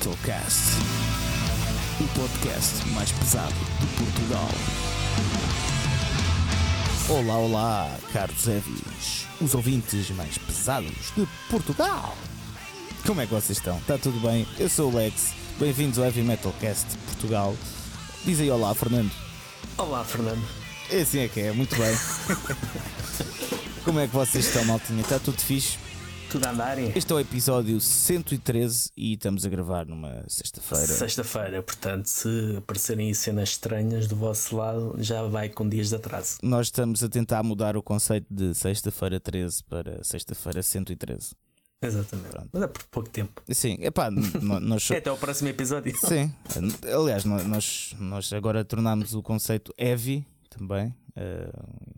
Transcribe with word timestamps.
Heavy 0.00 0.08
Metal 0.08 0.16
Cast, 0.24 0.60
o 2.00 2.08
podcast 2.18 2.88
mais 2.88 3.12
pesado 3.12 3.54
de 3.54 3.86
Portugal. 3.98 4.48
Olá, 7.08 7.36
olá, 7.36 7.98
caros 8.12 8.46
heavies, 8.48 9.26
os 9.40 9.54
ouvintes 9.54 10.10
mais 10.10 10.38
pesados 10.38 11.12
de 11.16 11.28
Portugal. 11.50 12.16
Como 13.06 13.20
é 13.20 13.26
que 13.26 13.34
vocês 13.34 13.58
estão? 13.58 13.76
Está 13.78 13.98
tudo 13.98 14.18
bem? 14.20 14.46
Eu 14.58 14.68
sou 14.70 14.90
o 14.90 14.96
Lex, 14.96 15.34
bem-vindos 15.58 15.98
ao 15.98 16.06
Heavy 16.06 16.22
Metal 16.22 16.54
Cast 16.60 16.88
de 16.88 16.96
Portugal. 16.98 17.54
Diz 18.24 18.40
aí 18.40 18.50
olá, 18.50 18.74
Fernando. 18.74 19.10
Olá, 19.76 20.04
Fernando. 20.04 20.42
Assim 20.90 21.20
é 21.20 21.28
que 21.28 21.40
é, 21.40 21.52
muito 21.52 21.76
bem. 21.76 21.94
Como 23.84 24.00
é 24.00 24.06
que 24.06 24.14
vocês 24.14 24.46
estão, 24.46 24.64
maltinha? 24.64 25.02
Está 25.02 25.18
tudo 25.18 25.40
fixe? 25.40 25.89
Tudo 26.30 26.46
a 26.46 26.50
andar? 26.50 26.78
Este 26.78 27.12
é 27.12 27.16
o 27.16 27.20
episódio 27.20 27.80
113 27.80 28.90
e 28.96 29.14
estamos 29.14 29.44
a 29.44 29.48
gravar 29.48 29.84
numa 29.86 30.24
sexta-feira. 30.28 30.86
Sexta-feira, 30.86 31.62
portanto, 31.62 32.06
se 32.06 32.54
aparecerem 32.56 33.08
aí 33.08 33.14
cenas 33.14 33.50
estranhas 33.50 34.06
do 34.06 34.14
vosso 34.14 34.56
lado, 34.56 34.94
já 34.98 35.22
vai 35.24 35.48
com 35.48 35.68
dias 35.68 35.88
de 35.88 35.96
atraso. 35.96 36.38
Nós 36.42 36.68
estamos 36.68 37.02
a 37.02 37.08
tentar 37.08 37.42
mudar 37.42 37.76
o 37.76 37.82
conceito 37.82 38.26
de 38.32 38.54
sexta-feira 38.54 39.18
13 39.18 39.64
para 39.64 40.04
sexta-feira 40.04 40.62
113. 40.62 41.34
Exatamente. 41.82 42.28
Mas 42.52 42.62
é 42.62 42.66
por 42.68 42.82
pouco 42.84 43.08
tempo. 43.08 43.42
Sim, 43.50 43.76
epá, 43.80 44.10
nós 44.10 44.88
É 44.90 44.98
até 44.98 45.10
o 45.10 45.16
próximo 45.16 45.48
episódio. 45.48 45.96
Sim, 45.96 46.32
aliás, 46.94 47.24
nó- 47.24 47.42
nós, 47.42 47.94
nós 47.98 48.32
agora 48.32 48.64
tornámos 48.64 49.14
o 49.14 49.22
conceito 49.22 49.74
heavy 49.78 50.24
também 50.50 50.94
eh, 51.16 51.50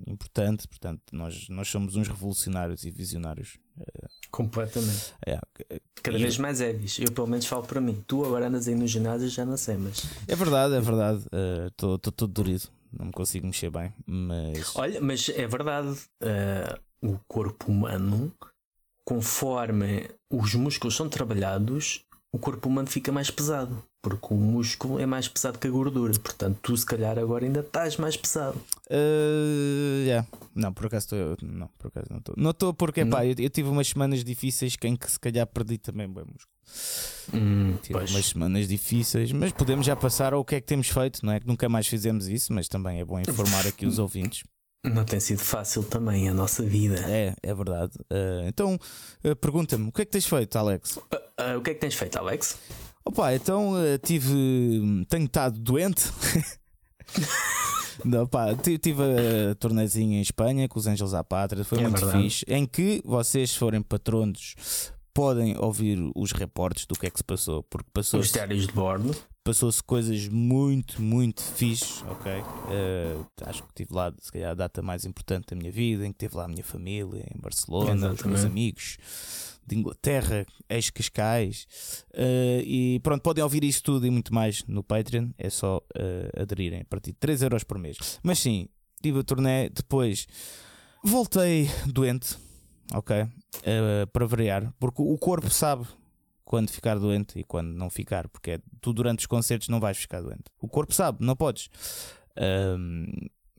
importante, 0.07 0.69
portanto, 0.69 1.03
nós, 1.13 1.49
nós 1.49 1.69
somos 1.69 1.97
uns 1.97 2.07
revolucionários 2.09 2.85
e 2.85 2.91
visionários. 2.91 3.59
Completamente. 4.31 5.13
É, 5.27 5.39
Cada 6.03 6.19
E- 6.19 6.23
vez 6.23 6.39
mais 6.39 6.61
heavies. 6.61 6.99
Eu, 6.99 7.13
pelo 7.13 7.27
menos, 7.27 7.47
falo 7.47 7.63
para 7.65 7.81
mim. 7.81 8.03
Tu 8.07 8.25
agora 8.25 8.49
andas 8.49 8.67
aí 8.67 8.75
no 8.75 8.87
ginásio, 8.87 9.29
já 9.29 9.45
não 9.45 9.57
sei, 9.57 9.77
mas. 9.77 10.03
é 10.27 10.35
verdade, 10.35 10.75
é 10.75 10.81
verdade. 10.81 11.25
Estou 11.69 11.99
todo 11.99 12.27
dorido, 12.33 12.65
não 12.93 13.07
me 13.07 13.13
consigo 13.13 13.47
mexer 13.47 13.71
bem, 13.71 13.93
mas. 14.07 14.75
Olha, 14.77 15.01
mas 15.01 15.29
é 15.29 15.47
verdade. 15.47 15.97
eh, 16.23 16.79
o 17.03 17.19
corpo 17.29 17.71
humano, 17.71 18.33
conforme 19.07 20.09
os 20.33 20.55
músculos 20.55 20.97
são 20.97 21.09
trabalhados, 21.09 22.01
o 22.33 22.39
corpo 22.39 22.69
humano 22.69 22.89
fica 22.89 23.13
mais 23.13 23.31
pesado. 23.31 23.83
Porque 24.03 24.35
o 24.35 24.37
músculo 24.37 24.99
é 24.99 25.07
mais 25.07 25.29
pesado 25.29 25.61
que 25.61 25.69
a 25.69 25.71
gordura. 25.71 26.13
Portanto, 26.19 26.59
tu, 26.61 26.77
se 26.77 26.85
calhar, 26.85 27.17
agora 27.21 27.45
ainda 27.45 27.61
estás 27.61 27.97
mais 27.97 28.17
pesado. 28.17 28.61
Eh, 28.91 30.03
yeah. 30.07 30.27
Não, 30.55 30.73
por 30.73 30.87
acaso 30.87 31.07
estou. 31.07 31.37
Não, 31.49 31.69
por 31.79 31.87
acaso 31.87 32.07
não 32.11 32.19
estou. 32.19 32.35
Não 32.37 32.51
estou 32.51 32.75
porque, 32.75 33.05
Não? 33.05 33.13
pá, 33.13 33.25
eu, 33.25 33.37
eu 33.39 33.49
tive 33.49 33.69
umas 33.69 33.87
semanas 33.87 34.25
difíceis 34.25 34.77
em 34.83 34.97
que 34.97 35.09
se 35.09 35.21
calhar 35.21 35.47
perdi 35.47 35.79
também 35.79 36.09
bem 36.13 36.25
músculo. 36.25 36.53
Hum, 37.33 37.77
Tive 37.81 37.95
pois. 37.99 38.11
umas 38.11 38.27
semanas 38.27 38.67
difíceis, 38.67 39.31
mas 39.31 39.53
podemos 39.53 39.87
já 39.87 39.95
passar 39.95 40.33
ao 40.33 40.45
que 40.45 40.57
é 40.57 40.61
que 40.61 40.67
temos 40.67 40.89
feito, 40.89 41.25
não 41.25 41.33
é? 41.33 41.39
Que 41.39 41.47
nunca 41.47 41.69
mais 41.69 41.87
fizemos 41.87 42.27
isso, 42.27 42.53
mas 42.53 42.67
também 42.67 42.99
é 43.01 43.05
bom 43.05 43.21
informar 43.21 43.67
aqui 43.69 43.87
os 43.87 43.99
ouvintes. 44.01 44.43
Não 44.85 45.05
tem 45.05 45.21
sido 45.21 45.39
fácil 45.39 45.85
também 45.85 46.29
a 46.29 46.35
nossa 46.35 46.65
vida. 46.65 46.97
É, 47.09 47.35
é 47.41 47.55
verdade. 47.55 47.93
Eh, 48.11 48.47
então, 48.49 48.77
eh, 49.23 49.33
pergunta-me, 49.37 49.89
o 49.89 49.93
que 49.93 50.03
é 50.03 50.05
que 50.05 50.11
tens 50.11 50.27
feito, 50.27 50.57
Alex? 50.59 50.99
Ah, 51.37 51.57
o 51.57 51.63
que 51.63 51.71
é 51.71 51.75
que 51.75 51.81
tens 51.81 51.95
feito, 51.95 52.17
Alex? 52.19 52.59
Opa, 53.05 53.35
então 53.35 53.77
eh, 53.79 53.99
tive. 53.99 54.33
Tenho 55.09 55.25
estado 55.25 55.59
doente. 55.59 56.05
Não, 58.05 58.27
pá, 58.27 58.47
tive 58.55 59.03
a 59.03 59.55
tornezinha 59.57 60.19
em 60.19 60.23
Espanha 60.23 60.69
com 60.69 60.79
os 60.79 60.87
Anjos 60.87 61.15
à 61.15 61.23
Pátria, 61.23 61.63
foi 61.65 61.79
É 61.79 61.83
muito 61.83 62.01
verdade. 62.01 62.23
fixe. 62.23 62.45
Em 62.49 62.67
que 62.67 63.03
vocês, 63.05 63.51
se 63.53 63.59
forem 63.59 63.83
patronos, 63.83 64.55
podem 65.15 65.57
ouvir 65.59 65.99
os 66.17 66.33
reportes 66.33 66.87
do 66.87 66.95
que 66.95 67.07
é 67.07 67.11
que 67.11 67.19
se 67.19 67.25
passou, 67.25 67.63
porque 67.65 67.87
Os 67.89 67.93
passou-se 67.93 68.33
diários 68.33 68.67
de 68.67 68.73
bordo. 68.73 69.15
passou-se 69.45 69.83
coisas 69.83 70.27
muito, 70.29 71.01
muito 71.03 71.43
fixe, 71.43 72.03
ok? 72.09 72.33
Eh, 72.71 73.17
acho 73.45 73.63
que 73.63 73.69
estive 73.69 73.95
lá, 73.95 74.13
se 74.19 74.33
calhar, 74.33 74.53
a 74.53 74.55
data 74.55 74.81
mais 74.83 75.05
importante 75.05 75.49
da 75.51 75.57
minha 75.57 75.71
vida, 75.71 76.07
em 76.07 76.13
que 76.13 76.19
teve 76.19 76.37
lá 76.37 76.47
a 76.47 76.49
minha 76.49 76.65
família, 76.65 77.27
em 77.33 77.39
Barcelona, 77.41 77.93
os 77.93 78.01
meus 78.01 78.13
Exatamente. 78.21 78.47
amigos 78.47 78.97
de 79.67 79.77
Inglaterra, 79.77 80.47
ex-Cascais. 80.69 81.67
Eh, 82.15 82.63
e 82.65 83.01
pronto, 83.01 83.23
podem 83.23 83.43
ouvir 83.43 83.65
isso 83.65 83.83
tudo 83.83 84.07
e 84.07 84.11
muito 84.11 84.35
mais 84.35 84.65
no 84.65 84.83
Patreon, 84.83 85.31
é 85.39 85.51
só 85.51 85.81
eh, 85.95 86.31
aderirem 86.41 86.81
a 86.81 86.85
partir 86.85 87.13
de 87.13 87.19
3 87.19 87.43
euros 87.43 87.65
por 87.65 87.79
mês. 87.79 88.19
Mas 88.23 88.39
sim, 88.39 88.69
tive 89.03 89.21
a 89.21 89.25
turnê, 89.25 89.69
depois 89.69 90.27
voltei 91.03 91.69
doente, 91.87 92.37
ok? 92.93 93.27
Eh, 93.65 94.07
para 94.13 94.27
variar, 94.27 94.73
porque 94.79 95.03
o 95.03 95.17
corpo 95.19 95.51
sabe 95.51 95.87
quando 96.45 96.71
ficar 96.71 96.99
doente 96.99 97.39
e 97.39 97.45
quando 97.45 97.69
não 97.69 97.89
ficar, 97.89 98.29
porque 98.29 98.53
é, 98.53 98.61
tu 98.81 98.93
durante 98.93 99.21
os 99.21 99.27
concertos 99.27 99.69
não 99.69 99.81
vais 99.81 99.97
ficar 99.97 100.21
doente. 100.21 100.45
O 100.61 100.69
corpo 100.69 100.93
sabe, 100.93 101.25
não 101.25 101.35
podes. 101.35 101.71
Ahm, 102.37 103.07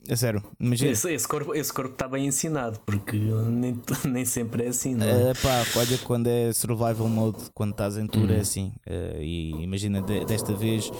é 0.07 0.15
sério, 0.15 0.43
imagina. 0.59 0.91
Esse, 0.91 1.11
esse 1.13 1.27
corpo 1.27 1.53
esse 1.55 1.71
corpo 1.73 1.93
está 1.93 2.07
bem 2.07 2.25
ensinado, 2.27 2.79
porque 2.85 3.17
nem, 3.17 3.79
nem 4.05 4.25
sempre 4.25 4.65
é 4.65 4.67
assim, 4.67 4.95
não 4.95 5.05
é? 5.05 5.29
Eh, 5.29 5.33
pá, 5.41 5.63
olha 5.79 5.97
quando 5.99 6.27
é 6.27 6.51
survival 6.53 7.07
mode, 7.07 7.37
quando 7.53 7.71
estás 7.71 7.97
em 7.97 8.07
tour 8.07 8.29
é 8.31 8.39
assim. 8.39 8.73
Eh, 8.85 9.19
e 9.21 9.63
imagina 9.63 10.01
de- 10.01 10.25
desta 10.25 10.53
vez 10.53 10.91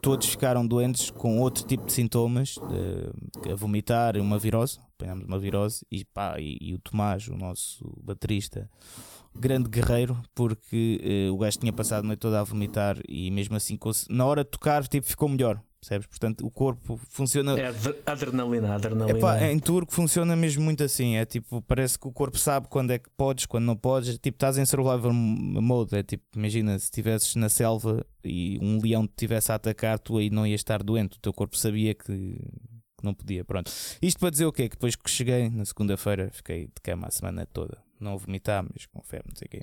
todos 0.00 0.28
ficaram 0.28 0.64
doentes 0.66 1.10
com 1.10 1.38
outro 1.40 1.64
tipo 1.64 1.86
de 1.86 1.92
sintomas, 1.92 2.58
de- 2.62 3.50
a 3.50 3.54
vomitar, 3.54 4.16
uma 4.18 4.38
virose, 4.38 4.78
apanhámos 4.94 5.24
uma 5.24 5.38
virose 5.38 5.84
e 5.90 6.04
pá, 6.04 6.36
e, 6.38 6.56
e 6.60 6.74
o 6.74 6.78
Tomás, 6.78 7.26
o 7.28 7.36
nosso 7.36 7.92
baterista, 8.02 8.68
grande 9.34 9.68
guerreiro, 9.68 10.16
porque 10.34 11.00
eh, 11.02 11.30
o 11.30 11.36
gajo 11.38 11.58
tinha 11.58 11.72
passado 11.72 12.04
a 12.04 12.06
noite 12.06 12.20
toda 12.20 12.40
a 12.40 12.44
vomitar 12.44 12.98
e 13.08 13.30
mesmo 13.30 13.56
assim 13.56 13.78
na 14.08 14.24
hora 14.24 14.44
de 14.44 14.50
tocar 14.50 14.86
tipo, 14.86 15.06
ficou 15.06 15.28
melhor, 15.28 15.60
percebes? 15.86 16.06
Portanto, 16.06 16.44
o 16.44 16.50
corpo 16.50 17.00
funciona. 17.08 17.58
É 17.58 17.66
adre- 17.68 17.96
adrenalina, 18.04 18.74
adrenalina. 18.74 19.18
Epá, 19.18 19.42
em 19.44 19.58
turco 19.58 19.92
funciona 19.92 20.34
mesmo 20.34 20.62
muito 20.64 20.82
assim. 20.82 21.16
É 21.16 21.24
tipo, 21.24 21.62
parece 21.62 21.98
que 21.98 22.06
o 22.08 22.12
corpo 22.12 22.38
sabe 22.38 22.66
quando 22.68 22.90
é 22.90 22.98
que 22.98 23.08
podes, 23.16 23.46
quando 23.46 23.64
não 23.64 23.76
podes. 23.76 24.18
Tipo, 24.18 24.36
estás 24.36 24.58
em 24.58 24.64
survival 24.66 25.12
mode. 25.12 25.96
É 25.96 26.02
tipo, 26.02 26.24
imagina 26.34 26.78
se 26.78 26.86
estivesses 26.86 27.34
na 27.36 27.48
selva 27.48 28.04
e 28.24 28.58
um 28.60 28.80
leão 28.80 29.06
te 29.06 29.10
estivesse 29.10 29.52
a 29.52 29.54
atacar, 29.54 29.98
tu 29.98 30.18
aí 30.18 30.28
não 30.30 30.46
ias 30.46 30.60
estar 30.60 30.82
doente. 30.82 31.16
O 31.16 31.20
teu 31.20 31.32
corpo 31.32 31.56
sabia 31.56 31.94
que, 31.94 32.04
que 32.06 33.04
não 33.04 33.14
podia. 33.14 33.44
Pronto. 33.44 33.70
Isto 34.02 34.18
para 34.18 34.30
dizer 34.30 34.46
o 34.46 34.52
quê? 34.52 34.68
Que 34.68 34.76
depois 34.76 34.96
que 34.96 35.08
cheguei 35.08 35.48
na 35.48 35.64
segunda-feira, 35.64 36.30
fiquei 36.32 36.66
de 36.66 36.80
cama 36.82 37.06
a 37.06 37.10
semana 37.10 37.46
toda. 37.46 37.78
Não 37.98 38.18
vomitar, 38.18 38.62
mas 38.62 38.84
com 38.84 39.02
febre, 39.02 39.28
não 39.30 39.36
sei 39.36 39.46
o 39.46 39.50
quê. 39.50 39.62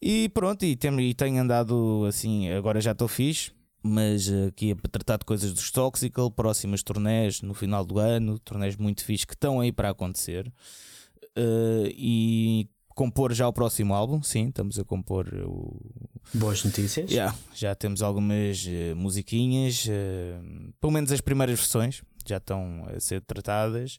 E 0.00 0.28
pronto, 0.30 0.64
e, 0.64 0.74
tem, 0.74 0.98
e 1.00 1.12
tenho 1.12 1.38
andado 1.42 2.06
assim. 2.08 2.50
Agora 2.50 2.80
já 2.80 2.92
estou 2.92 3.08
fixe 3.08 3.52
mas 3.88 4.28
eh, 4.28 4.46
aqui 4.46 4.72
a 4.72 4.88
tratar 4.88 5.18
de 5.18 5.24
coisas 5.24 5.52
dos 5.52 5.70
Toxical, 5.70 6.30
próximas 6.30 6.82
turnés 6.82 7.42
no 7.42 7.54
final 7.54 7.84
do 7.84 7.98
ano, 7.98 8.38
turnés 8.38 8.76
muito 8.76 9.04
fixes 9.04 9.24
que 9.24 9.34
estão 9.34 9.60
aí 9.60 9.72
para 9.72 9.90
acontecer. 9.90 10.52
Eh, 11.36 11.92
e 11.94 12.68
compor 12.98 13.32
já 13.32 13.46
o 13.46 13.52
próximo 13.52 13.94
álbum, 13.94 14.20
sim, 14.24 14.48
estamos 14.48 14.76
a 14.76 14.84
compor 14.84 15.32
o. 15.46 15.80
Boas 16.34 16.64
notícias. 16.64 17.08
Yeah, 17.08 17.32
já 17.54 17.72
temos 17.74 18.02
algumas 18.02 18.66
eh, 18.68 18.92
musiquinhas, 18.94 19.86
eh, 19.88 20.36
pelo 20.80 20.92
menos 20.92 21.12
as 21.12 21.20
primeiras 21.20 21.60
versões 21.60 22.02
já 22.26 22.38
estão 22.38 22.84
a 22.94 22.98
ser 22.98 23.22
tratadas. 23.22 23.98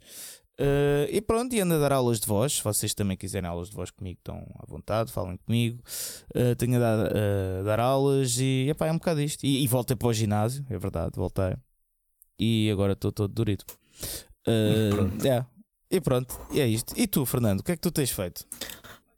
Eh, 0.61 1.07
e 1.13 1.21
pronto, 1.21 1.55
e 1.55 1.61
ando 1.61 1.75
a 1.75 1.77
dar 1.77 1.93
aulas 1.93 2.19
de 2.19 2.27
voz. 2.27 2.57
Se 2.57 2.63
vocês 2.63 2.93
também 2.93 3.15
quiserem 3.15 3.49
aulas 3.49 3.69
de 3.69 3.75
voz 3.75 3.89
comigo, 3.89 4.19
estão 4.19 4.45
à 4.59 4.65
vontade, 4.65 5.09
falem 5.11 5.37
comigo. 5.37 5.81
Eh, 6.35 6.53
tenho 6.55 6.75
a 6.75 6.79
dar, 6.79 7.11
a 7.15 7.63
dar 7.63 7.79
aulas 7.79 8.37
e 8.37 8.67
epá, 8.69 8.87
é 8.87 8.91
um 8.91 8.97
bocado 8.97 9.21
isto. 9.21 9.45
E, 9.45 9.63
e 9.63 9.67
voltei 9.67 9.95
para 9.95 10.09
o 10.09 10.13
ginásio, 10.13 10.65
é 10.69 10.77
verdade, 10.77 11.13
voltei. 11.15 11.55
E 12.37 12.69
agora 12.71 12.91
estou 12.93 13.11
todo 13.11 13.33
dorido. 13.33 13.63
Pronto. 14.43 15.25
é. 15.25 15.45
E 15.91 16.01
pronto, 16.01 16.39
e 16.51 16.59
é 16.59 16.67
isto. 16.67 16.93
E 16.95 17.07
tu, 17.07 17.25
Fernando, 17.25 17.61
o 17.61 17.63
que 17.63 17.71
é 17.71 17.75
que 17.75 17.81
tu 17.81 17.91
tens 17.91 18.11
feito? 18.11 18.45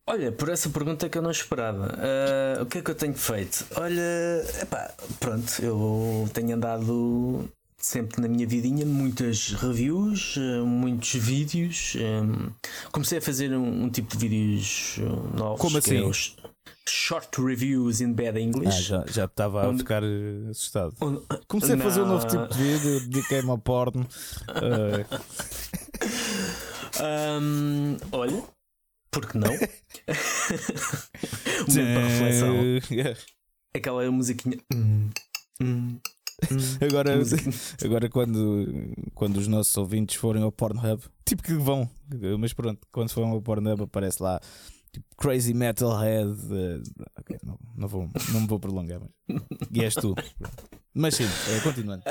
Olha, 0.08 0.32
por 0.32 0.50
essa 0.50 0.70
pergunta 0.70 1.10
que 1.10 1.18
eu 1.18 1.22
não 1.22 1.32
esperava, 1.32 1.94
o 2.62 2.66
que 2.66 2.78
é 2.80 2.82
que 2.82 2.92
eu 2.92 2.96
tenho 2.96 3.14
feito? 3.14 3.66
Olha, 3.76 4.02
epá, 4.62 4.94
pronto, 5.20 5.62
eu 5.62 6.30
tenho 6.34 6.56
andado 6.56 7.50
sempre 7.82 8.22
na 8.22 8.28
minha 8.28 8.46
vidinha, 8.48 8.86
muitas 8.86 9.54
reviews, 9.54 10.36
ah, 10.38 10.64
muitos 10.66 11.14
vídeos. 11.14 11.96
ah, 11.98 12.52
comecei 12.92 13.18
a 13.18 13.22
fazer 13.22 13.52
um, 13.54 13.84
um 13.86 13.90
tipo 13.90 14.16
de 14.16 14.28
vídeos 14.28 14.98
ah, 15.00 15.38
novos. 15.38 15.62
Como 15.62 15.78
é 15.78 15.80
assim? 15.80 16.02
os 16.02 16.36
short 16.88 17.42
reviews 17.42 18.02
in 18.02 18.14
bad 18.14 18.38
Ah, 18.38 18.42
English. 18.42 18.84
já, 18.84 19.04
já 19.08 19.26
estava 19.26 19.70
a 19.70 19.78
ficar 19.78 20.04
eh, 20.04 20.50
assustado. 20.50 20.94
Onde- 21.02 21.22
Comecei 21.48 21.76
a 21.76 21.78
fazer 21.78 22.02
um 22.02 22.08
novo 22.08 22.28
tipo 22.28 22.48
de 22.48 22.58
vídeo, 22.58 23.00
dediquei-me 23.08 23.50
ao 23.50 23.58
porno. 23.58 24.08
Eh, 24.62 25.06
Ahm, 27.00 27.98
olha, 28.12 28.44
por 29.10 29.26
que 29.26 29.38
não? 29.38 29.50
um 29.50 29.56
momento 31.68 31.94
para 31.94 32.08
reflexão. 32.08 32.56
eh, 33.00 33.16
Aquela 33.76 34.12
musiquinha. 34.12 34.58
Hum, 34.74 35.10
hum. 35.62 35.98
Agora, 36.82 37.18
Musiquinha. 37.18 37.54
agora 37.84 38.10
quando, 38.10 38.68
quando 39.14 39.38
os 39.38 39.48
nossos 39.48 39.76
ouvintes 39.78 40.16
forem 40.16 40.44
ao 40.44 40.52
Pornhub, 40.52 41.04
tipo 41.26 41.44
que 41.44 41.54
vão, 41.54 41.90
mas 42.40 42.54
pronto, 42.54 42.80
quando 42.92 43.12
forem 43.12 43.30
ao 43.30 43.42
Pornhub 43.42 43.84
aparece 43.84 44.22
lá 44.22 44.40
tipo 44.92 45.06
crazy 45.16 45.54
metalhead. 45.54 46.32
Uh, 46.32 46.82
okay, 47.20 47.38
não, 47.44 47.58
não, 47.76 47.88
vou, 47.88 48.10
não 48.34 48.42
me 48.42 48.48
vou 48.48 48.60
prolongar, 48.60 49.00
mas. 49.00 49.42
E 49.72 49.84
és 49.84 49.94
tu. 49.96 50.16
Mas 50.94 51.16
sim, 51.16 51.24
é, 51.24 51.60
continuando. 51.62 52.04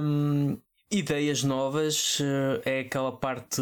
Um, 0.00 0.56
ideias 0.90 1.42
novas 1.42 2.20
uh, 2.20 2.62
é 2.64 2.80
aquela 2.80 3.12
parte. 3.12 3.60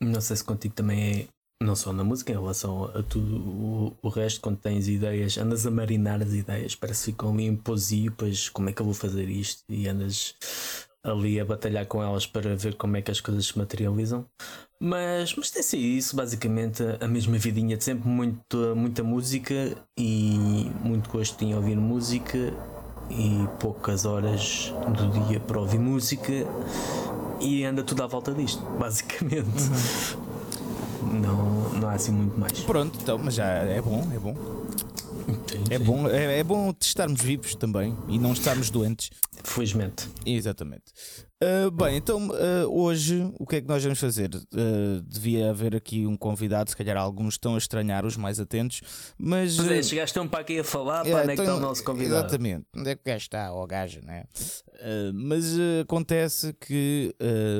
Não 0.00 0.20
sei 0.20 0.36
se 0.36 0.44
contigo 0.44 0.74
também 0.74 1.22
é. 1.22 1.37
Não 1.60 1.74
só 1.74 1.92
na 1.92 2.04
música, 2.04 2.30
em 2.30 2.36
relação 2.36 2.84
a 2.84 3.02
tudo 3.02 3.36
o, 3.36 3.96
o 4.00 4.08
resto, 4.08 4.40
quando 4.40 4.58
tens 4.58 4.86
ideias, 4.86 5.36
andas 5.38 5.66
a 5.66 5.70
marinar 5.70 6.22
as 6.22 6.32
ideias, 6.32 6.76
parece 6.76 7.06
que 7.06 7.10
ficam 7.12 7.32
ali 7.32 7.46
em 7.46 7.56
poesia, 7.56 8.12
pois 8.16 8.48
como 8.48 8.68
é 8.68 8.72
que 8.72 8.80
eu 8.80 8.86
vou 8.86 8.94
fazer 8.94 9.28
isto? 9.28 9.64
E 9.68 9.88
andas 9.88 10.36
ali 11.02 11.40
a 11.40 11.44
batalhar 11.44 11.84
com 11.86 12.00
elas 12.00 12.26
para 12.26 12.54
ver 12.54 12.74
como 12.76 12.96
é 12.96 13.02
que 13.02 13.10
as 13.10 13.20
coisas 13.20 13.46
se 13.46 13.58
materializam. 13.58 14.24
Mas, 14.80 15.34
mas 15.34 15.50
tem 15.50 15.62
sido 15.62 15.82
isso, 15.82 16.14
basicamente, 16.14 16.84
a 17.00 17.08
mesma 17.08 17.36
vidinha 17.36 17.76
de 17.76 17.82
sempre, 17.82 18.08
muito, 18.08 18.76
muita 18.76 19.02
música 19.02 19.76
e 19.96 20.70
muito 20.80 21.10
gosto 21.10 21.42
em 21.42 21.56
ouvir 21.56 21.76
música 21.76 22.54
e 23.10 23.48
poucas 23.58 24.04
horas 24.04 24.72
do 24.96 25.26
dia 25.26 25.40
para 25.40 25.58
ouvir 25.58 25.78
música 25.78 26.32
e 27.40 27.64
anda 27.64 27.82
tudo 27.82 28.04
à 28.04 28.06
volta 28.06 28.32
disto, 28.32 28.62
basicamente. 28.78 29.44
Uhum. 29.44 30.37
Não, 31.02 31.70
não 31.80 31.88
há 31.88 31.92
assim 31.92 32.12
muito 32.12 32.38
mais. 32.38 32.60
Pronto, 32.60 32.98
então, 33.00 33.18
mas 33.18 33.34
já 33.34 33.46
é 33.46 33.80
bom, 33.80 34.06
é 34.12 34.18
bom. 34.18 34.34
Sim, 35.46 35.64
é, 35.70 35.78
sim. 35.78 35.84
Bom, 35.84 36.08
é, 36.08 36.38
é 36.38 36.44
bom 36.44 36.74
estarmos 36.80 37.20
vivos 37.20 37.54
também 37.54 37.96
e 38.08 38.18
não 38.18 38.32
estarmos 38.32 38.70
doentes. 38.70 39.10
Felizmente. 39.44 40.08
Exatamente. 40.24 40.84
Uh, 41.40 41.70
bem, 41.70 41.96
então 41.96 42.30
uh, 42.30 42.66
hoje 42.68 43.32
o 43.38 43.46
que 43.46 43.56
é 43.56 43.60
que 43.60 43.68
nós 43.68 43.80
vamos 43.80 44.00
fazer? 44.00 44.28
Uh, 44.34 45.00
devia 45.06 45.50
haver 45.50 45.76
aqui 45.76 46.04
um 46.04 46.16
convidado, 46.16 46.68
se 46.68 46.76
calhar 46.76 46.96
alguns 46.96 47.34
estão 47.34 47.54
a 47.54 47.58
estranhar, 47.58 48.04
os 48.04 48.16
mais 48.16 48.40
atentos, 48.40 48.80
mas. 49.16 49.54
Pois 49.54 49.70
é, 49.70 49.80
chegaste 49.80 50.18
um 50.18 50.26
para 50.26 50.40
aqui 50.40 50.58
a 50.58 50.64
falar, 50.64 51.06
é, 51.06 51.10
para 51.12 51.22
onde 51.22 51.32
é 51.32 51.36
que 51.36 51.42
está 51.42 51.54
o 51.54 51.60
nosso 51.60 51.84
convidado? 51.84 52.26
Exatamente, 52.26 52.66
onde 52.76 52.90
é 52.90 52.96
que 52.96 53.02
o 53.02 53.04
gajo 53.04 53.22
está, 53.22 53.52
ou 53.52 53.62
a 53.62 53.66
gaja, 53.68 54.00
né? 54.02 54.24
mas 55.12 55.44
acontece 55.82 56.52
que 56.52 57.12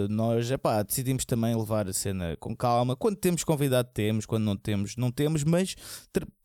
nós 0.08 0.48
epá, 0.52 0.82
decidimos 0.84 1.24
também 1.24 1.56
levar 1.56 1.88
a 1.88 1.92
cena 1.92 2.36
com 2.38 2.56
calma. 2.56 2.94
Quando 2.94 3.16
temos 3.16 3.42
convidado, 3.42 3.88
temos, 3.92 4.24
quando 4.24 4.44
não 4.44 4.56
temos, 4.56 4.96
não 4.96 5.10
temos, 5.10 5.42
mas 5.42 5.74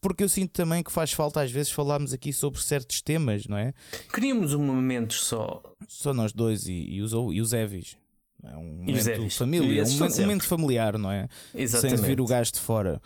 porque 0.04 0.24
eu 0.24 0.30
sinto 0.30 0.52
também 0.52 0.84
que 0.84 0.92
faz 0.92 1.14
falta 1.14 1.42
às 1.42 1.50
vezes 1.50 1.72
falarmos 1.72 2.12
aqui 2.12 2.34
sobre 2.34 2.60
certos 2.60 3.02
temas, 3.02 3.48
não 3.48 3.58
é? 3.58 3.74
Queríamos 4.14 4.54
um 4.54 4.62
momento 4.62 5.14
só. 5.14 5.64
Só 5.88 6.14
nós 6.14 6.34
dois 6.34 6.68
e, 6.68 6.74
e 6.74 7.02
os, 7.02 7.14
e 7.32 7.40
os 7.40 7.54
Evis. 7.54 7.96
É 8.44 8.58
um 8.58 8.64
momento 8.64 9.30
família, 9.30 9.84
um, 9.84 10.04
um 10.04 10.22
momento 10.22 10.44
familiar, 10.44 10.98
não 10.98 11.10
é? 11.10 11.28
Exatamente. 11.56 12.00
Sem 12.00 12.08
vir 12.08 12.20
o 12.20 12.26
gajo 12.26 12.52
de 12.52 12.60
fora. 12.60 13.02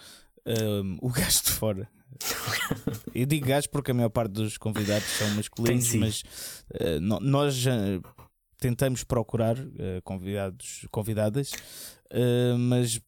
Um, 0.45 0.97
o 1.01 1.09
gajo 1.09 1.43
de 1.43 1.51
fora. 1.51 1.89
eu 3.13 3.25
digo 3.25 3.45
gajo 3.45 3.69
porque 3.69 3.91
a 3.91 3.93
maior 3.93 4.09
parte 4.09 4.31
dos 4.31 4.57
convidados 4.57 5.07
são 5.07 5.29
masculinos, 5.31 5.93
mas 5.93 6.21
uh, 6.21 6.99
nós 6.99 7.53
já 7.53 7.75
tentamos 8.57 9.03
procurar 9.03 9.59
uh, 9.59 10.01
convidados, 10.03 10.87
convidadas, 10.89 11.51
uh, 11.51 12.57
mas 12.57 12.99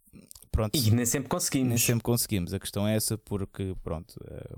pronto. 0.51 0.77
E 0.77 0.91
nem 0.91 1.05
sempre 1.05 1.29
conseguimos. 1.29 1.69
Nem 1.69 1.77
sempre 1.77 2.03
conseguimos. 2.03 2.53
A 2.53 2.59
questão 2.59 2.87
é 2.87 2.95
essa 2.95 3.17
porque 3.17 3.75
pronto, 3.83 4.13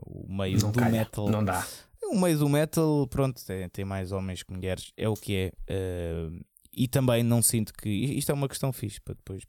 o 0.05 0.33
meio 0.33 0.59
não 0.59 0.71
do 0.71 0.79
calha, 0.79 0.91
metal 0.91 1.29
não 1.29 1.45
dá 1.45 1.65
o 2.11 2.19
meio 2.19 2.37
do 2.37 2.49
metal, 2.49 3.07
pronto, 3.07 3.43
tem, 3.45 3.67
tem 3.69 3.85
mais 3.85 4.11
homens 4.11 4.43
que 4.43 4.53
mulheres, 4.53 4.91
é 4.97 5.07
o 5.07 5.15
que 5.15 5.35
é. 5.35 5.51
Uh, 5.69 6.43
e 6.75 6.87
também 6.87 7.23
não 7.23 7.41
sinto 7.41 7.73
que. 7.73 7.89
Isto 7.89 8.31
é 8.31 8.35
uma 8.35 8.47
questão 8.47 8.71
fixe 8.71 8.99
para 9.01 9.15
depois. 9.15 9.43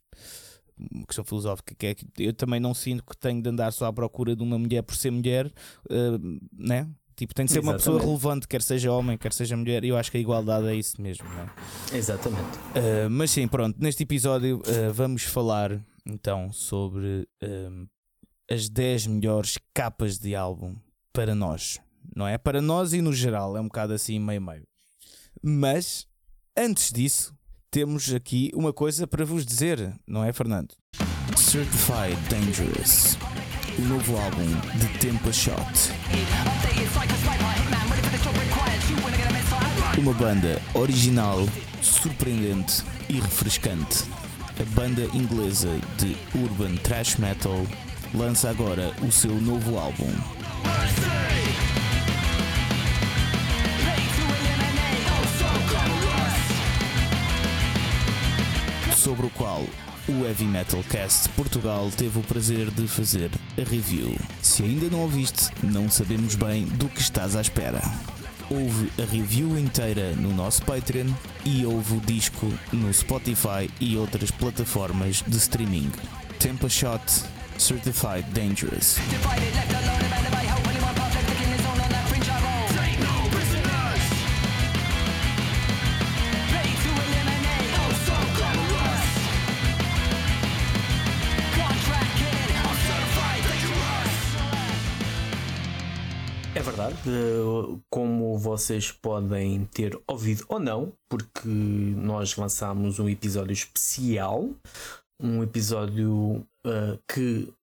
Uma 0.91 1.05
questão 1.05 1.23
filosófica 1.23 1.75
que 1.75 1.85
é 1.85 1.95
que 1.95 2.05
eu 2.17 2.33
também 2.33 2.59
não 2.59 2.73
sinto 2.73 3.03
que 3.03 3.15
tenho 3.15 3.41
de 3.41 3.49
andar 3.49 3.71
só 3.71 3.85
à 3.85 3.93
procura 3.93 4.35
de 4.35 4.41
uma 4.41 4.57
mulher 4.57 4.81
por 4.81 4.95
ser 4.95 5.11
mulher, 5.11 5.47
uh, 5.47 6.39
né? 6.51 6.89
Tipo, 7.15 7.35
tem 7.35 7.45
de 7.45 7.51
ser 7.51 7.59
Exatamente. 7.59 7.87
uma 7.87 7.93
pessoa 7.93 8.01
relevante, 8.01 8.47
quer 8.47 8.61
seja 8.61 8.91
homem, 8.91 9.17
quer 9.17 9.31
seja 9.31 9.55
mulher, 9.55 9.83
e 9.83 9.89
eu 9.89 9.97
acho 9.97 10.09
que 10.09 10.17
a 10.17 10.19
igualdade 10.19 10.65
é 10.67 10.75
isso 10.75 10.99
mesmo, 10.99 11.29
né? 11.29 11.47
Exatamente. 11.93 12.57
Uh, 12.69 13.07
mas 13.09 13.29
sim, 13.29 13.47
pronto, 13.47 13.77
neste 13.79 14.01
episódio 14.01 14.57
uh, 14.57 14.91
vamos 14.91 15.23
falar 15.23 15.79
então 16.05 16.51
sobre 16.51 17.27
as 18.49 18.67
10 18.67 19.07
melhores 19.07 19.57
capas 19.73 20.17
de 20.17 20.35
álbum 20.35 20.75
para 21.13 21.35
nós 21.35 21.79
não 22.15 22.27
é? 22.27 22.37
Para 22.37 22.61
nós 22.61 22.93
e 22.93 23.01
no 23.01 23.13
geral, 23.13 23.55
é 23.57 23.61
um 23.61 23.65
bocado 23.65 23.93
assim 23.93 24.19
meio-meio. 24.19 24.63
Mas, 25.41 26.07
antes 26.57 26.91
disso, 26.91 27.33
temos 27.69 28.13
aqui 28.13 28.51
uma 28.53 28.71
coisa 28.71 29.07
para 29.07 29.25
vos 29.25 29.45
dizer, 29.45 29.93
não 30.07 30.23
é, 30.23 30.31
Fernando? 30.31 30.75
Certified 31.35 32.15
Dangerous, 32.29 33.17
o 33.77 33.81
novo 33.81 34.17
álbum 34.17 34.45
de 34.77 34.99
Tempa 34.99 35.31
Shot. 35.33 35.91
Uma 39.97 40.13
banda 40.13 40.61
original, 40.73 41.39
surpreendente 41.81 42.83
e 43.09 43.13
refrescante. 43.13 44.03
A 44.59 44.75
banda 44.75 45.03
inglesa 45.15 45.69
de 45.97 46.15
urban 46.37 46.75
thrash 46.77 47.17
metal 47.17 47.65
lança 48.13 48.49
agora 48.49 48.93
o 49.01 49.11
seu 49.11 49.33
novo 49.41 49.77
álbum. 49.77 50.13
Sobre 59.03 59.25
o 59.25 59.29
qual 59.31 59.65
o 60.07 60.25
Heavy 60.25 60.45
Metal 60.45 60.81
Cast 60.89 61.27
Portugal 61.29 61.91
teve 61.97 62.19
o 62.19 62.23
prazer 62.23 62.71
de 62.71 62.87
fazer 62.87 63.29
a 63.57 63.69
review. 63.69 64.15
Se 64.41 64.63
ainda 64.63 64.89
não 64.89 65.01
ouviste, 65.01 65.49
não 65.61 65.89
sabemos 65.89 66.35
bem 66.35 66.63
do 66.63 66.87
que 66.87 67.01
estás 67.01 67.35
à 67.35 67.41
espera. 67.41 67.81
Houve 68.49 68.89
a 68.97 69.05
review 69.05 69.59
inteira 69.59 70.15
no 70.15 70.33
nosso 70.33 70.63
Patreon 70.63 71.07
e 71.43 71.65
houve 71.65 71.97
o 71.97 71.99
disco 71.99 72.49
no 72.71 72.93
Spotify 72.93 73.69
e 73.77 73.97
outras 73.97 74.31
plataformas 74.31 75.21
de 75.27 75.35
streaming. 75.35 75.91
Tempo 76.39 76.69
Shot 76.69 77.03
Certified 77.57 78.23
Dangerous. 78.31 78.95
Como 97.89 98.37
vocês 98.37 98.91
podem 98.91 99.65
ter 99.65 99.99
ouvido 100.07 100.45
ou 100.49 100.59
não, 100.59 100.93
porque 101.09 101.47
nós 101.47 102.35
lançámos 102.35 102.99
um 102.99 103.07
episódio 103.07 103.53
especial, 103.53 104.49
um 105.21 105.43
episódio 105.43 106.45
uh, 106.65 106.99
que 107.07 107.53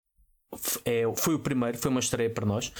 é, 0.84 1.02
foi 1.16 1.34
o 1.34 1.38
primeiro, 1.38 1.78
foi 1.78 1.90
uma 1.90 2.00
estreia 2.00 2.30
para 2.30 2.46
nós, 2.46 2.72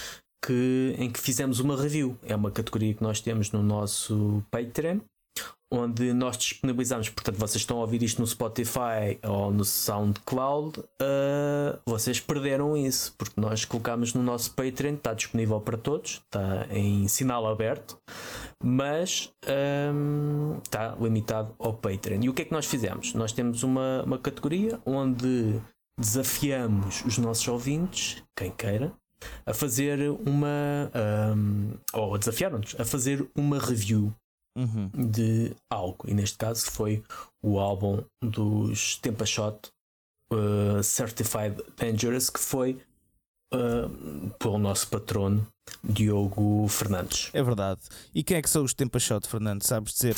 que, 0.44 0.94
em 0.98 1.10
que 1.10 1.20
fizemos 1.20 1.60
uma 1.60 1.80
review. 1.80 2.16
É 2.22 2.34
uma 2.34 2.50
categoria 2.50 2.94
que 2.94 3.02
nós 3.02 3.20
temos 3.20 3.52
no 3.52 3.62
nosso 3.62 4.42
Patreon 4.50 5.00
onde 5.72 6.12
nós 6.12 6.36
disponibilizamos, 6.36 7.08
portanto, 7.08 7.36
vocês 7.36 7.62
estão 7.62 7.78
a 7.78 7.82
ouvir 7.82 8.02
isto 8.02 8.20
no 8.20 8.26
Spotify 8.26 9.18
ou 9.22 9.52
no 9.52 9.64
SoundCloud, 9.64 10.80
uh, 10.80 11.78
vocês 11.86 12.18
perderam 12.18 12.76
isso, 12.76 13.14
porque 13.16 13.40
nós 13.40 13.64
colocamos 13.64 14.12
no 14.12 14.22
nosso 14.22 14.50
Patreon, 14.54 14.94
está 14.94 15.14
disponível 15.14 15.60
para 15.60 15.78
todos, 15.78 16.22
está 16.24 16.66
em 16.70 17.06
sinal 17.06 17.46
aberto, 17.46 17.96
mas 18.62 19.32
um, 19.94 20.58
está 20.60 20.96
limitado 21.00 21.54
ao 21.58 21.74
Patreon. 21.74 22.20
E 22.22 22.28
o 22.28 22.34
que 22.34 22.42
é 22.42 22.44
que 22.44 22.52
nós 22.52 22.66
fizemos? 22.66 23.14
Nós 23.14 23.30
temos 23.32 23.62
uma, 23.62 24.02
uma 24.04 24.18
categoria 24.18 24.80
onde 24.84 25.60
desafiamos 25.96 27.04
os 27.04 27.16
nossos 27.16 27.46
ouvintes, 27.46 28.22
quem 28.34 28.50
queira, 28.50 28.92
a 29.46 29.54
fazer 29.54 30.10
uma. 30.26 30.90
Um, 31.36 31.74
ou 31.92 32.16
desafiaram-nos 32.18 32.74
a 32.78 32.84
fazer 32.84 33.28
uma 33.36 33.58
review 33.58 34.12
uhum. 34.56 34.90
de 34.94 35.54
algo. 35.68 36.08
E 36.08 36.14
neste 36.14 36.38
caso 36.38 36.70
foi 36.70 37.02
o 37.42 37.58
álbum 37.58 38.02
dos 38.22 38.96
Tempa 38.96 39.26
Shot 39.26 39.70
uh, 40.32 40.82
Certified 40.82 41.62
Dangerous, 41.76 42.30
que 42.30 42.40
foi 42.40 42.80
uh, 43.54 44.30
pelo 44.38 44.58
nosso 44.58 44.88
patrono 44.88 45.46
Diogo 45.82 46.66
Fernandes. 46.68 47.30
É 47.32 47.42
verdade. 47.42 47.80
E 48.14 48.22
quem 48.22 48.36
é 48.36 48.42
que 48.42 48.50
são 48.50 48.64
os 48.64 48.74
Tempa 48.74 48.98
Shot, 48.98 49.28
Fernando? 49.28 49.62
Sabes 49.62 49.92
dizer? 49.94 50.16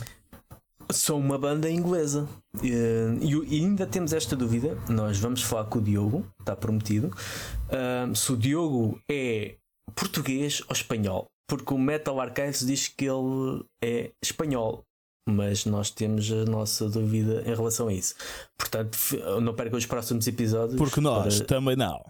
São 0.91 1.19
uma 1.19 1.39
banda 1.39 1.71
inglesa 1.71 2.29
uh, 2.57 2.65
e, 2.65 3.61
ainda 3.61 3.87
temos 3.87 4.12
esta 4.12 4.37
dúvida. 4.37 4.77
Nós 4.89 5.19
vamos 5.19 5.43
falar 5.43 5.65
com 5.67 5.79
o 5.79 5.83
Diogo, 5.83 6.27
está 6.41 6.57
prometido. 6.57 7.09
Uh, 7.09 8.15
se 8.15 8.33
o 8.33 8.37
Diogo 8.37 9.01
é 9.11 9.57
português 9.95 10.62
ou 10.69 10.73
espanhol 10.73 11.27
porque 11.52 11.75
o 11.75 11.78
Metal 11.78 12.18
Archives 12.18 12.64
diz 12.64 12.88
que 12.88 13.04
ele 13.04 13.62
é 13.85 14.11
espanhol, 14.23 14.87
mas 15.28 15.66
nós 15.66 15.90
temos 15.90 16.32
a 16.32 16.47
nossa 16.47 16.88
dúvida 16.88 17.42
em 17.44 17.54
relação 17.54 17.88
a 17.88 17.92
isso. 17.92 18.14
Portanto, 18.56 18.97
não 19.42 19.52
percam 19.52 19.76
os 19.78 19.85
próximos 19.85 20.26
episódios. 20.26 20.78
Porque 20.78 20.99
nós 20.99 21.40
para... 21.40 21.47
também 21.47 21.76
não. 21.76 22.00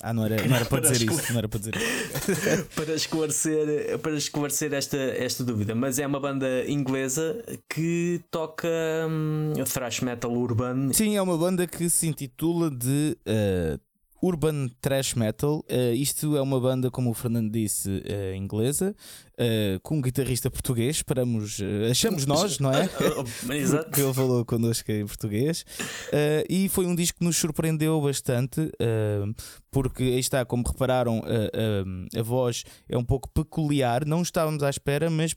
Ah, 0.00 0.14
não 0.14 0.24
era, 0.24 0.36
não 0.46 0.54
era 0.54 0.64
para, 0.66 0.80
para 0.82 0.92
dizer 0.92 1.10
isso. 1.10 1.32
Não 1.32 1.38
era 1.38 1.48
para 1.48 1.58
dizer 1.58 1.74
para 2.76 2.94
esclarecer, 2.94 3.98
para 3.98 4.14
esclarecer 4.14 4.72
esta, 4.72 4.96
esta 4.96 5.42
dúvida. 5.42 5.74
Mas 5.74 5.98
é 5.98 6.06
uma 6.06 6.20
banda 6.20 6.64
inglesa 6.70 7.42
que 7.68 8.20
toca 8.30 8.68
hum, 9.10 9.52
thrash 9.64 10.00
metal 10.00 10.30
urbano. 10.30 10.94
Sim, 10.94 11.16
é 11.16 11.22
uma 11.22 11.36
banda 11.36 11.66
que 11.66 11.90
se 11.90 12.06
intitula 12.06 12.70
de 12.70 13.18
uh, 13.26 13.80
Urban 14.22 14.68
Trash 14.80 15.14
Metal. 15.14 15.64
Uh, 15.68 15.94
isto 15.94 16.36
é 16.36 16.40
uma 16.40 16.60
banda, 16.60 16.90
como 16.90 17.10
o 17.10 17.14
Fernando 17.14 17.50
disse, 17.50 17.88
uh, 17.90 18.34
inglesa, 18.36 18.94
uh, 19.34 19.80
com 19.82 19.96
um 19.96 20.00
guitarrista 20.00 20.48
português. 20.48 20.96
Esperamos, 20.96 21.58
achamos 21.90 22.24
nós, 22.24 22.60
não 22.60 22.70
é? 22.72 22.88
Exato. 23.58 23.90
que 23.90 24.00
ele 24.00 24.14
falou 24.14 24.44
connosco 24.44 24.92
em 24.92 25.04
português. 25.04 25.64
e 26.48 26.68
foi 26.68 26.86
um 26.86 26.94
disco 26.94 27.18
que 27.18 27.24
nos 27.24 27.36
surpreendeu 27.36 28.00
bastante, 28.00 28.70
porque 29.70 30.04
aí 30.04 30.20
está, 30.20 30.44
como 30.44 30.62
repararam, 30.66 31.22
a 32.16 32.22
voz 32.22 32.64
é 32.88 32.96
um 32.96 33.04
pouco 33.04 33.28
peculiar. 33.30 34.06
Não 34.06 34.22
estávamos 34.22 34.62
à 34.62 34.70
espera, 34.70 35.10
mas 35.10 35.34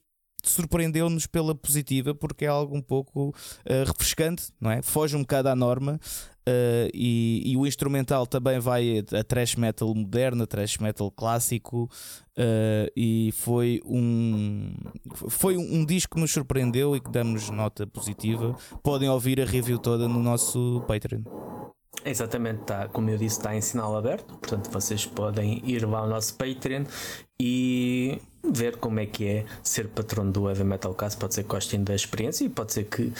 surpreendeu-nos 0.50 1.28
pela 1.28 1.56
positiva 1.56 2.14
porque 2.14 2.46
é 2.46 2.48
algo 2.48 2.75
um 2.75 2.82
pouco 2.82 3.30
uh, 3.30 3.34
refrescante, 3.86 4.52
não 4.60 4.72
é? 4.72 4.82
Foge 4.82 5.16
um 5.16 5.22
bocado 5.22 5.50
à 5.50 5.56
norma 5.56 6.00
uh, 6.48 6.90
e, 6.94 7.42
e, 7.46 7.58
o 7.58 7.66
instrumental 7.66 8.25
também 8.25 8.60
vai 8.60 9.00
a, 9.00 9.20
a 9.20 9.24
thrash 9.24 9.56
metal 9.56 9.94
moderna, 9.94 10.48
thrash 10.48 10.78
metal 10.78 11.12
clássico 11.12 11.90
uh, 12.38 12.92
e 12.96 13.32
foi 13.34 13.82
um 13.86 14.74
foi 15.28 15.58
um, 15.58 15.86
disco 15.86 16.16
que 16.16 16.22
nos 16.22 16.32
surpreendeu 16.32 16.96
e 16.96 17.00
que 17.00 17.12
damos 17.12 17.50
nota 17.50 17.86
positiva. 17.88 18.56
Podem 18.84 19.10
ouvir 19.10 19.42
a 19.42 19.46
review 19.46 19.78
toda 19.78 20.08
no 20.08 20.22
nosso 20.22 20.84
Patreon. 20.88 21.22
Exatamente, 22.04 22.64
tá, 22.66 22.88
como 22.88 23.10
eu 23.10 23.18
disse, 23.18 23.38
está 23.38 23.56
em 23.56 23.62
sinal 23.62 23.98
aberto, 23.98 24.38
portanto 24.38 24.70
vocês 24.70 25.08
podem 25.08 25.60
ir 25.66 25.88
lá 25.88 26.00
ao 26.00 26.08
nosso 26.08 26.36
Patreon 26.36 26.84
e 27.39 28.20
ver 28.44 28.77
como 28.77 29.00
é 29.00 29.06
que 29.06 29.25
é 29.25 29.46
ser 29.63 29.88
patrono 29.88 30.32
do 30.32 30.48
Heavy 30.48 30.63
Metal 30.63 30.94
Cast. 30.94 31.20
Pode 31.20 31.34
ser 31.34 31.44
que 31.44 31.50
gostem 31.50 31.84
da 31.84 31.96
experiência 31.96 32.46
e 32.46 32.50
pode 32.50 32.74
ser 32.74 32.86
que 32.86 33.12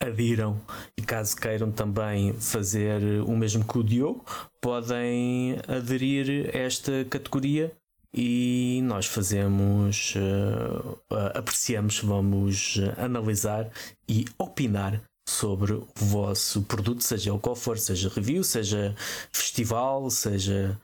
adiram 0.00 0.60
e 0.98 1.02
caso 1.02 1.36
queiram 1.36 1.70
também 1.70 2.32
fazer 2.34 3.00
o 3.26 3.36
mesmo 3.36 3.64
que 3.64 3.78
o 3.78 3.84
Diogo, 3.84 4.24
podem 4.60 5.56
aderir 5.68 6.50
a 6.54 6.58
esta 6.58 7.04
categoria 7.08 7.72
e 8.14 8.80
nós 8.84 9.06
fazemos, 9.06 10.14
uh, 10.16 10.98
apreciamos, 11.34 12.00
vamos 12.00 12.78
analisar 12.98 13.70
e 14.06 14.26
opinar 14.38 15.00
sobre 15.26 15.72
o 15.72 15.88
vosso 15.94 16.62
produto, 16.62 17.02
seja 17.02 17.32
o 17.32 17.38
qual 17.38 17.56
for, 17.56 17.78
seja 17.78 18.10
review, 18.10 18.44
seja 18.44 18.94
festival, 19.32 20.10
seja 20.10 20.78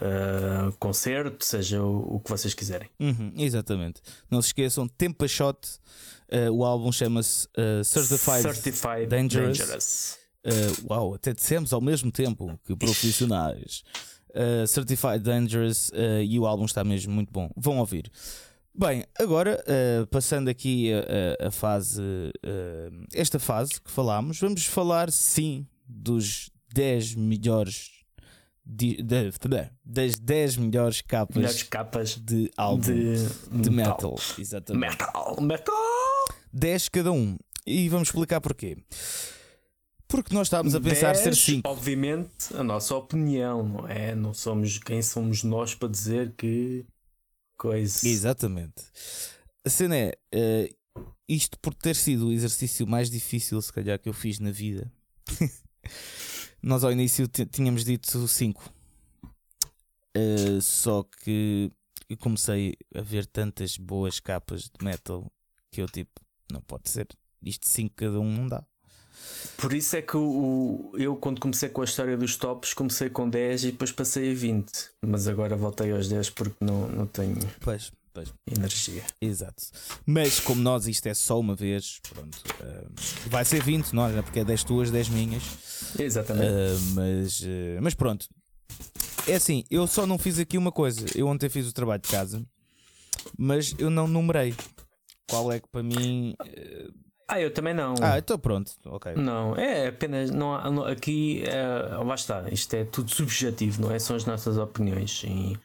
uh, 0.00 0.72
concerto, 0.78 1.44
seja 1.44 1.82
o, 1.82 2.16
o, 2.16 2.20
que 2.20 2.30
vocês 2.30 2.54
quiserem. 2.54 2.88
Uhum, 2.98 3.32
exatamente. 3.36 4.00
Não 4.30 4.40
se 4.40 4.48
esqueçam, 4.48 4.88
Tempa 4.88 5.28
Shot, 5.28 5.58
uh, 6.32 6.50
o 6.52 6.64
álbum 6.64 6.90
chama-se 6.90 7.46
uh, 7.58 7.84
Certified, 7.84 8.42
Certified, 8.42 9.06
Dangerous. 9.06 9.58
Dangerous. 9.58 10.18
uau, 10.88 11.14
até 11.14 11.32
dissemos 11.32 11.72
ao 11.72 11.80
mesmo 11.80 12.10
tempo 12.10 12.58
que 12.64 12.74
profissionais. 12.76 13.82
Certified 14.66 15.20
Dangerous 15.20 15.92
e 16.26 16.40
o 16.40 16.44
álbum 16.44 16.64
está 16.64 16.82
mesmo 16.82 17.12
muito 17.12 17.32
bom. 17.32 17.48
Vão 17.56 17.78
ouvir. 17.78 18.10
Bem, 18.74 19.04
agora 19.16 19.62
passando 20.10 20.48
aqui 20.48 20.92
a, 20.92 21.44
a, 21.44 21.48
a 21.48 21.50
fase, 21.52 22.02
esta 23.12 23.38
fase 23.38 23.80
que 23.80 23.88
falámos, 23.88 24.40
vamos 24.40 24.66
falar 24.66 25.12
sim 25.12 25.64
dos 25.86 26.50
10 26.72 27.14
melhores 27.14 27.93
de, 28.64 28.96
de, 29.02 29.30
de, 29.30 29.70
das 29.84 30.18
10 30.18 30.56
melhores 30.56 31.00
capas, 31.02 31.36
melhores 31.36 31.62
capas 31.64 32.16
de 32.16 32.50
álbum 32.56 32.82
de, 32.82 33.70
metal. 33.70 33.70
metal. 33.70 34.18
Exatamente. 34.38 34.90
Metal, 34.90 35.40
metal. 35.40 35.74
10 36.52 36.88
cada 36.88 37.12
um. 37.12 37.36
E 37.66 37.88
vamos 37.88 38.08
explicar 38.08 38.40
porquê. 38.40 38.76
Porque 40.06 40.34
nós 40.34 40.46
estávamos 40.46 40.74
a 40.74 40.80
pensar 40.80 41.12
10, 41.12 41.18
ser 41.18 41.34
5. 41.34 41.68
Obviamente, 41.68 42.54
a 42.54 42.62
nossa 42.62 42.94
opinião, 42.94 43.66
não 43.66 43.88
é? 43.88 44.14
Não 44.14 44.32
somos 44.32 44.78
quem 44.78 45.02
somos 45.02 45.42
nós 45.42 45.74
para 45.74 45.88
dizer 45.88 46.34
que 46.36 46.86
coisa. 47.56 48.06
Exatamente. 48.06 48.82
A 49.64 49.70
cena 49.70 49.96
é, 49.96 50.14
uh, 50.34 51.04
isto 51.28 51.58
por 51.58 51.74
ter 51.74 51.96
sido 51.96 52.28
o 52.28 52.32
exercício 52.32 52.86
mais 52.86 53.10
difícil, 53.10 53.60
se 53.60 53.72
calhar, 53.72 53.98
que 53.98 54.08
eu 54.08 54.12
fiz 54.12 54.38
na 54.38 54.50
vida. 54.50 54.92
Nós 56.64 56.82
ao 56.82 56.90
início 56.90 57.28
tínhamos 57.28 57.84
dito 57.84 58.26
5. 58.26 58.62
Uh, 58.62 59.28
eh, 60.14 60.60
só 60.62 61.02
que 61.02 61.70
eu 62.08 62.16
comecei 62.16 62.74
a 62.94 63.02
ver 63.02 63.26
tantas 63.26 63.76
boas 63.76 64.18
capas 64.18 64.62
de 64.62 64.82
metal 64.82 65.30
que 65.70 65.82
eu 65.82 65.86
tipo, 65.86 66.22
não 66.50 66.62
pode 66.62 66.88
ser. 66.88 67.06
Isto 67.42 67.68
5 67.68 67.94
cada 67.94 68.18
um 68.18 68.32
não 68.32 68.46
dá. 68.46 68.64
Por 69.58 69.74
isso 69.74 69.94
é 69.96 70.00
que 70.00 70.16
o, 70.16 70.90
eu, 70.94 71.16
quando 71.16 71.38
comecei 71.38 71.68
com 71.68 71.82
a 71.82 71.84
história 71.84 72.16
dos 72.16 72.36
tops, 72.38 72.72
comecei 72.72 73.10
com 73.10 73.28
10 73.28 73.64
e 73.64 73.72
depois 73.72 73.92
passei 73.92 74.32
a 74.32 74.34
20. 74.34 74.72
Mas 75.06 75.28
agora 75.28 75.54
voltei 75.56 75.92
aos 75.92 76.08
10 76.08 76.30
porque 76.30 76.64
não, 76.64 76.88
não 76.88 77.06
tenho. 77.06 77.36
Pois. 77.60 77.92
Pois. 78.14 78.32
Energia. 78.46 79.02
Exato. 79.20 79.64
Mas 80.06 80.38
como 80.38 80.62
nós 80.62 80.86
isto 80.86 81.06
é 81.06 81.14
só 81.14 81.38
uma 81.40 81.56
vez, 81.56 81.98
pronto, 82.08 82.38
uh, 82.60 83.28
vai 83.28 83.44
ser 83.44 83.60
20, 83.60 83.92
não 83.92 84.06
é? 84.06 84.22
Porque 84.22 84.38
é 84.38 84.44
10 84.44 84.62
tuas, 84.62 84.90
10 84.92 85.08
minhas. 85.08 85.42
Exatamente. 85.98 86.46
Uh, 86.46 86.80
mas, 86.94 87.40
uh, 87.40 87.82
mas 87.82 87.94
pronto. 87.94 88.28
É 89.26 89.34
assim, 89.34 89.64
eu 89.68 89.84
só 89.88 90.06
não 90.06 90.16
fiz 90.16 90.38
aqui 90.38 90.56
uma 90.56 90.70
coisa. 90.70 91.04
Eu 91.16 91.26
ontem 91.26 91.48
fiz 91.48 91.66
o 91.66 91.72
trabalho 91.72 92.00
de 92.00 92.08
casa, 92.08 92.46
mas 93.36 93.74
eu 93.78 93.90
não 93.90 94.06
numerei. 94.06 94.54
Qual 95.28 95.50
é 95.50 95.58
que 95.58 95.68
para 95.68 95.82
mim 95.82 96.36
ah, 97.26 97.40
eu 97.40 97.52
também 97.52 97.72
não. 97.72 97.94
Ah, 98.02 98.18
então 98.18 98.38
pronto, 98.38 98.72
ok. 98.84 99.14
Não, 99.14 99.56
é 99.56 99.88
apenas. 99.88 100.30
Não, 100.30 100.70
não 100.70 100.84
aqui, 100.84 101.42
é, 101.46 101.96
lá 101.96 102.14
está, 102.14 102.44
isto 102.50 102.74
é 102.74 102.84
tudo 102.84 103.10
subjetivo, 103.10 103.82
não 103.82 103.90
é? 103.90 103.98
São 103.98 104.14
as 104.14 104.26
nossas 104.26 104.58
opiniões. 104.58 105.24
E 105.24 105.58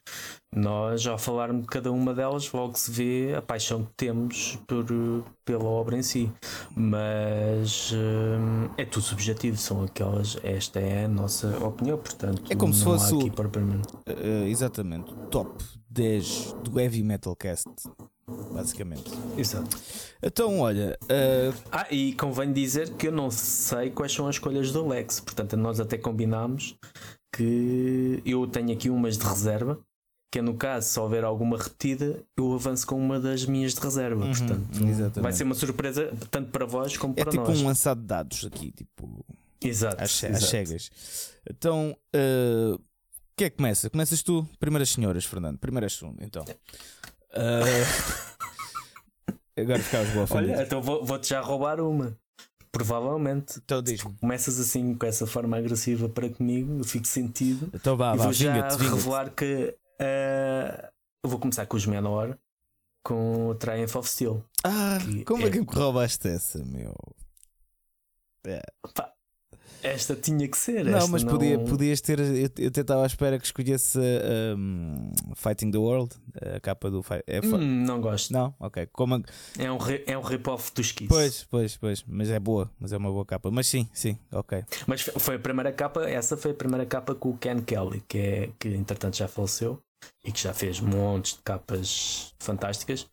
nós, 0.55 1.05
ao 1.05 1.17
falarmos 1.17 1.63
de 1.63 1.67
cada 1.67 1.91
uma 1.91 2.13
delas, 2.13 2.51
logo 2.51 2.77
se 2.77 2.89
vê 2.89 3.35
a 3.35 3.41
paixão 3.41 3.83
que 3.83 3.91
temos 3.97 4.57
por, 4.67 4.85
pela 5.43 5.65
obra 5.65 5.97
em 5.97 6.03
si. 6.03 6.31
Mas 6.75 7.91
hum, 7.93 8.69
é 8.77 8.85
tudo 8.85 9.03
subjetivo, 9.03 9.57
são 9.57 9.83
aquelas. 9.83 10.37
Esta 10.43 10.79
é 10.79 11.05
a 11.05 11.07
nossa 11.09 11.47
opinião, 11.63 11.97
portanto. 11.97 12.43
É 12.49 12.55
como 12.55 12.73
se 12.73 12.83
fosse. 12.83 13.13
O, 13.13 13.27
uh, 13.27 14.47
exatamente, 14.47 15.13
top 15.29 15.61
10 15.89 16.53
do 16.63 16.79
Heavy 16.79 17.03
Metal 17.03 17.36
Cast 17.36 17.69
basicamente. 18.51 19.12
Exato. 19.38 19.77
Então, 20.22 20.60
olha. 20.60 20.98
Uh... 21.03 21.55
Ah, 21.72 21.88
e 21.89 22.13
convém 22.13 22.51
dizer 22.51 22.93
que 22.96 23.08
eu 23.08 23.12
não 23.12 23.31
sei 23.31 23.89
quais 23.89 24.12
são 24.12 24.27
as 24.27 24.36
escolhas 24.36 24.72
do 24.72 24.86
Alex, 24.86 25.19
portanto, 25.19 25.58
nós 25.58 25.79
até 25.79 25.98
combinámos 25.98 26.75
que 27.34 28.22
eu 28.25 28.46
tenho 28.48 28.72
aqui 28.72 28.89
umas 28.89 29.17
de 29.17 29.25
reserva. 29.25 29.79
Que 30.31 30.38
é 30.38 30.41
no 30.43 30.53
caso, 30.53 30.88
se 30.88 31.00
houver 31.00 31.24
alguma 31.24 31.58
repetida, 31.58 32.24
eu 32.38 32.53
avanço 32.53 32.86
com 32.86 32.96
uma 32.96 33.19
das 33.19 33.48
minhas 33.48 33.74
de 33.74 33.79
reserva. 33.79 34.25
Uhum, 34.25 34.31
portanto, 34.31 34.88
exatamente. 34.88 35.22
vai 35.22 35.34
ser 35.34 35.43
uma 35.43 35.55
surpresa 35.55 36.13
tanto 36.29 36.51
para 36.51 36.67
vós 36.67 36.96
como 36.98 37.15
é 37.17 37.24
para 37.24 37.31
tipo 37.31 37.41
nós. 37.41 37.50
É 37.50 37.53
tipo 37.55 37.65
um 37.65 37.67
lançado 37.67 38.00
de 38.00 38.05
dados 38.05 38.46
aqui, 38.46 38.72
tipo. 38.72 39.25
Exato. 39.60 40.03
Às, 40.03 40.24
exato. 40.24 40.46
cegas. 40.46 40.91
Então, 41.50 41.98
uh, 42.15 42.79
que 43.39 43.46
é 43.46 43.50
que 43.50 43.55
começa? 43.55 43.89
Começas 43.89 44.22
tu? 44.22 44.46
Primeiras 44.60 44.89
senhoras, 44.89 45.24
Fernando. 45.24 45.58
Primeiras 45.58 45.93
segundo, 45.93 46.22
então. 46.22 46.43
Uh... 46.43 47.86
Agora 49.58 49.79
ficavas 49.79 50.10
boa 50.10 50.27
Olha, 50.31 50.62
então 50.62 50.81
vou-te 50.81 51.08
vou 51.08 51.24
já 51.24 51.39
roubar 51.39 51.79
uma. 51.79 52.17
Provavelmente. 52.69 53.60
Então 53.63 53.81
diz-me. 53.81 54.13
Começas 54.17 54.60
assim 54.60 54.93
com 54.93 55.05
essa 55.05 55.25
forma 55.25 55.58
agressiva 55.58 56.10
para 56.10 56.29
comigo, 56.29 56.79
eu 56.79 56.84
fico 56.84 57.08
sentido. 57.08 57.69
Então 57.74 57.96
vá, 57.96 58.13
vá, 58.13 58.25
vou 58.25 58.34
já 58.34 58.53
revelar 58.77 59.29
que 59.31 59.74
uh, 60.01 60.88
eu 61.24 61.29
vou 61.29 61.39
começar 61.39 61.65
com 61.65 61.77
os 61.77 61.86
menor 61.86 62.38
com 63.03 63.48
o 63.48 63.55
Triumph 63.55 63.96
of 63.96 64.10
Steel. 64.10 64.43
Ah, 64.65 64.98
como 65.25 65.46
é, 65.46 65.48
é 65.48 65.51
que 65.51 65.62
me 65.62 65.67
roubaste 65.69 66.27
essa, 66.27 66.63
meu? 66.65 66.93
É. 68.46 68.62
Pá, 68.93 69.13
esta 69.81 70.15
tinha 70.15 70.47
que 70.47 70.57
ser. 70.57 70.83
Não, 70.85 71.07
mas 71.07 71.23
não... 71.23 71.33
Podia, 71.33 71.59
podias 71.59 72.01
ter. 72.01 72.19
Eu, 72.19 72.49
eu 72.57 72.67
até 72.67 72.81
estava 72.81 73.03
à 73.03 73.05
espera 73.05 73.39
que 73.39 73.45
escolhesse 73.45 73.99
um, 74.57 75.11
Fighting 75.35 75.71
the 75.71 75.77
World, 75.77 76.15
a 76.55 76.59
capa 76.59 76.89
do. 76.89 77.03
É, 77.25 77.39
hum, 77.39 77.85
não 77.85 78.01
gosto. 78.01 78.31
Não? 78.33 78.53
Ok. 78.59 78.88
Como... 78.91 79.23
É 79.57 79.71
um, 79.71 79.77
é 80.05 80.17
um 80.17 80.21
rip-off 80.21 80.71
dos 80.73 80.91
Kiss. 80.91 81.07
Pois, 81.07 81.43
pois, 81.49 81.77
pois. 81.77 82.03
Mas 82.07 82.29
é 82.29 82.39
boa. 82.39 82.69
Mas 82.79 82.91
é 82.93 82.97
uma 82.97 83.11
boa 83.11 83.25
capa. 83.25 83.49
Mas 83.51 83.67
sim, 83.67 83.88
sim, 83.93 84.17
ok. 84.31 84.63
Mas 84.88 85.01
foi 85.01 85.35
a 85.35 85.39
primeira 85.39 85.71
capa. 85.71 86.09
Essa 86.09 86.35
foi 86.35 86.51
a 86.51 86.55
primeira 86.55 86.85
capa 86.85 87.15
com 87.15 87.29
o 87.29 87.38
Ken 87.38 87.61
Kelly, 87.61 88.03
que, 88.07 88.17
é, 88.17 88.49
que 88.59 88.69
entretanto 88.69 89.17
já 89.17 89.27
faleceu 89.27 89.81
e 90.23 90.31
que 90.31 90.41
já 90.41 90.53
fez 90.53 90.79
montes 90.79 91.33
de 91.33 91.41
capas 91.43 92.33
fantásticas. 92.39 93.07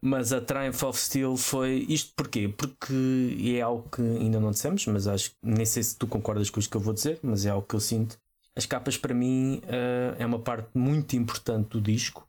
Mas 0.00 0.32
a 0.32 0.40
Triumph 0.40 0.82
of 0.82 0.98
Steel 0.98 1.36
foi 1.36 1.86
isto 1.88 2.12
porquê? 2.16 2.48
Porque 2.48 3.36
é 3.56 3.60
algo 3.60 3.88
que 3.88 4.02
ainda 4.02 4.40
não 4.40 4.50
dissemos, 4.50 4.86
mas 4.86 5.06
acho 5.06 5.32
nem 5.42 5.64
sei 5.64 5.82
se 5.82 5.96
tu 5.96 6.06
concordas 6.06 6.50
com 6.50 6.60
isto 6.60 6.70
que 6.70 6.76
eu 6.76 6.80
vou 6.80 6.94
dizer, 6.94 7.18
mas 7.22 7.46
é 7.46 7.50
algo 7.50 7.66
que 7.66 7.74
eu 7.74 7.80
sinto 7.80 8.18
as 8.54 8.66
capas 8.66 8.96
para 8.96 9.14
mim 9.14 9.62
uh, 9.64 10.16
é 10.18 10.26
uma 10.26 10.38
parte 10.38 10.68
muito 10.74 11.16
importante 11.16 11.70
do 11.70 11.80
disco 11.80 12.26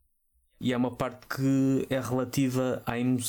e 0.59 0.71
é 0.71 0.77
uma 0.77 0.91
parte 0.91 1.27
que 1.27 1.85
é 1.89 1.99
relativa 1.99 2.81
à, 2.85 2.97
emo 2.97 3.19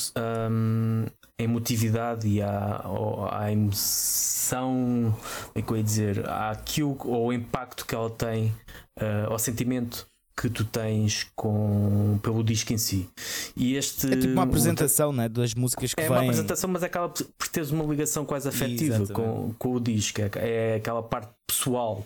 um, 0.49 1.05
emotividade 1.37 2.25
e 2.25 2.41
à, 2.41 2.85
à 3.29 3.51
emoção, 3.51 5.13
é 5.53 5.61
que 5.61 5.69
eu 5.69 5.75
ia 5.75 5.83
dizer, 5.83 6.29
àquilo, 6.29 6.97
ao 7.13 7.33
impacto 7.33 7.85
que 7.85 7.93
ela 7.93 8.09
tem, 8.09 8.53
uh, 8.97 9.31
ao 9.31 9.37
sentimento 9.37 10.07
que 10.35 10.49
tu 10.49 10.65
tens 10.65 11.27
com, 11.35 12.19
pelo 12.21 12.43
disco 12.43 12.73
em 12.73 12.77
si. 12.77 13.09
E 13.55 13.75
este, 13.75 14.07
é 14.11 14.17
tipo 14.17 14.33
uma 14.33 14.43
apresentação 14.43 15.13
né, 15.13 15.29
das 15.29 15.53
músicas 15.53 15.93
que 15.93 16.01
é 16.01 16.03
vêm. 16.03 16.13
É 16.13 16.19
uma 16.19 16.23
apresentação, 16.23 16.69
mas 16.69 16.83
acaba 16.83 17.09
por 17.09 17.47
teres 17.47 17.71
uma 17.71 17.85
ligação 17.85 18.25
quase 18.25 18.49
afetiva 18.49 19.07
com, 19.13 19.53
com 19.57 19.73
o 19.75 19.79
disco. 19.79 20.21
É, 20.21 20.29
é 20.35 20.75
aquela 20.75 21.01
parte 21.01 21.33
pessoal. 21.47 22.05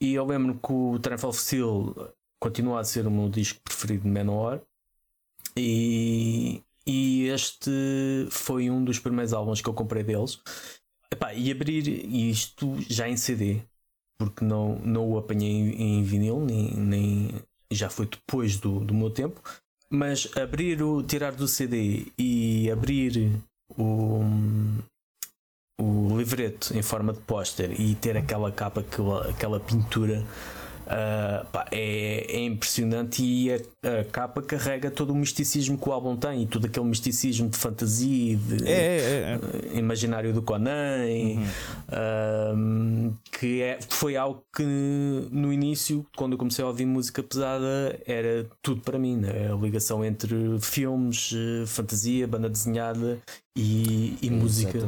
E 0.00 0.14
eu 0.14 0.24
lembro 0.24 0.54
que 0.54 0.72
o 0.72 0.98
Triumph 0.98 1.24
of 1.24 1.40
Steel 1.40 2.12
continua 2.40 2.80
a 2.80 2.84
ser 2.84 3.06
o 3.06 3.10
meu 3.10 3.28
disco 3.28 3.60
preferido 3.62 4.04
de 4.04 4.10
Manowar. 4.10 4.60
E, 5.56 6.62
e 6.86 7.26
este 7.26 7.70
foi 8.30 8.70
um 8.70 8.84
dos 8.84 9.00
primeiros 9.00 9.32
álbuns 9.32 9.60
que 9.60 9.68
eu 9.68 9.74
comprei 9.74 10.04
deles. 10.04 10.40
Epá, 11.10 11.34
e 11.34 11.50
abrir 11.50 11.88
isto 11.88 12.76
já 12.88 13.08
em 13.08 13.16
CD, 13.16 13.62
porque 14.18 14.44
não, 14.44 14.78
não 14.80 15.10
o 15.10 15.18
apanhei 15.18 15.50
em, 15.50 15.98
em 15.98 16.02
vinil, 16.04 16.38
nem, 16.40 16.74
nem 16.74 17.30
já 17.72 17.90
foi 17.90 18.06
depois 18.06 18.58
do, 18.58 18.80
do 18.80 18.94
meu 18.94 19.10
tempo. 19.10 19.40
Mas 19.90 20.28
abrir 20.36 20.82
o 20.82 21.02
tirar 21.02 21.32
do 21.32 21.48
CD 21.48 22.06
e 22.18 22.70
abrir 22.70 23.32
o, 23.76 24.20
o 25.80 26.18
livreto 26.18 26.76
em 26.76 26.82
forma 26.82 27.12
de 27.12 27.20
póster 27.20 27.80
e 27.80 27.94
ter 27.94 28.16
aquela 28.16 28.52
capa, 28.52 28.80
aquela, 28.80 29.30
aquela 29.30 29.60
pintura 29.60 30.22
Uh, 30.88 31.44
pá, 31.52 31.66
é, 31.70 32.24
é, 32.30 32.40
impressionante 32.46 33.22
e 33.22 33.52
a, 33.52 33.56
a, 33.56 34.04
capa 34.04 34.40
carrega 34.40 34.90
todo 34.90 35.10
o 35.10 35.14
misticismo 35.14 35.76
que 35.76 35.86
o 35.86 35.92
álbum 35.92 36.16
tem 36.16 36.44
e 36.44 36.46
todo 36.46 36.64
aquele 36.64 36.86
misticismo 36.86 37.46
de 37.50 37.58
fantasia 37.58 38.38
de 38.38 38.66
é, 38.66 38.72
é, 38.72 38.98
é. 39.32 39.36
Uh, 39.36 39.78
imaginário 39.78 40.32
do 40.32 40.40
Conan 40.40 41.04
uhum. 41.04 41.44
uh, 43.10 43.18
que 43.30 43.60
é, 43.60 43.78
foi 43.90 44.16
algo 44.16 44.42
que 44.56 44.64
no 45.30 45.52
início, 45.52 46.06
quando 46.16 46.32
eu 46.32 46.38
comecei 46.38 46.64
a 46.64 46.68
ouvir 46.68 46.86
música 46.86 47.22
pesada, 47.22 48.00
era 48.06 48.46
tudo 48.62 48.80
para 48.80 48.98
mim, 48.98 49.16
né? 49.16 49.52
a 49.52 49.56
ligação 49.56 50.02
entre 50.02 50.58
filmes, 50.60 51.34
eh, 51.34 51.66
fantasia, 51.66 52.26
banda 52.26 52.48
desenhada 52.48 53.18
e, 53.54 54.16
e 54.22 54.30
música 54.30 54.78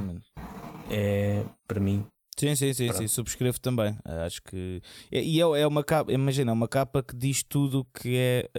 é 0.90 1.42
para 1.68 1.78
mim 1.78 2.04
Sim, 2.40 2.56
sim, 2.56 2.72
sim, 2.72 2.90
sim, 2.90 3.06
subscrevo 3.06 3.60
também. 3.60 3.94
Acho 4.24 4.42
que. 4.42 4.80
E 5.12 5.38
é, 5.38 5.42
é 5.42 5.66
uma 5.66 5.84
capa, 5.84 6.10
imagina, 6.10 6.50
uma 6.54 6.66
capa 6.66 7.02
que 7.02 7.14
diz 7.14 7.42
tudo 7.42 7.80
o 7.80 7.84
que 7.84 8.16
é 8.16 8.50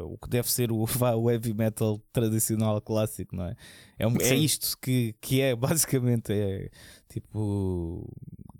uh, 0.00 0.12
o 0.12 0.18
que 0.18 0.28
deve 0.28 0.50
ser 0.50 0.72
o, 0.72 0.84
o 1.16 1.30
heavy 1.30 1.54
metal 1.54 2.02
tradicional 2.12 2.80
clássico, 2.80 3.36
não 3.36 3.44
é? 3.44 3.54
É, 3.96 4.04
um, 4.04 4.16
é 4.20 4.34
isto 4.34 4.76
que, 4.82 5.14
que 5.20 5.40
é 5.40 5.54
basicamente 5.54 6.32
é 6.32 6.70
tipo 7.08 8.12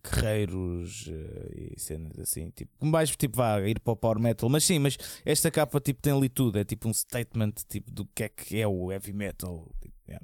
guerreiros 0.04 1.08
uh, 1.08 1.50
e 1.52 1.74
cenas 1.76 2.16
assim, 2.20 2.50
tipo, 2.50 2.70
mais 2.86 3.10
tipo 3.16 3.38
vá 3.38 3.60
ir 3.62 3.80
para 3.80 3.92
o 3.92 3.96
power 3.96 4.20
metal, 4.20 4.48
mas 4.48 4.62
sim, 4.62 4.78
mas 4.78 4.96
esta 5.24 5.50
capa 5.50 5.80
tipo 5.80 6.00
tem 6.00 6.12
ali 6.12 6.28
tudo, 6.28 6.60
é 6.60 6.64
tipo 6.64 6.88
um 6.88 6.94
statement 6.94 7.54
tipo 7.68 7.90
do 7.90 8.06
que 8.14 8.22
é 8.22 8.28
que 8.28 8.60
é 8.60 8.68
o 8.68 8.92
heavy 8.92 9.12
metal. 9.12 9.68
Tipo, 9.80 9.96
é, 10.06 10.20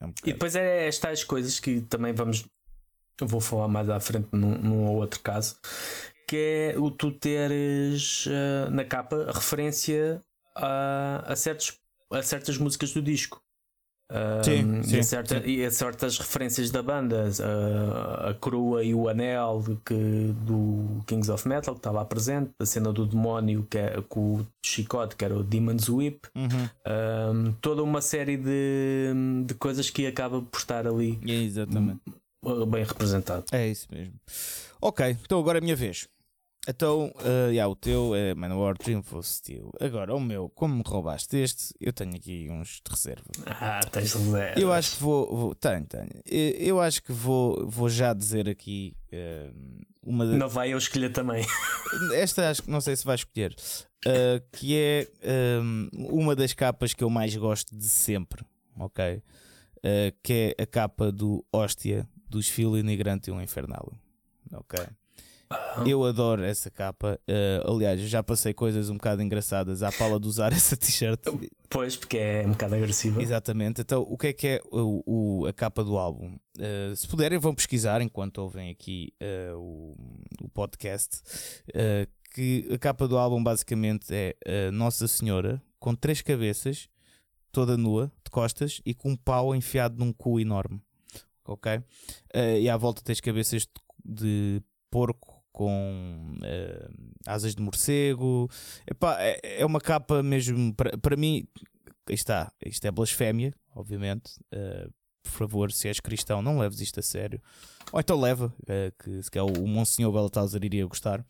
é 0.00 0.06
um 0.06 0.14
e 0.24 0.32
depois 0.32 0.56
é 0.56 0.88
estas 0.88 1.22
coisas 1.22 1.60
que 1.60 1.82
também 1.82 2.14
vamos 2.14 2.46
eu 3.20 3.26
vou 3.26 3.40
falar 3.40 3.68
mais 3.68 3.88
à 3.88 4.00
frente 4.00 4.28
num, 4.32 4.56
num 4.58 4.86
ou 4.86 4.96
outro 4.96 5.20
caso, 5.20 5.56
que 6.26 6.72
é 6.74 6.78
o 6.78 6.90
tu 6.90 7.12
teres 7.12 8.26
uh, 8.26 8.70
na 8.70 8.84
capa 8.84 9.30
referência 9.32 10.20
a, 10.56 11.24
a, 11.26 11.36
certos, 11.36 11.78
a 12.10 12.22
certas 12.22 12.58
músicas 12.58 12.92
do 12.92 13.02
disco. 13.02 13.42
Uh, 14.12 14.44
sim, 14.44 14.82
sim, 14.82 14.96
e, 14.96 14.98
a 14.98 15.02
certa, 15.02 15.40
sim. 15.40 15.48
e 15.48 15.64
a 15.64 15.70
certas 15.70 16.18
referências 16.18 16.70
da 16.70 16.82
banda, 16.82 17.30
uh, 17.40 18.28
a 18.28 18.34
coroa 18.34 18.84
e 18.84 18.94
o 18.94 19.08
anel 19.08 19.64
que, 19.84 20.30
do 20.44 21.02
Kings 21.06 21.30
of 21.32 21.48
Metal 21.48 21.74
que 21.74 21.80
estava 21.80 21.98
lá 21.98 22.04
presente, 22.04 22.50
a 22.58 22.66
cena 22.66 22.92
do 22.92 23.06
demónio 23.06 23.66
que 23.68 23.78
é, 23.78 24.00
com 24.02 24.40
o 24.40 24.46
chicote, 24.64 25.16
que 25.16 25.24
era 25.24 25.34
o 25.34 25.42
Demon's 25.42 25.88
Whip, 25.88 26.28
uhum. 26.34 27.52
toda 27.62 27.82
uma 27.82 28.02
série 28.02 28.36
de, 28.36 29.14
de 29.46 29.54
coisas 29.54 29.88
que 29.88 30.06
acaba 30.06 30.42
por 30.42 30.58
estar 30.58 30.86
ali. 30.86 31.18
exatamente 31.24 32.02
bem 32.66 32.84
representado. 32.84 33.44
É 33.52 33.66
isso 33.66 33.86
mesmo. 33.90 34.14
Ok, 34.80 35.16
então 35.22 35.38
agora 35.38 35.58
é 35.58 35.60
a 35.60 35.62
minha 35.62 35.76
vez. 35.76 36.08
Então, 36.66 37.12
uh, 37.16 37.50
yeah, 37.50 37.68
o 37.68 37.76
teu 37.76 38.14
é 38.14 38.34
Manowar 38.34 38.76
Triumph 38.78 39.12
of 39.12 39.28
Steel. 39.28 39.70
Agora, 39.78 40.14
o 40.14 40.20
meu, 40.20 40.48
como 40.48 40.76
me 40.76 40.82
roubaste 40.84 41.36
este, 41.36 41.74
eu 41.78 41.92
tenho 41.92 42.16
aqui 42.16 42.48
uns 42.50 42.80
de 42.84 42.90
reserva. 42.90 43.24
Ah, 43.46 43.80
tens 43.90 44.14
reserva. 44.14 44.58
Eu 44.58 44.72
acho 44.72 44.96
que 44.96 45.02
vou, 45.02 45.36
vou. 45.36 45.54
Tenho, 45.54 45.84
tenho. 45.84 46.08
Eu 46.26 46.80
acho 46.80 47.02
que 47.02 47.12
vou, 47.12 47.68
vou 47.68 47.88
já 47.90 48.14
dizer 48.14 48.48
aqui 48.48 48.96
uh, 49.12 49.84
uma. 50.02 50.26
De... 50.26 50.36
Não 50.36 50.48
vai 50.48 50.72
eu 50.72 50.78
escolher 50.78 51.12
também. 51.12 51.44
Esta 52.14 52.48
acho 52.48 52.62
que 52.62 52.70
não 52.70 52.80
sei 52.80 52.96
se 52.96 53.04
vai 53.04 53.16
escolher. 53.16 53.54
Uh, 54.06 54.42
que 54.52 54.74
é 54.76 55.08
um, 55.62 55.88
uma 55.92 56.34
das 56.34 56.54
capas 56.54 56.94
que 56.94 57.04
eu 57.04 57.10
mais 57.10 57.36
gosto 57.36 57.76
de 57.76 57.88
sempre. 57.88 58.44
Ok? 58.78 59.22
que 60.22 60.54
é 60.58 60.62
a 60.62 60.66
capa 60.66 61.12
do 61.12 61.44
Hóstia 61.52 62.08
dos 62.34 62.48
Filo 62.48 62.76
Nigrante 62.76 63.30
e 63.30 63.32
um 63.32 63.40
Infernal. 63.40 63.92
Ok. 64.52 64.78
Eu 65.86 66.04
adoro 66.04 66.42
essa 66.42 66.70
capa. 66.70 67.18
Uh, 67.28 67.70
aliás, 67.70 68.00
já 68.00 68.22
passei 68.22 68.52
coisas 68.52 68.90
um 68.90 68.94
bocado 68.94 69.22
engraçadas 69.22 69.82
à 69.82 69.92
pala 69.92 70.18
de 70.18 70.26
usar 70.26 70.52
essa 70.52 70.76
t-shirt. 70.76 71.20
Pois, 71.68 71.96
porque 71.96 72.18
é 72.18 72.44
um 72.46 72.52
bocado 72.52 72.74
agressiva. 72.74 73.22
Exatamente. 73.22 73.80
Então, 73.80 74.02
o 74.02 74.18
que 74.18 74.28
é 74.28 74.32
que 74.32 74.46
é 74.48 74.60
o, 74.70 75.02
o 75.06 75.46
a 75.46 75.52
capa 75.52 75.84
do 75.84 75.96
álbum? 75.96 76.36
Uh, 76.58 76.96
se 76.96 77.06
puderem, 77.06 77.38
vão 77.38 77.54
pesquisar 77.54 78.00
enquanto 78.00 78.38
ouvem 78.38 78.70
aqui 78.70 79.12
uh, 79.22 79.56
o, 79.56 79.94
o, 80.42 80.48
podcast. 80.48 81.20
que 82.34 82.68
a 82.72 82.78
capa 82.78 83.06
do 83.06 83.16
álbum 83.16 83.42
basicamente 83.42 84.06
é 84.12 84.70
Nossa 84.72 85.06
Senhora 85.06 85.62
com 85.78 85.94
três 85.94 86.20
cabeças, 86.20 86.88
toda 87.52 87.76
nua, 87.76 88.10
de 88.24 88.30
costas 88.30 88.80
e 88.84 88.92
com 88.92 89.10
um 89.10 89.16
pau 89.16 89.54
enfiado 89.54 89.98
num 89.98 90.12
cu 90.12 90.40
enorme 90.40 90.80
ok? 91.44 91.76
Uh, 91.76 92.58
e 92.60 92.68
à 92.68 92.76
volta 92.76 93.02
tens 93.02 93.20
cabeças 93.20 93.66
de, 94.04 94.60
de 94.60 94.62
porco 94.90 95.42
com 95.52 96.36
uh, 96.38 97.14
asas 97.26 97.54
de 97.54 97.62
morcego. 97.62 98.50
Epá, 98.86 99.16
é, 99.20 99.60
é 99.60 99.66
uma 99.66 99.80
capa 99.80 100.22
mesmo, 100.22 100.74
para 100.74 101.16
mim, 101.16 101.46
está, 102.08 102.52
isto 102.64 102.84
é 102.86 102.90
blasfémia, 102.90 103.54
obviamente. 103.74 104.32
Uh, 104.52 104.92
por 105.22 105.30
favor, 105.30 105.72
se 105.72 105.88
és 105.88 106.00
cristão, 106.00 106.42
não 106.42 106.58
leves 106.58 106.80
isto 106.80 107.00
a 107.00 107.02
sério. 107.02 107.40
Ou 107.92 108.00
então 108.00 108.20
leva, 108.20 108.54
uh, 108.62 109.02
que 109.02 109.22
se 109.22 109.30
calhar 109.30 109.46
o 109.46 109.66
Monsenhor 109.66 110.12
Belatazar 110.12 110.62
iria 110.62 110.84
gostar. 110.86 111.24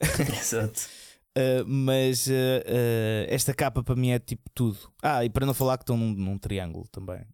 Exato. 0.38 0.88
Uh, 1.36 1.64
mas 1.66 2.26
uh, 2.26 2.30
uh, 2.30 3.26
esta 3.28 3.54
capa 3.54 3.82
para 3.82 3.96
mim 3.96 4.10
é 4.10 4.18
tipo 4.18 4.50
tudo. 4.54 4.78
Ah, 5.02 5.24
e 5.24 5.30
para 5.30 5.46
não 5.46 5.54
falar 5.54 5.78
que 5.78 5.82
estão 5.82 5.96
num, 5.96 6.12
num 6.12 6.38
triângulo 6.38 6.86
também. 6.88 7.26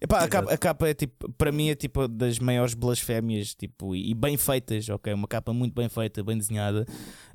Epá, 0.00 0.20
a, 0.20 0.28
capa, 0.28 0.52
a 0.52 0.58
capa 0.58 0.88
é 0.88 0.94
tipo, 0.94 1.30
para 1.32 1.52
mim 1.52 1.68
é 1.68 1.74
tipo 1.74 2.08
das 2.08 2.38
maiores 2.38 2.74
blasfémias 2.74 3.54
tipo, 3.54 3.94
e 3.94 4.14
bem 4.14 4.36
feitas, 4.36 4.88
ok? 4.88 5.12
Uma 5.12 5.28
capa 5.28 5.52
muito 5.52 5.74
bem 5.74 5.88
feita, 5.88 6.22
bem 6.24 6.36
desenhada. 6.36 6.86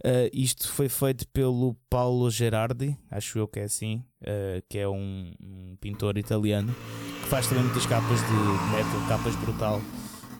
Uh, 0.04 0.30
isto 0.34 0.72
foi 0.72 0.90
feito 0.90 1.28
pelo 1.30 1.76
Paulo 1.90 2.30
Gerardi, 2.30 2.98
acho 3.10 3.38
eu 3.38 3.48
que 3.48 3.60
é 3.60 3.64
assim, 3.64 4.04
uh, 4.24 4.62
que 4.68 4.78
é 4.78 4.88
um, 4.88 5.34
um, 5.42 5.76
pintor 5.80 6.18
italiano 6.18 6.74
que 7.22 7.28
faz 7.28 7.48
também 7.48 7.64
muitas 7.64 7.86
capas 7.86 8.20
de 8.20 8.34
metal, 8.76 9.08
capas 9.08 9.36
brutal. 9.36 9.82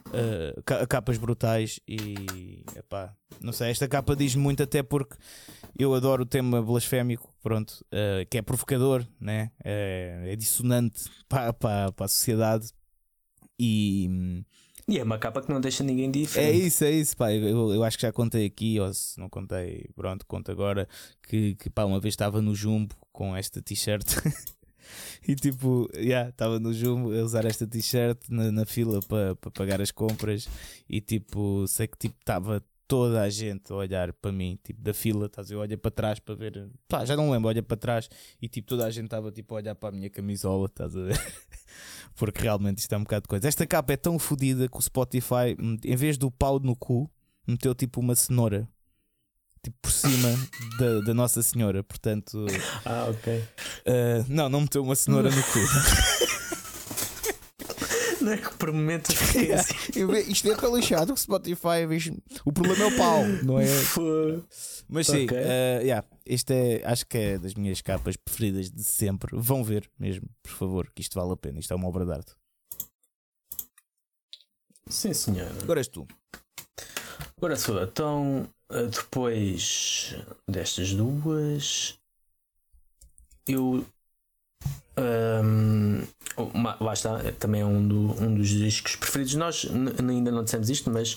Uh, 0.08 0.88
capas 0.90 1.18
brutais 1.18 1.80
e 1.88 2.66
epá, 2.76 3.16
não 3.40 3.54
sei, 3.54 3.72
esta 3.72 3.88
capa 3.88 4.14
diz 4.14 4.36
muito 4.36 4.62
até 4.62 4.84
porque 4.84 5.16
eu 5.80 5.94
adoro 5.94 6.24
o 6.24 6.26
tema 6.26 6.62
blasfémico, 6.62 7.31
pronto, 7.42 7.86
uh, 7.92 8.26
que 8.30 8.38
é 8.38 8.42
provocador, 8.42 9.06
né? 9.20 9.52
é, 9.64 10.24
é 10.28 10.36
dissonante 10.36 11.06
para, 11.28 11.54
para, 11.54 11.92
para 11.92 12.06
a 12.06 12.10
sociedade 12.10 12.70
e. 13.60 14.44
E 14.88 15.00
é 15.00 15.04
uma 15.04 15.18
capa 15.18 15.42
que 15.42 15.50
não 15.50 15.62
deixa 15.62 15.84
ninguém 15.84 16.12
diferente. 16.12 16.50
É 16.50 16.66
isso, 16.66 16.84
é 16.84 16.92
isso, 16.92 17.16
pá. 17.16 17.32
Eu, 17.32 17.72
eu 17.72 17.84
acho 17.84 17.98
que 17.98 18.02
já 18.02 18.12
contei 18.12 18.46
aqui, 18.46 18.80
ou 18.80 18.94
se 18.94 19.18
não 19.20 19.30
contei, 19.30 19.88
pronto, 19.96 20.26
conto 20.26 20.52
agora, 20.52 20.88
que, 21.24 21.56
que 21.56 21.70
pá, 21.70 21.86
uma 21.86 22.00
vez 22.00 22.14
estava 22.14 22.42
no 22.42 22.54
Jumbo 22.54 22.96
com 23.12 23.36
esta 23.36 23.62
t-shirt 23.62 24.04
e 25.26 25.36
tipo, 25.36 25.88
já, 25.94 26.02
yeah, 26.02 26.30
estava 26.30 26.60
no 26.60 26.74
Jumbo 26.74 27.14
a 27.14 27.24
usar 27.24 27.46
esta 27.46 27.68
t-shirt 27.68 28.18
na, 28.30 28.52
na 28.52 28.66
fila 28.66 29.00
para 29.02 29.36
pa 29.36 29.52
pagar 29.52 29.80
as 29.82 29.92
compras 29.92 30.50
e 30.90 31.00
tipo, 31.00 31.66
sei 31.68 31.88
que 31.88 31.98
tipo 31.98 32.16
estava 32.20 32.62
toda 32.92 33.22
a 33.22 33.30
gente 33.30 33.72
a 33.72 33.76
olhar 33.78 34.12
para 34.12 34.34
mim, 34.34 34.60
tipo 34.62 34.82
da 34.82 34.94
fila, 34.94 35.28
estás 35.28 35.50
a 35.50 35.56
olha 35.58 35.78
para 35.78 35.90
trás 35.92 36.20
para 36.20 36.36
ver, 36.36 36.70
pá, 36.90 37.06
já 37.06 37.16
não 37.16 37.32
lembro, 37.32 37.48
olha 37.48 37.64
para 37.64 37.78
trás 37.78 38.10
e 38.42 38.50
tipo 38.50 38.68
toda 38.68 38.86
a 38.86 38.90
gente 38.92 39.06
estava 39.06 39.32
tipo 39.32 39.54
a 39.54 39.58
olhar 39.60 39.76
para 39.76 39.88
a 39.88 39.92
minha 39.94 40.10
camisola, 40.10 40.66
estás 40.66 40.94
a 40.98 41.02
ver? 41.04 41.18
Porque 42.16 42.42
realmente 42.42 42.80
isto 42.80 42.92
é 42.94 42.98
um 42.98 43.04
bocado 43.04 43.22
de 43.24 43.30
coisa. 43.30 43.48
Esta 43.48 43.66
capa 43.66 43.94
é 43.94 43.96
tão 43.96 44.20
fodida 44.20 44.68
que 44.68 44.78
o 44.78 44.82
Spotify, 44.82 45.56
em 45.86 45.96
vez 45.96 46.18
do 46.18 46.30
pau 46.30 46.60
no 46.60 46.76
cu, 46.76 47.10
meteu 47.48 47.74
tipo 47.74 48.02
uma 48.02 48.14
cenoura 48.14 48.68
tipo 49.64 49.78
por 49.82 49.92
cima 49.92 50.28
da, 50.78 51.00
da 51.00 51.14
Nossa 51.14 51.42
Senhora. 51.42 51.82
Portanto, 51.84 52.46
Ah, 52.84 53.08
ok. 53.10 53.38
uh, 53.38 54.26
não, 54.28 54.50
não 54.50 54.62
meteu 54.62 54.84
uma 54.84 54.96
cenoura 54.98 55.30
no 55.30 55.42
cu. 55.44 55.60
Não 58.22 58.32
é 58.34 58.38
que 58.38 58.54
por 58.56 58.72
momentos 58.72 59.16
assim. 59.20 59.48
Isto 60.30 60.52
é 60.52 60.56
pelo 60.56 60.78
lixado, 60.78 61.14
o 61.14 61.18
Spotify. 61.18 61.86
O 62.46 62.52
problema 62.52 62.84
é 62.84 62.88
o 62.88 62.96
pau, 62.96 63.26
não 63.44 63.60
é? 63.60 63.66
Mas 64.88 65.08
sim, 65.08 65.26
Ok. 65.26 65.38
uh, 65.38 65.82
yeah, 65.82 66.06
este 66.26 66.54
é, 66.54 66.82
acho 66.86 67.06
que 67.08 67.18
é 67.18 67.38
das 67.38 67.54
minhas 67.54 67.82
capas 67.82 68.16
preferidas 68.18 68.70
de 68.70 68.84
sempre. 68.84 69.32
Vão 69.34 69.64
ver 69.64 69.90
mesmo, 69.98 70.28
por 70.44 70.52
favor, 70.52 70.92
que 70.94 71.02
isto 71.02 71.20
vale 71.20 71.34
a 71.34 71.38
pena. 71.38 71.60
Isto 71.60 71.74
é 71.74 71.76
uma 71.76 71.88
obra 71.88 72.06
de 72.06 72.12
arte. 72.12 72.34
Sim, 74.90 75.14
senhor. 75.14 75.50
Agora 75.62 75.80
és 75.80 75.88
tu. 75.88 76.06
Agora 77.38 77.56
sou 77.56 77.78
eu. 77.78 77.86
Então, 77.86 78.48
eh, 78.72 78.84
depois 78.88 80.16
destas 80.48 80.94
duas, 80.94 81.98
eu. 83.48 83.86
ahm, 84.98 86.04
uma- 86.38 86.78
lá 86.80 86.94
está, 86.94 87.20
é 87.24 87.32
também 87.32 87.62
é 87.62 87.66
um, 87.66 87.88
do- 87.88 88.24
um 88.24 88.34
dos 88.36 88.50
discos 88.50 88.96
preferidos. 88.96 89.36
Nós 89.36 89.66
ainda 90.00 90.32
não 90.32 90.44
dissemos 90.44 90.70
isto, 90.70 90.90
mas 90.90 91.16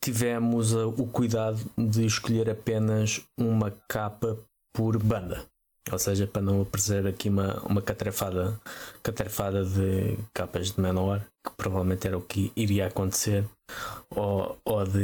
tivemos 0.00 0.74
ah, 0.74 0.86
o 0.86 1.06
cuidado 1.06 1.58
de 1.76 2.06
escolher 2.06 2.48
apenas 2.50 3.20
uma 3.38 3.72
capa 3.88 4.36
por 4.72 4.96
banda. 5.02 5.44
Ou 5.90 5.98
seja, 5.98 6.28
para 6.28 6.40
não 6.40 6.62
aparecer 6.62 7.04
aqui 7.08 7.28
uma, 7.28 7.58
uma 7.66 7.82
catrefada, 7.82 8.58
catrefada 9.02 9.64
de 9.64 10.16
capas 10.32 10.70
de 10.70 10.80
menor, 10.80 11.20
que 11.44 11.52
provavelmente 11.56 12.06
era 12.06 12.16
o 12.16 12.20
que 12.22 12.52
iria 12.54 12.86
acontecer, 12.86 13.44
ou, 14.10 14.56
ou 14.64 14.84
de 14.84 15.00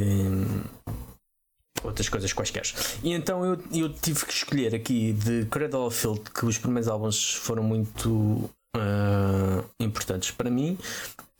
outras 1.83 2.09
coisas 2.09 2.33
quaisquer. 2.33 2.63
E 3.03 3.13
então 3.13 3.45
eu, 3.45 3.59
eu 3.73 3.93
tive 3.93 4.25
que 4.25 4.33
escolher 4.33 4.75
aqui 4.75 5.13
de 5.13 5.47
Cradle 5.47 5.87
of 5.87 5.97
Filth, 6.01 6.31
que 6.33 6.47
os 6.47 6.59
primeiros 6.59 6.89
álbuns 6.89 7.35
foram 7.35 7.63
muito 7.63 8.49
ah, 8.81 9.65
importantes 9.81 10.31
para 10.31 10.51
mim, 10.51 10.79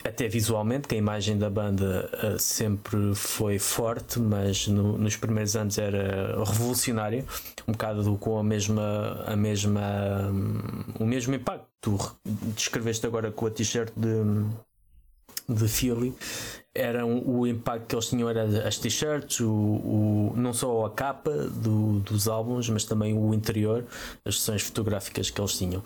até 0.05 0.29
visualmente, 0.29 0.89
que 0.89 0.95
a 0.95 0.99
imagem 0.99 1.39
da 1.39 1.51
banda 1.51 2.11
ah, 2.15 2.39
sempre 2.39 3.15
foi 3.15 3.59
forte, 3.59 4.19
mas 4.21 4.69
no- 4.69 4.99
nos 4.99 5.17
primeiros 5.17 5.57
anos 5.57 5.79
era 5.79 6.43
revolucionário, 6.45 7.27
um 7.67 7.73
bocado 7.73 8.03
do- 8.03 8.17
com 8.19 8.39
a 8.39 8.45
mesma, 8.45 9.25
a 9.27 9.37
mesma 9.37 9.81
hum, 10.31 10.85
o 11.01 11.05
mesmo 11.07 11.35
impacto. 11.35 11.67
Tu 11.81 11.97
re- 11.97 12.11
descreveste 12.57 13.07
agora 13.07 13.31
com 13.33 13.47
a 13.47 13.51
t-shirt 13.51 13.93
de 13.97 14.09
de 15.49 15.67
Philly 15.69 16.15
eram 16.75 17.23
o 17.27 17.47
impacto 17.47 17.87
que 17.89 17.95
eles 17.97 18.07
tinham 18.09 18.29
era 18.29 18.45
as 18.69 18.79
t-shirts, 18.79 19.41
o, 19.41 19.51
o- 19.51 20.33
não 20.37 20.53
só 20.53 20.87
a 20.87 20.91
capa 20.91 21.31
do- 21.33 21.99
dos 22.01 22.29
álbuns, 22.29 22.69
mas 22.69 22.85
também 22.85 23.15
o 23.19 23.35
interior, 23.35 23.85
as 24.25 24.37
sessões 24.39 24.63
fotográficas 24.63 25.29
que 25.31 25.41
eles 25.41 25.59
tinham. 25.59 25.83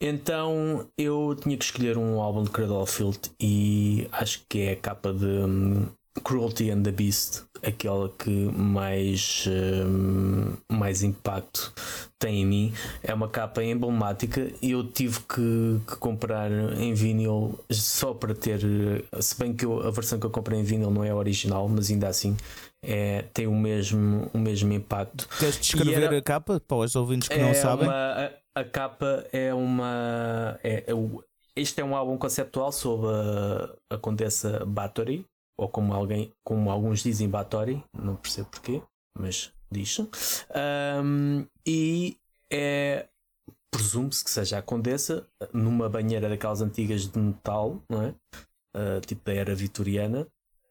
Então 0.00 0.86
eu 0.98 1.36
tinha 1.40 1.56
que 1.56 1.64
escolher 1.64 1.96
um 1.96 2.20
álbum 2.20 2.42
de 2.42 2.50
Cradle 2.50 2.82
of 2.82 2.92
Filth 2.92 3.30
e 3.40 4.08
acho 4.12 4.42
que 4.48 4.60
é 4.62 4.72
a 4.72 4.76
capa 4.76 5.12
de 5.12 5.24
hum, 5.26 5.86
Cruelty 6.24 6.70
and 6.70 6.82
the 6.82 6.90
Beast, 6.90 7.42
aquela 7.62 8.08
que 8.08 8.30
mais, 8.30 9.46
hum, 9.48 10.52
mais 10.70 11.02
impacto 11.02 11.72
tem 12.18 12.42
em 12.42 12.46
mim. 12.46 12.74
É 13.02 13.12
uma 13.14 13.28
capa 13.28 13.62
emblemática 13.62 14.50
e 14.60 14.72
eu 14.72 14.84
tive 14.84 15.20
que, 15.20 15.80
que 15.86 15.96
comprar 15.96 16.50
em 16.78 16.94
vinil 16.94 17.58
só 17.70 18.12
para 18.14 18.34
ter. 18.34 18.60
Se 19.20 19.38
bem 19.38 19.52
que 19.54 19.64
eu- 19.64 19.86
a 19.86 19.90
versão 19.90 20.18
que 20.18 20.26
eu 20.26 20.30
comprei 20.30 20.58
em 20.60 20.64
vinil 20.64 20.90
não 20.90 21.04
é 21.04 21.10
a 21.10 21.16
original, 21.16 21.68
mas 21.68 21.90
ainda 21.90 22.08
assim 22.08 22.36
é, 22.84 23.22
tem 23.32 23.46
o 23.46 23.54
mesmo, 23.54 24.28
o 24.34 24.38
mesmo 24.38 24.72
impacto. 24.72 25.28
Queres 25.38 25.58
descrever 25.60 26.02
era- 26.02 26.18
a 26.18 26.22
capa 26.22 26.60
para 26.60 26.76
os 26.78 26.96
ouvintes 26.96 27.28
que 27.28 27.38
não 27.38 27.50
É 27.50 27.54
sabem? 27.54 27.86
uma- 27.88 27.94
a, 28.54 28.60
a 28.60 28.64
capa 28.64 29.24
é 29.32 29.54
uma. 29.54 30.58
É, 30.64 30.84
é 30.88 30.94
este 31.54 31.80
é 31.80 31.84
um 31.84 31.94
álbum 31.94 32.16
conceptual 32.16 32.72
sobre 32.72 33.08
a, 33.10 33.94
a 33.94 33.98
Condessa 33.98 34.64
Bathory, 34.66 35.24
ou 35.62 35.68
como, 35.68 35.94
alguém, 35.94 36.32
como 36.44 36.70
alguns 36.70 37.02
dizem 37.02 37.28
Bathory, 37.28 37.84
não 37.92 38.16
percebo 38.16 38.48
porquê, 38.50 38.82
mas 39.18 39.52
diz. 39.70 39.98
Ahm, 40.54 41.46
e 41.66 42.16
é. 42.52 43.08
Presume-se 43.70 44.22
que 44.24 44.30
seja 44.30 44.58
a 44.58 44.62
Condessa 44.62 45.26
numa 45.52 45.88
banheira 45.88 46.28
daquelas 46.28 46.60
antigas 46.60 47.08
de 47.08 47.18
metal, 47.18 47.82
não 47.88 48.02
é? 48.02 48.14
Ah, 48.74 49.00
tipo 49.06 49.22
da 49.24 49.32
era 49.34 49.54
vitoriana, 49.54 50.26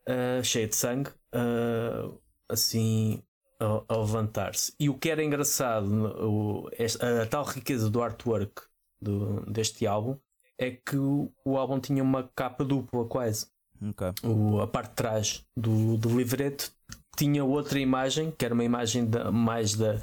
ah, 0.08 0.44
cheia 0.44 0.68
de 0.68 0.76
sangue, 0.76 1.12
ah, 1.34 2.12
assim 2.50 3.22
a, 3.60 3.84
a 3.94 3.98
levantar-se. 3.98 4.74
E 4.80 4.90
o 4.90 4.98
que 4.98 5.10
era 5.10 5.24
engraçado, 5.24 5.88
o, 6.30 6.70
esta- 6.74 7.24
a, 7.24 7.26
tal 7.28 7.44
riqueza 7.46 7.90
do 7.90 8.02
artwork 8.04 8.64
do- 9.02 9.42
deste 9.52 9.88
álbum 9.88 10.18
é 10.58 10.72
que 10.72 10.98
o, 10.98 11.32
o 11.46 11.58
álbum 11.58 11.80
tinha 11.80 12.04
uma 12.04 12.30
capa 12.36 12.64
dupla, 12.64 13.06
quase. 13.08 13.48
Ok. 13.90 14.08
O- 14.24 14.62
a 14.62 14.68
parte 14.68 14.90
de 14.90 14.96
trás 14.96 15.44
do, 15.58 15.98
do 15.98 16.16
livreto 16.18 16.72
tinha 17.18 17.44
outra 17.44 17.80
imagem, 17.80 18.32
que 18.32 18.46
era 18.46 18.54
uma 18.54 18.64
imagem 18.64 19.06
da- 19.06 19.32
mais 19.32 19.76
da, 19.76 19.98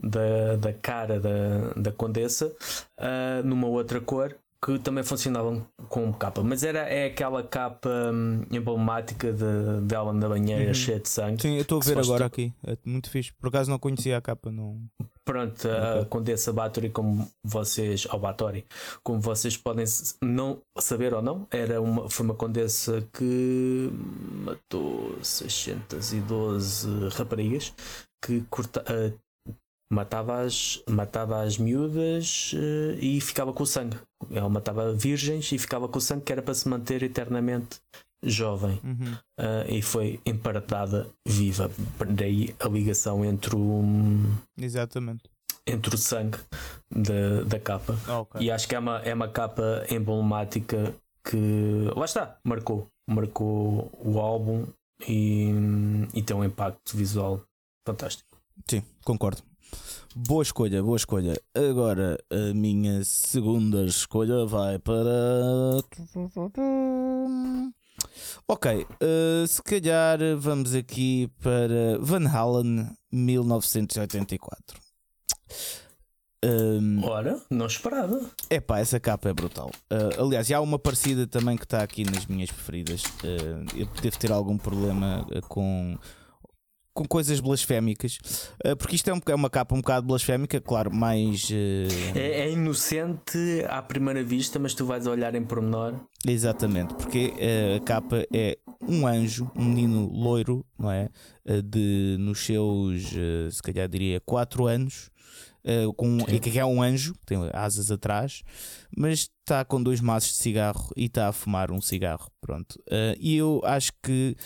da, 0.00 0.56
da 0.56 0.72
cara 0.72 1.18
da, 1.20 1.72
da 1.76 1.92
Condessa, 1.92 2.52
ah, 2.98 3.42
numa 3.44 3.66
outra 3.68 4.00
cor. 4.00 4.36
Que 4.64 4.78
também 4.78 5.02
funcionavam 5.02 5.66
como 5.88 6.14
capa, 6.14 6.40
mas 6.44 6.62
era 6.62 6.88
é 6.88 7.06
aquela 7.06 7.42
capa 7.42 7.90
hum, 8.14 8.42
emblemática 8.48 9.32
de, 9.32 9.80
dela 9.88 10.12
na 10.12 10.28
banheira 10.28 10.68
Uhum. 10.68 10.74
cheia 10.74 11.00
de 11.00 11.08
sangue. 11.08 11.42
Sim, 11.42 11.56
eu 11.56 11.62
estou 11.62 11.80
a 11.80 11.84
ver 11.84 11.98
agora 11.98 12.26
aqui. 12.26 12.52
É 12.64 12.78
muito 12.84 13.10
fixe. 13.10 13.32
Por 13.40 13.48
acaso 13.48 13.68
não 13.68 13.78
conhecia 13.80 14.16
a 14.16 14.20
capa, 14.20 14.52
não. 14.52 14.80
Pronto, 15.24 15.68
a 15.68 16.00
Ok. 16.00 16.04
Condessa 16.06 16.52
Bathory, 16.52 16.90
como 16.90 17.30
vocês, 17.44 18.06
ou 18.06 18.18
Bathory, 18.18 18.66
como 19.04 19.20
vocês 19.20 19.56
podem 19.56 19.84
não 20.20 20.60
saber 20.78 21.14
ou 21.14 21.22
não, 21.22 21.46
era 21.50 21.80
uma, 21.80 22.10
foi 22.10 22.26
uma 22.26 22.34
condessa 22.34 23.06
que 23.12 23.90
matou 24.44 25.16
612 25.22 27.08
raparigas 27.10 27.72
que 28.24 28.42
corta, 28.50 28.84
eh, 28.88 29.12
matava, 29.92 30.40
as, 30.40 30.82
matava 30.88 31.42
as 31.42 31.58
miúdas 31.58 32.52
eh, 32.54 32.98
e 33.00 33.20
ficava 33.20 33.52
com 33.52 33.62
o 33.62 33.66
sangue. 33.66 33.98
Ela 34.30 34.48
matava 34.48 34.92
virgens 34.92 35.52
e 35.52 35.58
ficava 35.58 35.88
com 35.88 35.98
o 35.98 36.00
sangue 36.00 36.24
que 36.24 36.32
era 36.32 36.42
para 36.42 36.54
se 36.54 36.68
manter 36.68 37.02
eternamente 37.02 37.80
jovem. 38.22 38.80
Uhum. 38.84 39.16
Ah, 39.38 39.64
e 39.68 39.82
foi 39.82 40.20
emparedada 40.24 41.08
viva. 41.26 41.70
Daí 42.08 42.54
a 42.60 42.68
ligação 42.68 43.24
entre 43.24 43.56
o 43.56 43.82
Exatamente. 44.58 45.24
entre 45.66 45.94
o 45.94 45.98
sangue 45.98 46.38
da, 46.90 47.42
da 47.46 47.58
capa. 47.58 47.96
Ah, 48.06 48.20
ok. 48.20 48.40
E 48.40 48.50
acho 48.50 48.68
que 48.68 48.74
é 48.74 48.78
uma, 48.78 48.98
é 48.98 49.14
uma 49.14 49.28
capa 49.28 49.84
emblemática 49.90 50.94
que 51.24 51.90
lá 51.96 52.04
está, 52.04 52.38
marcou. 52.44 52.88
Marcou 53.08 53.90
o 53.98 54.18
álbum 54.20 54.66
e, 55.08 55.50
e 56.14 56.22
tem 56.22 56.36
um 56.36 56.44
impacto 56.44 56.96
visual 56.96 57.42
fantástico. 57.86 58.28
Sim, 58.68 58.82
concordo. 59.04 59.42
Boa 60.14 60.42
escolha, 60.42 60.82
boa 60.82 60.96
escolha. 60.96 61.40
Agora 61.54 62.18
a 62.30 62.52
minha 62.54 63.02
segunda 63.02 63.84
escolha 63.86 64.44
vai 64.44 64.78
para. 64.78 65.00
Ok, 68.48 68.86
eh, 69.00 69.44
se 69.46 69.62
calhar 69.62 70.18
vamos 70.38 70.74
aqui 70.74 71.30
para 71.40 71.98
Van 72.00 72.26
Halen 72.26 72.90
1984. 73.10 74.80
Um, 76.44 77.04
Ora, 77.04 77.40
não 77.48 77.66
esperava. 77.66 78.20
Epá, 78.50 78.80
essa 78.80 78.98
capa 78.98 79.28
é 79.28 79.32
brutal. 79.32 79.70
Uh, 79.90 80.24
aliás, 80.26 80.50
há 80.50 80.60
uma 80.60 80.78
parecida 80.78 81.24
também 81.24 81.56
que 81.56 81.62
está 81.62 81.82
aqui 81.82 82.04
nas 82.04 82.26
minhas 82.26 82.50
preferidas. 82.50 83.04
Uh, 83.04 83.64
eu 83.76 83.86
devo 84.02 84.18
ter 84.18 84.32
algum 84.32 84.58
problema 84.58 85.24
uh, 85.30 85.40
com, 85.46 85.96
com 86.94 87.04
coisas 87.04 87.40
blasfémicas, 87.40 88.18
uh, 88.66 88.76
porque 88.76 88.96
isto 88.96 89.08
é, 89.08 89.14
um, 89.14 89.20
é 89.26 89.34
uma 89.34 89.48
capa 89.48 89.74
um 89.74 89.78
bocado 89.78 90.06
blasfémica, 90.06 90.60
claro, 90.60 90.94
mais. 90.94 91.48
uh, 91.50 92.14
É, 92.14 92.42
é 92.42 92.52
inocente 92.52 93.38
à 93.68 93.80
primeira 93.82 94.22
vista, 94.22 94.58
mas 94.58 94.74
tu 94.74 94.84
vais 94.84 95.06
olhar 95.06 95.34
em 95.34 95.42
pormenor. 95.42 95.94
Exatamente, 96.26 96.94
porque 96.94 97.32
uh, 97.36 97.76
a 97.76 97.80
capa 97.80 98.26
é 98.32 98.58
um 98.86 99.06
anjo, 99.06 99.50
um 99.56 99.64
menino 99.64 100.06
loiro, 100.12 100.64
não 100.78 100.90
é? 100.90 101.08
Uh, 101.46 101.62
de, 101.62 102.16
nos 102.18 102.44
seus, 102.44 103.10
se 103.50 103.62
calhar 103.62 103.88
diria, 103.88 104.20
4 104.20 104.66
anos. 104.66 105.10
Com, 105.96 106.18
Sim. 106.18 106.26
e 106.28 106.40
que 106.40 106.58
é 106.58 106.64
um 106.64 106.82
anjo, 106.82 107.14
tem 107.24 107.38
asas 107.52 107.92
atrás, 107.92 108.42
mas 108.96 109.30
está 109.38 109.64
com 109.64 109.80
dois 109.80 110.00
maços 110.00 110.32
de 110.32 110.38
cigarro 110.38 110.90
e 110.96 111.04
está 111.04 111.28
a 111.28 111.32
fumar 111.32 111.70
um 111.70 111.80
cigarro. 111.80 112.28
Pronto. 112.40 112.82
E 113.16 113.36
eu 113.36 113.60
acho 113.62 113.92
que 114.02 114.36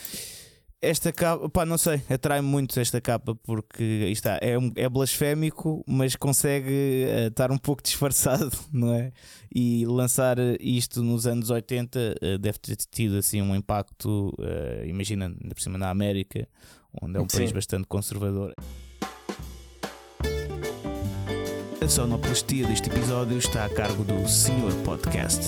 esta 0.80 1.12
capa, 1.12 1.48
pá, 1.48 1.64
não 1.64 1.78
sei, 1.78 2.02
atrai-me 2.08 2.46
muito 2.46 2.78
esta 2.78 3.00
capa 3.00 3.34
porque 3.34 3.82
está, 4.10 4.38
é, 4.42 4.56
é 4.76 4.88
blasfémico, 4.88 5.82
mas 5.86 6.14
consegue 6.16 7.06
uh, 7.06 7.28
estar 7.28 7.50
um 7.50 7.58
pouco 7.58 7.82
disfarçado, 7.84 8.52
não 8.72 8.92
é? 8.92 9.12
E 9.54 9.86
lançar 9.86 10.36
isto 10.60 11.02
nos 11.02 11.26
anos 11.26 11.50
80 11.50 11.98
uh, 11.98 12.38
deve 12.38 12.58
ter 12.58 12.76
tido 12.76 13.16
assim 13.16 13.40
um 13.40 13.54
impacto, 13.54 14.34
uh, 14.38 14.84
imagina, 14.86 15.26
ainda 15.26 15.54
por 15.54 15.60
cima 15.60 15.78
na 15.78 15.90
América, 15.90 16.46
onde 17.00 17.16
é 17.16 17.20
um 17.20 17.26
país 17.26 17.48
Sim. 17.48 17.54
bastante 17.54 17.86
conservador. 17.86 18.54
A 21.80 21.88
sonoplastia 21.88 22.66
deste 22.66 22.90
episódio 22.90 23.38
está 23.38 23.64
a 23.64 23.68
cargo 23.68 24.02
do 24.02 24.28
Senhor 24.28 24.72
Podcast. 24.84 25.40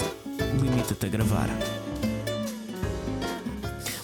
Limita-te 0.62 1.06
a 1.06 1.08
gravar. 1.08 1.48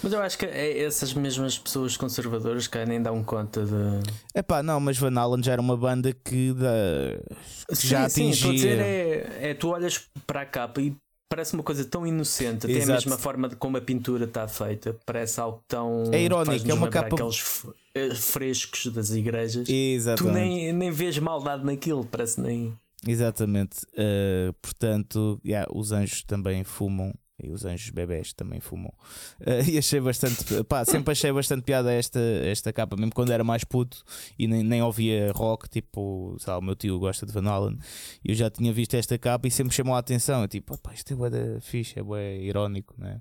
Mas 0.04 0.12
eu 0.12 0.20
acho 0.20 0.36
que 0.36 0.44
é 0.44 0.82
essas 0.82 1.14
mesmas 1.14 1.58
pessoas 1.58 1.96
conservadoras 1.96 2.66
que 2.66 2.84
nem 2.84 3.00
dão 3.00 3.24
conta 3.24 3.64
de. 3.64 4.10
Epá, 4.38 4.62
não, 4.62 4.78
mas 4.78 4.98
Van 4.98 5.18
Halen 5.18 5.42
já 5.42 5.52
era 5.52 5.62
uma 5.62 5.78
banda 5.78 6.12
que 6.12 6.52
da... 6.52 7.34
Sim, 7.72 7.88
já 7.88 8.08
sim, 8.10 8.28
estou 8.28 8.50
a 8.50 8.52
dizer 8.52 8.80
atingia. 8.80 8.86
é, 8.86 9.50
é 9.50 9.54
tu 9.54 9.70
olhas 9.70 10.06
para 10.26 10.42
a 10.42 10.44
capa 10.44 10.82
e 10.82 10.94
parece 11.26 11.54
uma 11.54 11.62
coisa 11.62 11.86
tão 11.86 12.06
inocente, 12.06 12.66
até 12.66 12.82
a 12.82 12.86
mesma 12.86 13.16
forma 13.16 13.48
de 13.48 13.56
como 13.56 13.78
a 13.78 13.80
pintura 13.80 14.24
está 14.26 14.46
feita, 14.46 14.94
parece 15.06 15.40
algo 15.40 15.62
tão. 15.66 16.04
É 16.12 16.22
irónico, 16.22 16.70
é 16.70 16.74
uma 16.74 16.90
capa- 16.90 17.14
Aqueles 17.14 17.64
eh, 17.94 18.14
frescos 18.14 18.92
das 18.92 19.10
igrejas. 19.10 19.66
Tu 19.66 19.72
Exatamente. 19.72 20.34
nem, 20.34 20.72
nem 20.74 20.90
vês 20.90 21.18
maldade 21.18 21.64
naquilo, 21.64 22.04
parece 22.04 22.38
nem. 22.42 22.76
Exatamente. 23.06 23.78
Uh, 23.94 24.52
portanto, 24.60 25.40
yeah, 25.42 25.66
os 25.74 25.92
anjos 25.92 26.22
também 26.24 26.62
fumam. 26.62 27.10
E 27.42 27.50
os 27.50 27.64
anjos 27.64 27.90
bebés 27.90 28.32
também 28.32 28.60
fumam. 28.60 28.92
Uh, 29.40 29.62
e 29.68 29.76
achei 29.76 30.00
bastante. 30.00 30.62
Pá, 30.64 30.84
sempre 30.84 31.10
achei 31.12 31.32
bastante 31.32 31.62
piada 31.64 31.92
esta, 31.92 32.20
esta 32.20 32.72
capa, 32.72 32.96
mesmo 32.96 33.12
quando 33.12 33.32
era 33.32 33.42
mais 33.42 33.64
puto 33.64 34.04
e 34.38 34.46
nem, 34.46 34.62
nem 34.62 34.80
ouvia 34.82 35.32
rock. 35.32 35.68
Tipo, 35.68 36.36
lá, 36.46 36.58
o 36.58 36.62
meu 36.62 36.76
tio 36.76 36.98
gosta 36.98 37.26
de 37.26 37.32
Van 37.32 37.48
Halen. 37.48 37.76
E 38.24 38.30
eu 38.30 38.34
já 38.36 38.48
tinha 38.48 38.72
visto 38.72 38.94
esta 38.94 39.18
capa 39.18 39.48
e 39.48 39.50
sempre 39.50 39.74
chamou 39.74 39.94
a 39.96 39.98
atenção. 39.98 40.42
Eu, 40.42 40.48
tipo, 40.48 40.74
"Opa, 40.74 40.94
isto 40.94 41.12
é 41.12 41.16
bué 41.16 41.28
da 41.30 41.60
fixe, 41.60 41.98
é 41.98 42.02
bué 42.02 42.36
irónico, 42.38 42.94
né? 42.98 43.20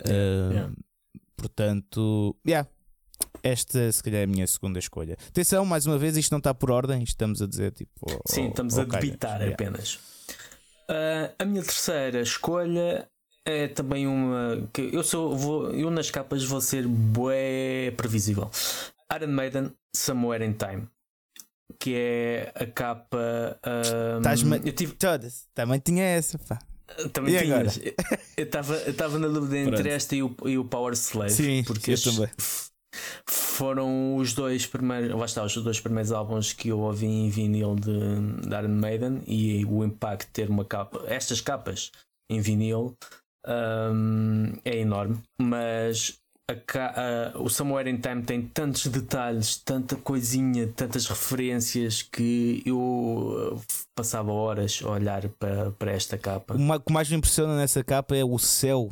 Uh, 0.00 0.52
Yeah. 0.52 0.72
Portanto, 1.36 2.36
yeah. 2.46 2.68
Esta, 3.42 3.90
se 3.92 4.02
calhar, 4.02 4.20
é 4.22 4.24
a 4.24 4.26
minha 4.26 4.46
segunda 4.46 4.78
escolha. 4.78 5.16
Atenção, 5.28 5.64
mais 5.64 5.86
uma 5.86 5.96
vez, 5.98 6.16
isto 6.16 6.32
não 6.32 6.38
está 6.38 6.52
por 6.52 6.70
ordem. 6.70 7.02
Estamos 7.02 7.40
a 7.40 7.46
dizer, 7.46 7.72
tipo. 7.72 8.06
Sim, 8.26 8.48
estamos 8.48 8.76
a 8.78 8.84
calhas. 8.84 9.04
debitar 9.04 9.36
Yeah. 9.40 9.54
apenas. 9.54 9.98
Ah, 10.88 11.32
a 11.38 11.44
minha 11.44 11.62
terceira 11.62 12.20
escolha 12.20 13.08
é 13.46 13.68
também 13.68 14.06
uma 14.06 14.68
que 14.72 14.90
eu 14.92 15.02
sou 15.04 15.34
vou, 15.36 15.70
eu 15.72 15.90
nas 15.90 16.10
capas 16.10 16.44
vou 16.44 16.60
ser 16.60 16.86
bué 16.86 17.92
previsível. 17.96 18.50
Iron 19.14 19.28
Maiden 19.28 19.72
Somewhere 19.94 20.44
in 20.44 20.52
Time. 20.52 20.88
Que 21.78 21.94
é 21.96 22.52
a 22.54 22.66
capa. 22.66 23.58
Estás-me- 24.18 24.60
eu 24.64 24.72
tive, 24.72 24.92
Todas. 24.94 25.46
Também 25.54 25.78
tinha 25.80 26.04
essa, 26.04 26.38
pá. 26.38 26.58
também 27.12 27.34
E 27.34 27.38
agora? 27.38 27.68
tinhas. 27.68 27.94
Eu 28.36 28.44
estava 28.44 28.74
eu 28.76 28.90
estava 28.90 29.18
na 29.18 29.28
dúvida 29.28 29.58
entre 29.58 29.72
Pronto. 29.74 29.86
esta 29.88 30.14
e 30.16 30.22
o, 30.22 30.36
e 30.44 30.58
o 30.58 30.64
Power 30.64 30.92
Slave. 30.94 31.30
Sim, 31.32 31.64
porque 31.66 31.92
eu 31.92 32.02
também. 32.02 32.28
foram 33.28 34.16
os 34.16 34.32
dois 34.32 34.66
primeiros, 34.66 35.16
lá 35.16 35.24
está, 35.24 35.44
os 35.44 35.54
dois 35.56 35.80
primeiros 35.80 36.12
álbuns 36.12 36.52
que 36.52 36.68
eu 36.68 36.78
ouvi 36.80 37.06
em 37.06 37.30
vinil 37.30 37.74
de, 37.74 37.90
de 38.48 38.54
Iron 38.54 38.68
Maiden 38.80 39.22
e 39.26 39.64
o 39.64 39.84
impacto 39.84 40.26
de 40.28 40.32
ter 40.32 40.50
uma 40.50 40.64
capa, 40.64 41.02
estas 41.06 41.40
capas 41.40 41.90
em 42.30 42.40
vinil 42.40 42.96
hum, 43.46 44.52
é 44.64 44.78
enorme, 44.78 45.18
mas 45.38 46.18
a 46.48 46.52
a- 46.54 47.38
o 47.40 47.48
Somewhere 47.48 47.90
in 47.90 47.98
Time 47.98 48.22
tem 48.22 48.42
tantos 48.42 48.86
detalhes, 48.86 49.56
tanta 49.58 49.96
coisinha, 49.96 50.68
tantas 50.68 51.06
referências 51.06 52.02
que 52.02 52.62
eu 52.64 52.78
uh, 52.78 53.60
passava 53.96 54.30
horas 54.32 54.80
a 54.84 54.90
olhar 54.90 55.28
para, 55.30 55.72
para 55.72 55.90
esta 55.92 56.16
capa. 56.16 56.54
O 56.54 56.80
que 56.80 56.92
mais 56.92 57.10
me 57.10 57.16
impressiona 57.16 57.56
nessa 57.56 57.82
capa 57.82 58.14
é 58.16 58.24
o 58.24 58.38
céu. 58.38 58.90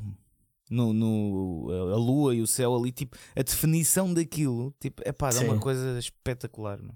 No, 0.70 0.92
no- 0.94 1.68
a 1.92 1.96
lua 1.96 2.34
e 2.34 2.40
o 2.40 2.46
céu 2.46 2.74
ali, 2.74 2.90
tipo, 2.90 3.16
a 3.36 3.42
definição 3.42 4.12
daquilo, 4.12 4.74
tipo, 4.80 5.02
é 5.04 5.12
pá, 5.12 5.28
dá 5.30 5.40
uma 5.42 5.60
coisa 5.60 5.98
espetacular. 5.98 6.78
Não? 6.82 6.94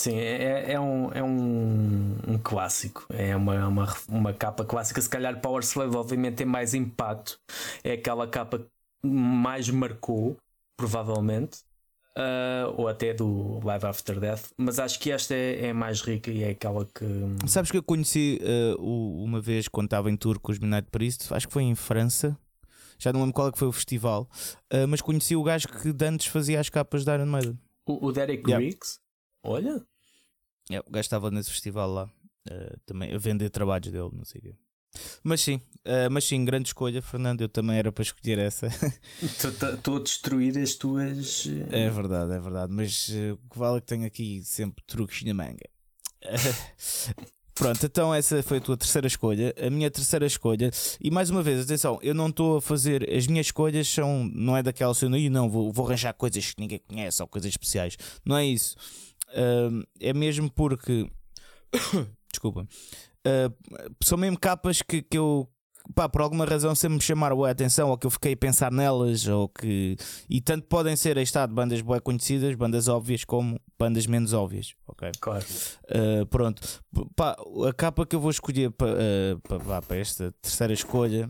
Sim, 0.00 0.16
é, 0.16 0.72
é 0.72 0.80
um, 0.80 1.12
é 1.12 1.22
um, 1.22 2.16
um 2.26 2.38
clássico. 2.38 3.04
É 3.10 3.36
uma, 3.36 3.68
uma, 3.68 3.94
uma 4.08 4.32
capa 4.32 4.64
clássica. 4.64 5.00
Se 5.02 5.08
calhar 5.10 5.38
Power 5.40 5.62
Slave, 5.62 5.94
obviamente, 5.94 6.36
tem 6.36 6.46
mais 6.46 6.72
impacto. 6.72 7.38
É 7.84 7.92
aquela 7.92 8.26
capa 8.26 8.60
que 8.60 8.66
mais 9.06 9.68
marcou, 9.68 10.38
provavelmente. 10.76 11.58
Ah, 12.16 12.72
ou 12.76 12.88
até 12.88 13.12
do 13.14 13.60
Live 13.64 13.86
After 13.86 14.18
Death. 14.18 14.50
Mas 14.56 14.78
acho 14.78 14.98
que 14.98 15.10
esta 15.10 15.34
é, 15.34 15.66
é 15.66 15.72
mais 15.72 16.00
rica 16.00 16.30
e 16.30 16.42
é 16.42 16.50
aquela 16.50 16.84
que. 16.86 17.04
Sabes 17.46 17.70
que 17.70 17.76
eu 17.76 17.82
conheci 17.82 18.40
o- 18.78 19.22
uma 19.22 19.40
vez 19.40 19.68
quando 19.68 19.86
estava 19.86 20.10
em 20.10 20.16
tour 20.16 20.38
com 20.40 20.50
os 20.50 20.58
Midnight 20.58 20.88
Priest, 20.90 21.32
acho 21.32 21.46
que 21.46 21.52
foi 21.52 21.62
em 21.64 21.74
França, 21.74 22.36
já 22.98 23.12
não 23.12 23.20
lembro 23.20 23.34
qual 23.34 23.48
é 23.48 23.52
que 23.52 23.58
foi 23.58 23.68
o 23.68 23.72
festival, 23.72 24.28
eh, 24.70 24.86
mas 24.86 25.00
conheci 25.00 25.36
o 25.36 25.42
gajo 25.42 25.68
que 25.68 25.92
de 25.92 26.04
antes 26.06 26.26
fazia 26.26 26.58
as 26.58 26.68
capas 26.68 27.04
da 27.04 27.14
Iron 27.14 27.26
Maiden. 27.26 27.58
O, 27.86 28.06
o 28.06 28.12
Derek 28.12 28.42
Yeah. 28.46 28.64
Riggs. 28.64 28.98
Olha, 29.42 29.82
É, 30.70 30.80
o 30.80 30.90
gajo 30.90 31.00
estava 31.00 31.30
nesse 31.30 31.50
festival 31.50 31.90
lá, 31.90 32.10
eh, 32.50 32.76
também 32.86 33.12
a 33.12 33.18
vender 33.18 33.50
trabalhos 33.50 33.90
dele, 33.90 34.10
não 34.12 34.24
sei 34.24 34.38
o 34.40 34.42
quê. 34.44 34.54
Mas 35.22 35.40
sim, 35.40 35.60
eh, 35.84 36.08
mas 36.08 36.24
sim, 36.24 36.44
grande 36.44 36.68
escolha, 36.68 37.00
Fernando. 37.00 37.42
Eu 37.42 37.48
também 37.48 37.76
era 37.76 37.92
para 37.92 38.02
escolher 38.02 38.38
essa. 38.38 38.66
estou 39.22 39.96
a 39.96 40.00
destruir 40.00 40.58
as 40.58 40.74
tuas. 40.74 41.46
eh, 41.70 41.84
É 41.86 41.90
verdade, 41.90 42.32
é 42.32 42.40
verdade. 42.40 42.72
Mas 42.72 43.08
eh, 43.12 43.32
o 43.32 43.36
que 43.36 43.58
vale 43.58 43.78
é 43.78 43.80
que 43.80 43.86
tenho 43.86 44.04
aqui 44.06 44.42
sempre 44.44 44.82
truques 44.86 45.22
na 45.22 45.32
manga. 45.34 45.68
Pronto, 47.54 47.84
então 47.84 48.14
essa 48.14 48.42
foi 48.42 48.56
a 48.56 48.60
tua 48.60 48.76
terceira 48.76 49.06
escolha. 49.06 49.54
A 49.60 49.68
minha 49.68 49.90
terceira 49.90 50.24
escolha, 50.26 50.70
e 50.98 51.10
mais 51.10 51.28
uma 51.28 51.42
vez, 51.42 51.62
atenção, 51.62 51.98
eu 52.00 52.14
não 52.14 52.28
estou 52.28 52.56
a 52.56 52.62
fazer. 52.62 53.08
As 53.14 53.26
minhas 53.26 53.46
escolhas 53.48 53.86
são. 53.86 54.24
Não 54.34 54.56
é 54.56 54.62
daquela 54.62 54.94
cena, 54.94 55.18
e 55.18 55.28
não, 55.28 55.48
vou, 55.50 55.70
vou 55.70 55.86
arranjar 55.86 56.14
coisas 56.14 56.52
que 56.52 56.60
ninguém 56.60 56.78
conhece 56.78 57.20
ou 57.20 57.28
coisas 57.28 57.50
especiais. 57.50 57.96
Não 58.24 58.36
é 58.36 58.46
isso. 58.46 58.76
Ahm, 59.34 59.82
é 60.00 60.12
mesmo 60.12 60.50
porque. 60.50 61.10
Desculpa. 62.30 62.66
Ah, 63.24 63.52
são 64.02 64.18
mesmo 64.18 64.38
capas 64.38 64.82
que, 64.82 65.02
que 65.02 65.18
eu. 65.18 65.48
Pá, 65.94 66.08
por 66.08 66.20
alguma 66.20 66.44
razão 66.44 66.74
sempre 66.74 66.96
me 66.96 67.02
chamaram 67.02 67.42
a 67.42 67.50
atenção 67.50 67.88
ou 67.88 67.96
que 67.96 68.06
eu 68.06 68.10
fiquei 68.10 68.34
a 68.34 68.36
pensar 68.36 68.70
nelas 68.70 69.26
ou 69.26 69.48
que 69.48 69.96
e 70.28 70.40
tanto 70.40 70.68
podem 70.68 70.94
ser 70.94 71.16
aí 71.16 71.24
está 71.24 71.46
de 71.46 71.54
bandas 71.54 71.80
bem 71.80 71.98
conhecidas, 72.00 72.54
bandas 72.54 72.86
óbvias 72.86 73.24
como 73.24 73.58
bandas 73.78 74.06
menos 74.06 74.32
óbvias, 74.34 74.74
ok? 74.86 75.10
Claro. 75.18 75.44
Uh, 75.86 76.26
pronto, 76.26 76.62
pá, 77.16 77.34
a 77.66 77.72
capa 77.72 78.06
que 78.06 78.14
eu 78.14 78.20
vou 78.20 78.30
escolher 78.30 78.70
para, 78.70 78.92
uh, 78.92 79.40
para, 79.40 79.58
vá, 79.58 79.82
para 79.82 79.96
esta 79.96 80.32
terceira 80.42 80.74
escolha 80.74 81.28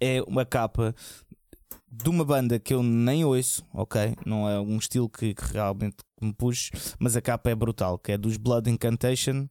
é 0.00 0.22
uma 0.22 0.46
capa 0.46 0.94
de 1.90 2.08
uma 2.08 2.24
banda 2.24 2.58
que 2.58 2.72
eu 2.72 2.82
nem 2.82 3.24
ouço, 3.24 3.64
ok? 3.74 4.14
Não 4.24 4.48
é 4.48 4.60
um 4.60 4.78
estilo 4.78 5.08
que, 5.08 5.34
que 5.34 5.52
realmente 5.52 5.96
me 6.20 6.32
puxe, 6.32 6.70
mas 6.98 7.16
a 7.16 7.20
capa 7.20 7.50
é 7.50 7.54
brutal, 7.54 7.98
que 7.98 8.12
é 8.12 8.18
dos 8.18 8.36
Blood 8.36 8.70
Incantation. 8.70 9.48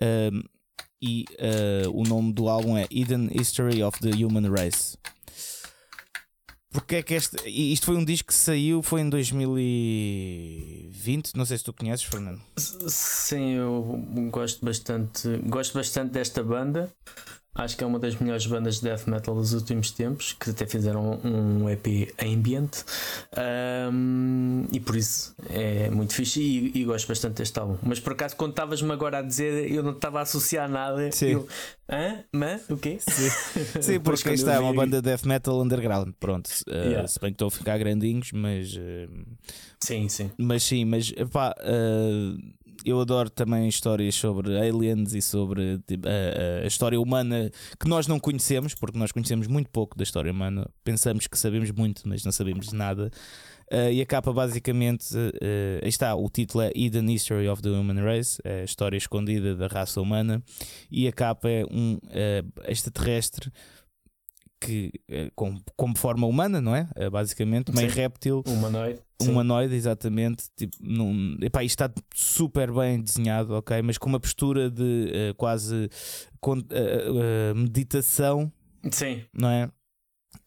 um, 0.00 0.42
e 1.02 1.26
uh, 1.32 1.90
o 1.92 2.02
nome 2.02 2.32
do 2.32 2.48
álbum 2.48 2.78
é 2.78 2.86
Hidden 2.90 3.28
History 3.30 3.82
of 3.82 4.00
the 4.00 4.24
Human 4.24 4.50
Race. 4.50 4.96
Porque 6.74 6.96
é 6.96 7.02
que 7.04 7.14
este. 7.14 7.36
Isto 7.48 7.86
foi 7.86 7.96
um 7.96 8.04
disco 8.04 8.26
que 8.28 8.34
saiu, 8.34 8.82
foi 8.82 9.02
em 9.02 9.08
2020. 9.08 11.36
Não 11.36 11.44
sei 11.44 11.58
se 11.58 11.62
tu 11.62 11.72
conheces, 11.72 12.04
Fernando. 12.04 12.42
Sim, 12.56 13.52
eu 13.52 14.04
gosto 14.28 14.64
bastante, 14.64 15.36
gosto 15.46 15.74
bastante 15.74 16.10
desta 16.12 16.42
banda. 16.42 16.92
Acho 17.54 17.76
que 17.76 17.84
é 17.84 17.86
uma 17.86 17.98
das 18.00 18.16
melhores 18.16 18.46
bandas 18.46 18.76
de 18.76 18.82
death 18.82 19.06
metal 19.06 19.34
dos 19.34 19.52
últimos 19.52 19.90
tempos, 19.92 20.32
que 20.32 20.50
até 20.50 20.66
fizeram 20.66 21.20
um 21.24 21.68
EP 21.70 22.12
ambient. 22.20 22.82
Ahm, 23.36 24.66
e 24.72 24.80
por 24.80 24.96
isso 24.96 25.34
é 25.48 25.88
muito 25.90 26.14
fixe 26.14 26.40
e, 26.40 26.72
e 26.80 26.84
gosto 26.84 27.06
bastante 27.08 27.34
deste 27.36 27.58
álbum. 27.58 27.76
Mas 27.82 28.00
por 28.00 28.12
acaso, 28.12 28.34
quando 28.36 28.50
estavas-me 28.50 28.92
agora 28.92 29.18
a 29.18 29.22
dizer, 29.22 29.70
eu 29.70 29.82
não 29.82 29.92
estava 29.92 30.18
a 30.18 30.22
associar 30.22 30.68
nada. 30.68 31.10
Sim. 31.12 31.26
Eu, 31.30 31.48
Hã? 31.88 32.24
Mas? 32.32 32.68
O 32.70 32.76
quê? 32.78 32.98
Sim, 32.98 33.92
Depois 33.92 34.22
porque 34.22 34.34
isto 34.34 34.48
é 34.48 34.58
uma 34.58 34.72
banda 34.72 34.96
de 34.96 35.02
death 35.02 35.24
metal 35.24 35.60
underground. 35.62 36.12
Pronto, 36.18 36.48
uh, 36.68 36.74
Yeah. 36.94 37.06
se 37.08 37.20
bem 37.20 37.30
que 37.30 37.34
estão 37.34 37.48
a 37.48 37.50
ficar 37.50 37.78
grandinhos, 37.78 38.30
mas, 38.32 38.74
uh, 38.74 39.24
Sim, 39.80 40.08
sim. 40.08 40.30
mas 40.38 40.62
sim, 40.62 40.84
mas 40.84 41.12
epá, 41.16 41.54
uh, 41.60 42.38
eu 42.84 43.00
adoro 43.00 43.30
também 43.30 43.66
histórias 43.68 44.14
sobre 44.14 44.56
aliens 44.58 45.14
e 45.14 45.22
sobre 45.22 45.78
tipo, 45.86 46.06
a- 46.08 46.62
a- 46.62 46.66
história 46.66 47.00
humana 47.00 47.50
que 47.80 47.88
nós 47.88 48.06
não 48.06 48.18
conhecemos, 48.20 48.74
porque 48.74 48.98
nós 48.98 49.10
conhecemos 49.12 49.46
muito 49.46 49.70
pouco 49.70 49.96
da 49.96 50.02
história 50.02 50.30
humana. 50.30 50.68
Pensamos 50.84 51.26
que 51.26 51.38
sabemos 51.38 51.70
muito, 51.70 52.02
mas 52.06 52.24
não 52.24 52.32
sabemos 52.32 52.72
nada. 52.72 53.10
Uh, 53.72 53.90
e 53.90 54.02
a 54.02 54.06
capa 54.06 54.30
basicamente 54.30 55.16
uh, 55.16 55.86
está, 55.88 56.14
o 56.14 56.28
título 56.28 56.62
é 56.64 56.70
Hidden 56.74 57.10
History 57.12 57.48
of 57.48 57.62
the 57.62 57.70
Human 57.70 58.02
Race, 58.04 58.38
é 58.44 58.60
a 58.60 58.64
história 58.64 58.96
escondida 58.98 59.56
da 59.56 59.66
raça 59.66 60.02
humana, 60.02 60.42
e 60.90 61.08
a 61.08 61.12
capa 61.12 61.48
é 61.48 61.64
um 61.70 61.94
uh, 61.94 62.70
extraterrestre 62.70 63.50
que 64.64 64.92
com, 65.34 65.60
como 65.76 65.96
forma 65.96 66.26
humana, 66.26 66.60
não 66.60 66.74
é? 66.74 66.88
Uh, 66.96 67.10
basicamente, 67.10 67.72
meio 67.74 67.90
Sim. 67.90 67.96
réptil, 67.96 68.42
Humanoide. 68.46 69.00
sim. 69.20 69.30
humanoide, 69.30 69.74
exatamente. 69.74 70.44
Tipo, 70.56 70.76
num, 70.80 71.36
epá, 71.40 71.62
isto 71.62 71.82
está 71.82 72.02
super 72.14 72.72
bem 72.72 73.00
desenhado, 73.00 73.54
ok? 73.54 73.80
Mas 73.82 73.98
com 73.98 74.08
uma 74.08 74.20
postura 74.20 74.70
de 74.70 75.30
uh, 75.30 75.34
quase 75.36 75.88
uh, 76.44 76.50
uh, 76.50 77.54
meditação 77.54 78.52
Sim. 78.90 79.24
não 79.32 79.48
é? 79.48 79.70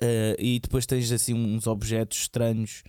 Eh, 0.01 0.35
e 0.37 0.59
depois 0.59 0.85
tens 0.85 1.11
assim 1.11 1.33
uns 1.33 1.65
objetos 1.65 2.17
estranhos 2.19 2.83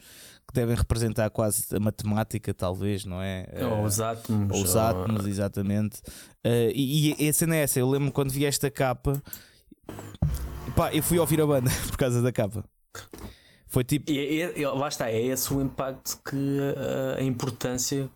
que 0.47 0.55
devem 0.55 0.75
representar 0.75 1.29
quase 1.31 1.65
a 1.75 1.79
matemática, 1.79 2.55
talvez, 2.55 3.05
não 3.05 3.21
é? 3.21 3.47
Ou 3.71 3.85
os 3.85 4.01
átomos. 4.01 4.57
Ou 4.57 4.65
os 4.65 4.77
átomos, 4.77 5.27
exatamente. 5.27 5.99
Uh, 6.45 6.73
e, 6.75 7.15
e 7.23 7.29
a 7.29 7.33
cena 7.33 7.57
é 7.57 7.63
essa, 7.63 7.79
eu 7.79 7.89
lembro 7.89 8.11
quando 8.11 8.31
vi 8.31 8.47
esta 8.47 8.71
capa, 8.71 9.23
pá, 10.79 10.95
eu 10.95 11.03
fui 11.03 11.19
ouvir 11.19 11.41
a 11.41 11.47
banda 11.47 11.71
por 11.91 11.97
causa 11.97 12.23
da 12.23 12.31
capa. 12.31 12.65
Foi 13.67 13.83
tipo. 13.83 14.11
E, 14.11 14.43
e, 14.43 14.65
lá 14.65 14.89
está, 14.89 15.11
é 15.11 15.21
esse 15.21 15.53
o 15.53 15.61
impacto 15.61 16.19
que 16.25 16.59
a, 17.17 17.21
a 17.21 17.23
importância 17.23 18.09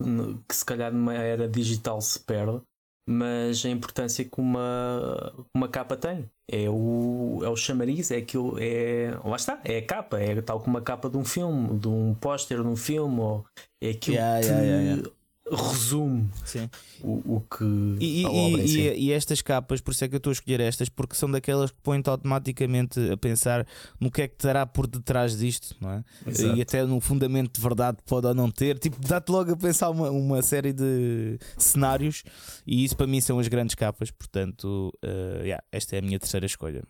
que 0.49 0.55
se 0.55 0.65
calhar 0.65 0.93
numa 0.93 1.13
era 1.13 1.49
digital 1.49 2.01
se 2.01 2.21
perde, 2.21 2.63
mas 3.07 3.65
a 3.67 3.69
importância 3.69 4.25
que 4.25 4.41
uma, 4.41 5.33
uma 5.55 5.69
capa 5.69 5.97
tem. 5.97 6.31
É 6.51 6.69
o, 6.69 7.41
é 7.43 7.49
o 7.49 7.57
chamariz, 7.57 8.11
é 8.11 8.19
aquilo, 8.19 8.57
é. 8.59 9.19
Lá 9.25 9.37
está, 9.37 9.61
é 9.65 9.79
a 9.79 9.87
capa, 9.87 10.21
é 10.21 10.41
tal 10.41 10.61
como 10.61 10.79
a 10.79 10.83
capa 10.83 11.09
de 11.09 11.17
um 11.17 11.25
filme, 11.25 11.79
de 11.79 11.89
um 11.89 12.15
póster 12.15 12.63
de 12.63 12.69
um 12.69 12.77
filme, 12.77 13.21
ou 13.21 13.45
é 13.83 13.91
aquilo 13.91 14.17
yeah, 14.17 14.41
que 14.41 14.47
yeah, 14.47 14.83
yeah, 14.83 15.11
resume 15.51 16.31
Sim. 16.45 16.71
O, 17.03 17.37
o 17.37 17.41
que. 17.41 17.65
E, 18.01 18.25
e, 18.25 18.69
si. 18.69 18.81
e, 18.81 19.13
estas 19.13 19.43
capas, 19.43 19.81
por 19.81 19.91
isso 19.91 20.05
é 20.05 20.09
que 20.09 20.15
eu 20.15 20.19
estou 20.19 20.31
a 20.31 20.35
escolher 20.35 20.61
estas, 20.61 20.89
porque 20.89 21.15
são 21.15 21.31
daquelas 21.31 21.71
que 21.71 21.79
põem-te 21.83 22.09
automaticamente 22.09 23.11
a 23.11 23.17
pensar 23.17 23.67
no 23.99 24.11
que 24.11 24.23
é 24.23 24.29
que 24.29 24.35
estará 24.35 24.65
por 24.65 24.87
detrás 24.87 25.37
disto, 25.37 25.77
não 25.81 25.91
é? 25.91 26.05
Exato. 26.27 26.57
E 26.57 26.63
até 26.63 26.85
no 26.85 27.01
fundamento 27.01 27.57
de 27.57 27.61
verdade 27.61 27.99
pode 28.07 28.27
ou 28.27 28.35
não 28.35 28.51
ter. 28.51 28.79
Tipo, 28.79 29.01
dá-te 29.01 29.31
logo 29.31 29.53
a 29.53 29.57
pensar 29.57 29.91
uma, 29.91 30.11
uma 30.11 30.43
série 30.43 30.73
de 30.73 31.39
cenários, 31.59 32.23
e 32.67 32.85
isso 32.85 32.97
para 32.97 33.07
mim 33.07 33.21
são 33.21 33.39
as 33.39 33.49
grandes 33.49 33.75
capas. 33.75 34.11
Portanto, 34.11 34.93
uh, 35.05 35.43
yeah, 35.43 35.63
esta 35.73 35.97
é 35.97 35.99
a 35.99 36.03
minha 36.03 36.19
terceira 36.19 36.47
escolha. 36.47 36.85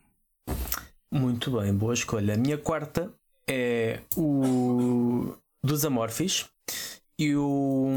Muito 1.11 1.51
bem, 1.59 1.75
boa 1.75 1.95
escolha. 1.95 2.35
A 2.35 2.37
minha 2.37 2.59
quarta 2.59 3.11
é 3.49 4.01
o 4.17 5.35
dos 5.65 5.85
Amorphis 5.85 6.52
eu, 7.19 7.89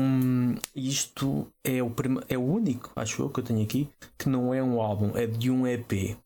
isto 0.75 1.47
é 1.63 1.81
o, 1.81 1.91
é 2.27 2.37
o 2.37 2.41
único, 2.41 2.91
acho 2.95 3.23
eu, 3.23 3.29
que 3.29 3.39
eu 3.39 3.43
tenho 3.43 3.63
aqui, 3.63 3.89
que 4.17 4.29
não 4.29 4.53
é 4.53 4.61
um 4.61 4.81
álbum, 4.81 5.11
é 5.15 5.25
de 5.25 5.49
um 5.49 5.65
EP. 5.67 6.17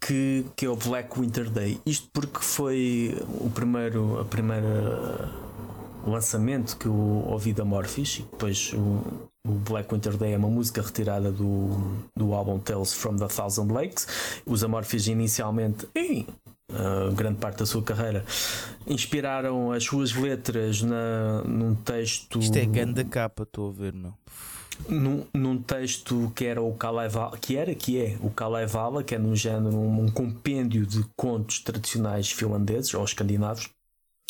Que, 0.00 0.44
que 0.54 0.66
é 0.66 0.68
o 0.68 0.76
Black 0.76 1.18
Winter 1.18 1.48
Day. 1.48 1.80
Isto 1.86 2.10
porque 2.12 2.40
foi 2.40 3.16
o 3.40 3.48
primeiro, 3.48 4.20
a 4.20 4.24
primeira 4.26 5.32
lançamento 6.06 6.76
que 6.76 6.86
eu 6.86 6.94
ouvi 6.94 7.52
da 7.52 7.64
Morphis 7.64 8.18
e 8.18 8.22
depois 8.22 8.72
o, 8.74 9.28
o, 9.46 9.52
Black 9.66 9.92
Winter 9.92 10.16
Day 10.16 10.34
é 10.34 10.36
uma 10.36 10.48
música 10.48 10.82
retirada 10.82 11.32
do, 11.32 11.70
do 12.14 12.34
álbum 12.34 12.58
Tales 12.58 12.92
from 12.92 13.16
the 13.16 13.26
Thousand 13.28 13.72
Lakes. 13.72 14.06
Os 14.44 14.62
Amorphis 14.62 15.06
inicialmente, 15.06 15.88
uh, 16.72 17.12
grande 17.14 17.38
parte 17.38 17.58
da 17.58 17.66
sua 17.66 17.82
carreira, 17.82 18.24
inspiraram 18.86 19.72
as 19.72 19.84
suas 19.84 20.12
letras 20.12 20.82
na, 20.82 21.42
num 21.44 21.74
texto. 21.74 22.38
Isto 22.38 22.56
é 22.58 22.66
grande 22.66 23.04
capa, 23.04 23.42
estou 23.42 23.70
a 23.70 23.72
ver, 23.72 23.92
não? 23.92 24.14
Num, 24.88 25.24
num, 25.32 25.62
texto 25.62 26.32
que 26.34 26.44
era 26.44 26.60
o 26.60 26.74
Kalevala, 26.74 27.38
que 27.38 27.56
era, 27.56 27.74
que 27.74 28.00
é 28.00 28.16
o 28.20 28.28
Kalevala, 28.28 29.04
que 29.04 29.14
é 29.14 29.18
num 29.18 29.36
género, 29.36 29.76
um, 29.76 30.04
um 30.06 30.10
compêndio 30.10 30.84
de 30.84 31.04
contos 31.16 31.60
tradicionais 31.60 32.30
finlandeses 32.30 32.92
ou 32.92 33.04
escandinavos, 33.04 33.70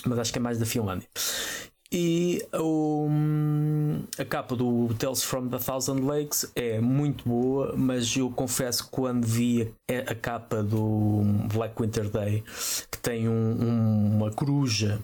mas 0.05 0.19
acho 0.19 0.33
que 0.33 0.39
é 0.39 0.43
mais 0.43 0.59
da 0.59 0.67
Finlândia. 0.67 1.09
E 1.97 2.45
um, 2.53 4.03
a 4.19 4.25
capa 4.25 4.57
do 4.57 4.93
Tales 4.99 5.23
from 5.23 5.47
the 5.47 5.59
Thousand 5.59 6.01
Lakes 6.01 6.51
é 6.57 6.81
muito 6.81 7.23
boa, 7.29 7.73
mas 7.77 8.17
eu 8.17 8.29
confesso 8.31 8.87
que 8.87 8.91
quando 8.91 9.25
vi 9.25 9.73
a, 9.89 10.11
a 10.11 10.15
capa 10.17 10.61
do 10.61 11.23
Black 11.53 11.81
Winter 11.81 12.11
Day, 12.11 12.43
que 12.91 12.99
tem 12.99 13.29
um, 13.29 13.33
um, 13.33 14.17
uma 14.17 14.33
coruja 14.33 14.99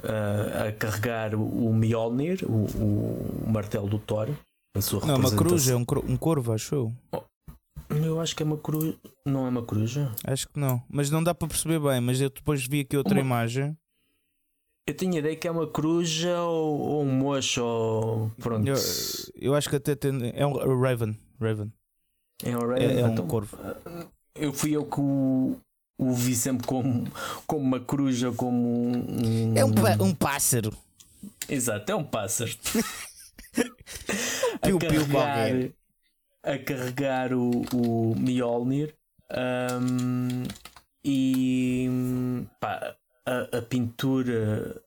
uh, 0.00 0.68
a 0.68 0.72
carregar 0.72 1.34
o 1.34 1.72
Mjolnir, 1.72 2.44
o, 2.44 2.66
o, 2.76 3.50
martelo 3.50 3.88
do 3.88 3.98
Thor, 3.98 4.28
a 4.76 4.82
sua 4.82 5.00
Não, 5.06 5.16
uma 5.16 5.34
coruja, 5.34 5.72
é 5.72 5.76
um, 5.76 5.86
um 6.06 6.16
corvo, 6.18 6.52
acho 6.52 6.74
eu. 6.74 6.92
Oh, 7.10 7.22
eu 7.88 8.20
acho 8.20 8.36
que 8.36 8.42
é 8.42 8.46
uma 8.46 8.58
coruja. 8.58 8.94
Não 9.26 9.46
é 9.46 9.48
uma 9.48 9.62
coruja? 9.62 10.12
Acho 10.22 10.46
que 10.48 10.60
não, 10.60 10.82
mas 10.90 11.08
não 11.08 11.24
dá 11.24 11.34
para 11.34 11.48
perceber 11.48 11.80
bem. 11.80 12.02
Mas 12.02 12.20
eu 12.20 12.28
depois 12.28 12.66
vi 12.66 12.80
aqui 12.80 12.98
outra 12.98 13.14
uma... 13.14 13.20
imagem. 13.22 13.74
Eu 14.86 14.94
tinha 14.94 15.18
ideia 15.18 15.34
que 15.34 15.48
é 15.48 15.50
uma 15.50 15.66
coruja 15.66 16.42
ou, 16.42 16.78
ou 16.78 17.02
um 17.02 17.10
mocho 17.10 17.64
ou 17.64 18.30
pronto. 18.38 18.68
Eu, 18.68 18.76
eu, 19.34 19.54
acho 19.54 19.70
que 19.70 19.76
até 19.76 19.94
tem, 19.94 20.30
é 20.34 20.46
um 20.46 20.78
Raven. 20.78 21.18
Raven. 21.40 21.72
É 22.44 22.54
um 22.54 22.60
Raven. 22.60 22.84
É, 22.84 23.00
é 23.00 23.04
um 23.04 23.12
então, 23.12 23.26
corvo. 23.26 23.56
Eu 24.34 24.52
fui 24.52 24.76
eu 24.76 24.84
que 24.84 25.00
o, 25.00 25.56
o 25.96 26.12
vi 26.12 26.36
sempre 26.36 26.66
como, 26.66 27.06
como 27.46 27.62
uma 27.62 27.80
coruja, 27.80 28.30
como 28.32 28.88
um. 28.88 29.56
É 29.56 29.64
um, 29.64 29.72
um 30.04 30.14
pássaro. 30.14 30.76
Exato, 31.48 31.90
é 31.90 31.94
um 31.94 32.04
pássaro. 32.04 32.50
piu, 34.62 34.78
piu 34.78 35.08
qualquer. 35.10 35.72
A 36.42 36.58
carregar 36.58 37.32
o, 37.32 37.62
o 37.72 38.14
Mjolnir. 38.16 38.94
Um, 39.30 40.42
e 41.02 41.88
pá, 42.60 42.94
a, 43.26 43.58
a 43.58 43.62
pintura 43.62 44.82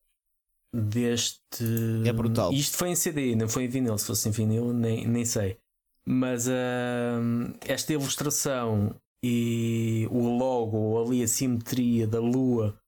deste. 0.74 1.66
É 2.06 2.14
brutal. 2.14 2.52
Isto 2.54 2.78
foi 2.78 2.90
em 2.90 2.96
CD, 2.96 3.36
não 3.36 3.48
foi 3.48 3.66
em 3.66 3.70
vinil. 3.70 3.98
Se 3.98 4.06
fosse 4.06 4.30
em 4.30 4.32
vinil, 4.32 4.74
nem, 4.74 5.08
nem 5.08 5.26
sei. 5.26 5.58
Mas 6.06 6.48
uh, 6.48 7.54
esta 7.62 7.94
ilustração 7.94 8.96
e 9.24 10.08
o 10.10 10.38
logo, 10.38 11.02
ali 11.04 11.24
a 11.24 11.28
simetria 11.28 12.08
da 12.08 12.20
lua 12.20 12.80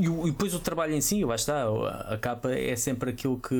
e, 0.00 0.08
o, 0.08 0.26
e 0.26 0.30
depois 0.30 0.54
o 0.54 0.60
trabalho 0.60 0.94
em 0.94 1.00
si, 1.02 1.24
lá 1.24 1.34
está. 1.34 1.64
A, 1.64 2.14
a 2.14 2.18
capa 2.18 2.52
é 2.52 2.74
sempre 2.74 3.10
aquilo 3.10 3.38
que, 3.38 3.54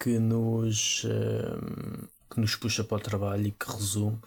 que, 0.00 0.18
nos, 0.18 1.04
uh, 1.04 2.08
que 2.30 2.40
nos 2.40 2.56
puxa 2.56 2.82
para 2.82 2.96
o 2.96 3.00
trabalho 3.00 3.46
e 3.46 3.52
que 3.52 3.70
resume. 3.70 4.18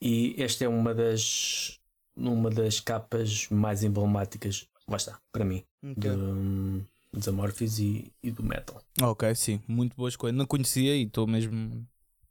E 0.00 0.36
esta 0.38 0.64
é 0.64 0.68
uma 0.68 0.94
das 0.94 1.80
numa 2.16 2.50
das 2.50 2.80
capas 2.80 3.48
mais 3.50 3.84
emblemáticas, 3.84 4.66
lá 4.88 4.96
está, 4.96 5.18
para 5.32 5.44
mim, 5.44 5.62
okay. 5.82 6.10
de, 6.10 6.82
dos 7.12 7.28
Amorphis 7.28 7.78
e, 7.78 8.12
e, 8.22 8.30
do 8.30 8.42
metal. 8.42 8.80
Ok, 9.02 9.34
sim, 9.34 9.60
muito 9.68 9.94
boa 9.96 10.08
escolha. 10.08 10.32
Não 10.32 10.46
conhecia 10.46 10.96
e 10.96 11.02
estou 11.02 11.26
mesmo 11.26 11.86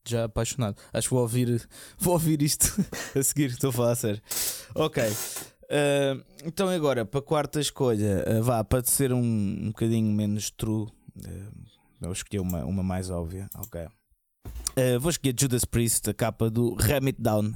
já 0.08 0.26
apaixonado. 0.26 0.78
Acho 0.94 1.08
que 1.08 1.14
vou 1.14 1.22
ouvir, 1.22 1.68
vou 1.98 2.14
ouvir 2.14 2.42
isto 2.42 2.68
a 3.18 3.24
seguir, 3.24 3.52
estou 3.52 3.70
a 3.70 3.74
falar 3.74 3.92
a 3.92 3.96
sério. 3.96 4.22
Ok. 4.74 5.04
Uh, 5.66 6.24
então 6.44 6.70
agora, 6.70 7.06
para 7.06 7.20
a 7.20 7.24
quarta 7.24 7.60
escolha, 7.60 8.24
uh, 8.28 8.44
vá, 8.44 8.64
para 8.64 8.84
ser 8.86 9.12
um, 9.12 9.20
um 9.20 9.68
bocadinho 9.68 10.12
menos 10.12 10.52
true, 10.52 10.84
uh, 10.84 11.66
eu 12.02 12.12
escolhi 12.12 12.40
uma, 12.40 12.64
uma 12.66 12.84
mais 12.84 13.10
óbvia. 13.10 13.50
Ok. 13.58 13.88
vou 15.00 15.10
escolher 15.10 15.36
Judas 15.40 15.66
Priest, 15.66 16.10
a 16.10 16.14
capa 16.14 16.50
do 16.50 16.76
Ram 16.76 17.08
It 17.08 17.20
Down. 17.20 17.54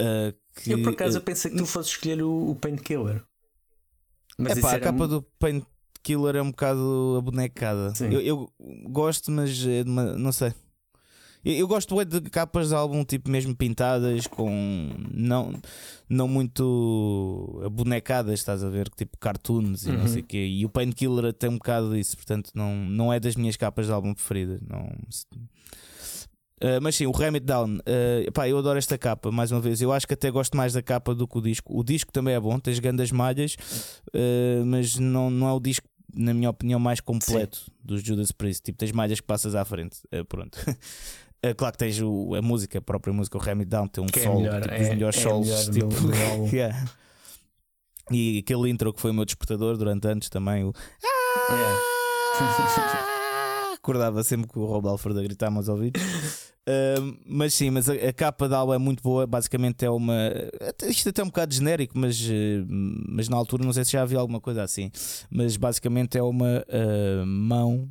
Uh, 0.00 0.34
que, 0.54 0.72
eu 0.72 0.82
por 0.82 0.92
acaso 0.92 1.18
uh, 1.18 1.22
pensei 1.22 1.50
que 1.50 1.56
tu 1.56 1.66
fosses 1.66 1.92
escolher 1.92 2.22
o, 2.22 2.50
o 2.50 2.54
Painkiller. 2.54 3.22
Mas 4.38 4.58
epá, 4.58 4.74
a 4.74 4.80
capa 4.80 5.08
do 5.08 5.22
Painkiller 5.38 6.36
é 6.36 6.42
um 6.42 6.50
bocado 6.50 7.16
abonecada. 7.18 7.92
Eu, 8.00 8.20
eu, 8.20 8.52
gosto, 8.90 9.30
mas 9.30 9.66
é 9.66 9.82
uma, 9.82 10.12
não 10.16 10.32
sei. 10.32 10.52
Eu, 11.42 11.54
eu 11.54 11.68
gosto 11.68 12.04
de 12.04 12.20
capas 12.28 12.68
de 12.68 12.74
álbum 12.74 13.04
tipo 13.04 13.30
mesmo 13.30 13.54
pintadas 13.54 14.26
com 14.26 14.90
não, 15.12 15.54
não 16.08 16.28
muito 16.28 17.62
abonecadas, 17.64 18.40
estás 18.40 18.62
a 18.62 18.68
ver? 18.68 18.88
Tipo 18.90 19.16
cartoons 19.18 19.86
e 19.86 19.90
uhum. 19.90 19.98
não 19.98 20.08
sei 20.08 20.20
o 20.20 20.24
quê. 20.24 20.44
E 20.44 20.66
o 20.66 20.68
Painkiller 20.68 21.32
tem 21.32 21.48
um 21.48 21.54
bocado 21.54 21.94
disso, 21.94 22.16
portanto 22.16 22.50
não, 22.54 22.74
não 22.74 23.12
é 23.12 23.18
das 23.18 23.36
minhas 23.36 23.56
capas 23.56 23.86
de 23.86 23.92
álbum 23.92 24.12
preferidas. 24.12 24.60
Não, 24.68 24.90
Uh, 26.62 26.80
mas 26.80 26.96
sim, 26.96 27.04
o 27.06 27.10
Ram 27.10 27.34
It 27.34 27.40
Down, 27.40 27.76
uh, 27.76 28.32
pá, 28.32 28.48
eu 28.48 28.56
adoro 28.56 28.78
esta 28.78 28.96
capa, 28.96 29.30
mais 29.30 29.52
uma 29.52 29.60
vez. 29.60 29.82
Eu 29.82 29.92
acho 29.92 30.06
que 30.06 30.14
até 30.14 30.30
gosto 30.30 30.56
mais 30.56 30.72
da 30.72 30.82
capa 30.82 31.14
do 31.14 31.28
que 31.28 31.36
o 31.36 31.40
disco. 31.40 31.78
O 31.78 31.84
disco 31.84 32.10
também 32.10 32.34
é 32.34 32.40
bom, 32.40 32.58
tens 32.58 32.78
grandes 32.78 33.12
malhas, 33.12 33.56
uh, 34.08 34.64
mas 34.64 34.98
não, 34.98 35.28
não 35.30 35.48
é 35.48 35.52
o 35.52 35.60
disco, 35.60 35.86
na 36.14 36.32
minha 36.32 36.48
opinião, 36.48 36.80
mais 36.80 37.00
completo 37.00 37.58
sim. 37.58 37.72
dos 37.84 38.02
Judas 38.02 38.32
Priest. 38.32 38.62
Tipo, 38.62 38.78
tens 38.78 38.92
malhas 38.92 39.20
que 39.20 39.26
passas 39.26 39.54
à 39.54 39.64
frente. 39.64 39.98
pronto. 40.28 40.58
claro 41.56 41.72
que 41.72 41.78
tens 41.78 42.00
o, 42.00 42.34
a 42.34 42.40
música, 42.40 42.78
a 42.78 42.82
própria 42.82 43.12
música, 43.12 43.36
o 43.36 43.40
Ram 43.40 43.58
It 43.58 43.66
Down, 43.66 43.88
tem 43.88 44.02
um 44.02 44.06
que 44.06 44.20
sol, 44.20 44.46
é 44.46 44.60
tipo, 44.60 44.74
é, 44.74 44.82
os 44.82 44.88
melhores 44.88 45.18
é 45.18 45.20
solos. 45.20 45.64
Tipo, 45.66 45.88
do, 45.88 46.08
do 46.08 46.46
yeah. 46.56 46.84
E 48.10 48.38
aquele 48.38 48.70
intro 48.70 48.94
que 48.94 49.00
foi 49.00 49.10
o 49.10 49.14
meu 49.14 49.26
despertador 49.26 49.76
durante 49.76 50.08
anos 50.08 50.30
também. 50.30 50.64
O... 50.64 50.72
Ah! 51.50 53.12
acordava 53.86 54.24
sempre 54.24 54.48
com 54.48 54.60
o 54.60 54.66
Rob 54.66 54.88
Alford 54.88 55.18
a 55.18 55.22
gritar 55.22 55.52
aos 55.52 55.68
ouvidos. 55.68 56.02
Uh, 56.68 57.16
mas 57.24 57.54
sim, 57.54 57.70
mas 57.70 57.88
a, 57.88 57.92
a, 57.92 58.12
capa 58.12 58.48
da 58.48 58.58
álbum 58.58 58.74
é 58.74 58.78
muito 58.78 59.00
boa. 59.00 59.24
Basicamente 59.24 59.84
é 59.84 59.88
uma. 59.88 60.32
Isto 60.82 61.10
até 61.10 61.22
é 61.22 61.24
um 61.24 61.28
bocado 61.28 61.54
genérico, 61.54 61.96
mas, 61.96 62.20
uh, 62.20 62.66
mas 63.08 63.28
na 63.28 63.36
altura 63.36 63.64
não 63.64 63.72
sei 63.72 63.84
se 63.84 63.92
já 63.92 64.02
havia 64.02 64.18
alguma 64.18 64.40
coisa 64.40 64.64
assim. 64.64 64.90
Mas 65.30 65.56
basicamente 65.56 66.18
é 66.18 66.22
uma 66.24 66.64
uh, 66.66 67.24
mão 67.24 67.88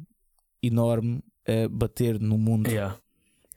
enorme 0.62 1.24
a 1.48 1.70
bater 1.70 2.20
no 2.20 2.38
mundo 2.38 2.70
yeah. 2.70 2.98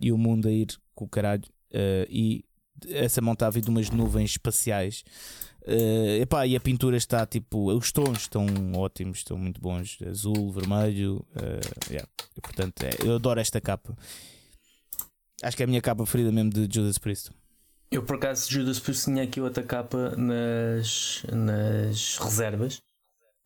e 0.01 0.13
o 0.13 0.17
mundo 0.17 0.47
a 0.47 0.53
ir 0.53 0.69
com 0.95 1.07
o 1.07 1.09
caralho. 1.09 1.43
Ah, 1.75 2.07
e 2.09 2.45
essa 2.89 3.21
mão 3.21 3.33
está 3.33 3.49
a 3.49 3.51
vir 3.51 3.63
de 3.63 3.71
umas 3.71 3.91
nuvens 3.91 4.31
espaciais. 4.31 5.03
Uh, 5.69 6.23
epá, 6.23 6.47
e 6.47 6.57
a 6.57 6.61
pintura 6.61 6.97
está 6.97 7.27
tipo. 7.27 7.71
Os 7.71 7.93
tons 7.93 8.21
estão 8.21 8.47
ótimos, 8.75 9.19
estão 9.19 9.37
muito 9.37 9.61
bons. 9.61 9.99
Azul, 10.09 10.51
vermelho. 10.51 11.17
Uh, 11.37 11.91
yeah. 11.93 12.09
e, 12.35 12.41
portanto, 12.41 12.83
é, 12.85 12.91
eu 13.07 13.17
adoro 13.17 13.39
esta 13.39 13.61
capa. 13.61 13.95
Acho 15.43 15.57
que 15.57 15.63
é 15.63 15.65
a 15.65 15.67
minha 15.67 15.83
capa 15.83 16.03
preferida 16.03 16.33
mesmo 16.33 16.51
de 16.51 16.67
Judas 16.75 16.97
Priest. 16.97 17.31
Eu 17.91 18.03
por 18.03 18.17
acaso 18.17 18.51
Judas 18.51 18.81
Priest 18.81 19.05
tinha 19.05 19.23
aqui 19.23 19.41
outra 19.41 19.63
capa 19.63 20.15
nas, 20.17 21.23
nas 21.31 22.17
reservas. 22.17 22.81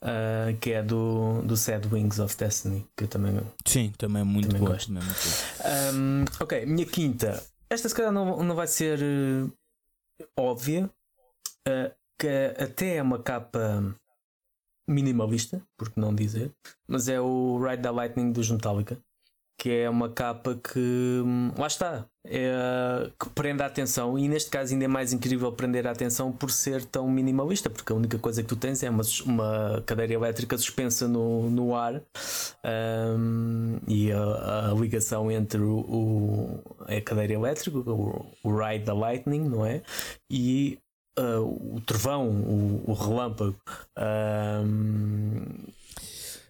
Uh, 0.02 0.58
que 0.58 0.72
é 0.72 0.82
do, 0.82 1.42
do 1.42 1.56
Sad 1.56 1.86
Wings 1.86 2.18
of 2.18 2.36
Destiny, 2.36 2.84
que 2.96 3.04
eu 3.04 3.08
também 3.08 3.40
Sim, 3.64 3.92
também 3.96 4.22
é 4.22 4.24
muito 4.24 4.48
também 4.48 4.60
bom. 4.60 4.72
Gosto. 4.72 4.88
Também 4.88 5.04
muito 5.04 5.20
bom. 5.20 5.96
Um, 5.96 6.24
ok, 6.40 6.66
minha 6.66 6.84
quinta. 6.84 7.40
Esta 7.70 7.88
se 7.88 7.94
calhar 7.94 8.10
não, 8.10 8.42
não 8.42 8.56
vai 8.56 8.66
ser 8.66 8.98
uh, 9.00 9.52
óbvia. 10.36 10.90
Uh, 11.68 12.01
que 12.22 12.28
até 12.62 12.96
é 12.98 13.02
uma 13.02 13.18
capa 13.18 13.82
minimalista, 14.88 15.60
por 15.76 15.90
que 15.90 15.98
não 15.98 16.14
dizer, 16.14 16.52
mas 16.86 17.08
é 17.08 17.20
o 17.20 17.58
Ride 17.60 17.82
the 17.82 17.90
Lightning 17.90 18.30
dos 18.30 18.48
Metallica, 18.48 18.96
que 19.58 19.70
é 19.70 19.90
uma 19.90 20.08
capa 20.08 20.54
que 20.54 20.78
hum, 20.78 21.50
lá 21.58 21.66
está, 21.66 22.06
é, 22.24 23.10
que 23.18 23.28
prende 23.30 23.60
a 23.64 23.66
atenção 23.66 24.16
e 24.16 24.28
neste 24.28 24.50
caso 24.50 24.72
ainda 24.72 24.84
é 24.84 24.88
mais 24.88 25.12
incrível 25.12 25.50
prender 25.50 25.84
a 25.84 25.90
atenção 25.90 26.30
por 26.30 26.52
ser 26.52 26.84
tão 26.84 27.10
minimalista, 27.10 27.68
porque 27.68 27.92
a 27.92 27.96
única 27.96 28.18
coisa 28.20 28.40
que 28.40 28.48
tu 28.48 28.56
tens 28.56 28.84
é 28.84 28.90
uma, 28.90 29.02
uma 29.26 29.82
cadeira 29.84 30.12
elétrica 30.12 30.56
suspensa 30.56 31.08
no, 31.08 31.50
no 31.50 31.74
ar 31.74 32.00
um, 32.64 33.78
e 33.88 34.12
a, 34.12 34.70
a, 34.70 34.74
ligação 34.74 35.28
entre 35.28 35.60
o, 35.60 35.78
o, 35.80 36.62
a 36.86 37.00
cadeira 37.00 37.32
elétrica, 37.32 37.78
o, 37.78 38.26
o 38.44 38.56
Ride 38.56 38.84
the 38.84 38.92
Lightning, 38.92 39.48
não 39.48 39.66
é? 39.66 39.82
E 40.30 40.78
uh, 41.18 41.76
o 41.76 41.80
trovão, 41.80 42.28
o, 42.28 42.84
o 42.86 42.92
relâmpago. 42.92 43.56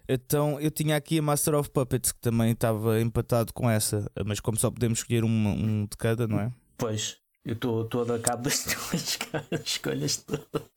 Então 0.07 0.59
eu 0.59 0.69
tinha 0.69 0.95
aqui 0.95 1.19
a 1.19 1.21
Master 1.21 1.55
of 1.55 1.69
Puppets 1.69 2.11
que 2.11 2.19
também 2.19 2.51
estava 2.51 2.99
empatado 3.01 3.53
com 3.53 3.69
essa, 3.69 4.09
mas 4.25 4.39
como 4.39 4.57
só 4.57 4.69
podemos 4.69 4.99
escolher 4.99 5.23
um, 5.23 5.29
um 5.29 5.85
de 5.85 5.97
cada, 5.97 6.27
não 6.27 6.39
é? 6.39 6.51
Pois, 6.77 7.17
eu 7.45 7.53
estou 7.53 7.87
a 8.13 8.19
cabo 8.19 8.43
das 8.43 8.63
tuas 8.63 9.19
escolhas 9.65 10.17
todas. 10.17 10.67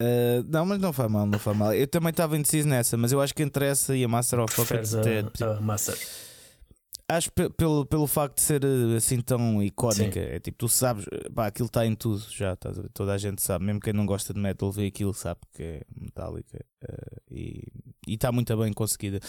Uh, 0.00 0.42
não, 0.48 0.66
mas 0.66 0.80
não 0.80 0.92
foi 0.92 1.08
mal, 1.08 1.26
não 1.26 1.38
foi 1.38 1.54
mal. 1.54 1.72
Eu 1.72 1.86
também 1.86 2.10
estava 2.10 2.36
indeciso 2.36 2.68
nessa, 2.68 2.96
mas 2.96 3.12
eu 3.12 3.20
acho 3.20 3.32
que 3.34 3.42
entre 3.42 3.66
essa 3.66 3.96
e 3.96 4.02
a 4.02 4.08
Master 4.08 4.40
of 4.40 4.54
Puppets. 4.54 4.94
A, 4.94 5.58
a 5.58 5.60
Master. 5.60 5.96
Acho 7.08 7.30
pelo, 7.32 7.84
pelo 7.84 8.06
facto 8.06 8.36
de 8.36 8.42
ser 8.42 8.64
eh, 8.64 8.96
assim 8.96 9.20
tão 9.20 9.62
icónica, 9.62 10.20
Sim. 10.20 10.26
é 10.26 10.40
tipo, 10.40 10.58
tu 10.58 10.68
sabes, 10.68 11.04
pá, 11.34 11.46
aquilo 11.46 11.66
está 11.66 11.84
em 11.84 11.94
tudo 11.94 12.24
já, 12.30 12.56
tá, 12.56 12.72
toda 12.94 13.12
a 13.12 13.18
gente 13.18 13.42
sabe, 13.42 13.64
mesmo 13.64 13.80
quem 13.80 13.92
não 13.92 14.06
gosta 14.06 14.32
de 14.32 14.40
metal 14.40 14.72
vê 14.72 14.86
aquilo, 14.86 15.12
sabe 15.12 15.40
que 15.52 15.62
é 15.62 15.82
metálica 15.94 16.64
uh, 16.84 17.34
e 17.34 17.64
está 18.06 18.32
muito 18.32 18.56
bem 18.56 18.72
conseguida. 18.72 19.20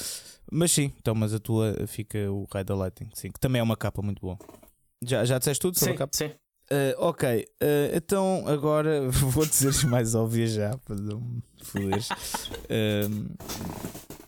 Mas 0.52 0.72
sim, 0.72 0.94
então, 0.98 1.14
mas 1.14 1.34
a 1.34 1.40
tua 1.40 1.76
fica 1.88 2.32
o 2.32 2.48
Ride 2.54 2.66
the 2.66 2.74
Lighting, 2.74 3.10
sim, 3.14 3.32
que 3.32 3.40
também 3.40 3.60
é 3.60 3.64
uma 3.64 3.76
capa 3.76 4.02
muito 4.02 4.22
boa. 4.22 4.38
Já, 5.02 5.26
já 5.26 5.38
disseste 5.38 5.62
tudo 5.62 5.78
sobre 5.78 5.92
sim, 5.92 5.96
a 5.96 5.98
capa? 5.98 6.16
Sim. 6.16 6.32
Uh, 6.72 6.96
ok, 6.98 7.46
uh, 7.62 7.66
então 7.94 8.46
agora 8.48 9.08
vou 9.12 9.46
dizer 9.46 9.86
mais 9.88 10.16
óbvias 10.16 10.52
já 10.52 10.78
para 10.78 10.96
não 10.96 11.20
me 11.20 11.44
foderes. 11.62 12.08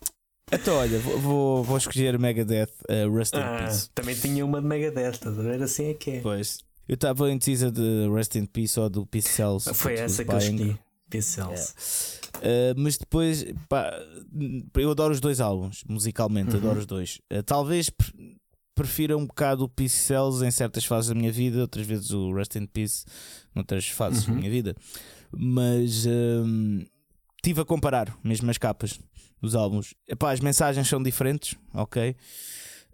Então, 0.56 0.78
olha, 0.78 1.00
vou, 1.00 1.64
vou 1.64 1.78
escolher 1.78 2.18
Megadeth 2.18 2.72
uh, 2.90 3.10
Rust 3.10 3.34
in 3.36 3.40
ah, 3.40 3.58
Peace. 3.60 3.90
Também 3.94 4.16
tinha 4.16 4.46
uma 4.46 4.62
de 4.62 4.68
Megadeth, 4.68 5.20
era 5.54 5.66
assim 5.66 5.90
é 5.90 5.94
que 5.94 6.12
é. 6.12 6.20
Pois. 6.22 6.60
Eu 6.88 6.96
estava 6.96 7.32
indecisa 7.32 7.72
de 7.72 8.08
Rest 8.14 8.36
in 8.36 8.46
Peace 8.46 8.80
ou 8.80 8.90
do 8.90 9.06
Peace 9.06 9.30
Cells. 9.30 9.74
Foi 9.74 9.96
essa 9.96 10.24
que 10.24 10.32
eu 10.32 10.38
escolhi. 10.38 10.80
Peace 11.10 11.30
Cells. 11.30 11.74
Uh, 12.38 12.74
mas 12.78 12.98
depois, 12.98 13.46
pá, 13.68 13.92
eu 14.76 14.92
adoro 14.92 15.14
os 15.14 15.20
dois 15.20 15.40
álbuns, 15.40 15.84
musicalmente, 15.88 16.52
uhum. 16.52 16.58
adoro 16.58 16.80
os 16.80 16.86
dois. 16.86 17.20
Uh, 17.32 17.42
talvez 17.44 17.92
prefira 18.76 19.18
um 19.18 19.26
bocado 19.26 19.64
o 19.64 19.70
Peace 19.70 19.96
Cells 19.96 20.46
em 20.46 20.52
certas 20.52 20.86
fases 20.86 21.10
da 21.10 21.16
minha 21.16 21.32
vida, 21.32 21.62
outras 21.62 21.86
vezes 21.86 22.12
o 22.12 22.34
Rest 22.34 22.56
in 22.56 22.68
Peace 22.68 23.06
noutras 23.54 23.88
fases 23.88 24.28
uhum. 24.28 24.34
da 24.34 24.40
minha 24.40 24.52
vida. 24.52 24.76
Mas 25.32 26.06
um, 26.06 26.86
tive 27.42 27.62
a 27.62 27.66
comparar 27.66 28.16
mesmo 28.24 28.50
as 28.52 28.58
capas 28.58 29.00
dos 29.42 29.56
álbuns. 29.56 29.94
Epá, 30.08 30.32
as 30.32 30.40
mensagens 30.40 30.88
são 30.88 31.02
diferentes, 31.02 31.56
ok? 31.74 32.16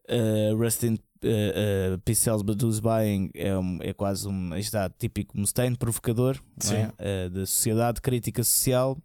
Uh, 0.10 0.56
Rust 0.58 0.84
in 0.84 0.98
uh, 1.24 2.00
uh, 2.10 2.16
Cells 2.16 2.44
Blues 2.44 2.80
Buying 2.80 3.30
é, 3.34 3.58
um, 3.58 3.78
é 3.82 3.94
quase 3.94 4.28
um 4.28 4.56
estado 4.56 4.94
típico 4.98 5.38
Mustaine, 5.38 5.78
provocador 5.78 6.40
é? 6.72 7.28
uh, 7.28 7.30
da 7.30 7.46
sociedade, 7.46 8.02
crítica 8.02 8.44
social, 8.44 8.98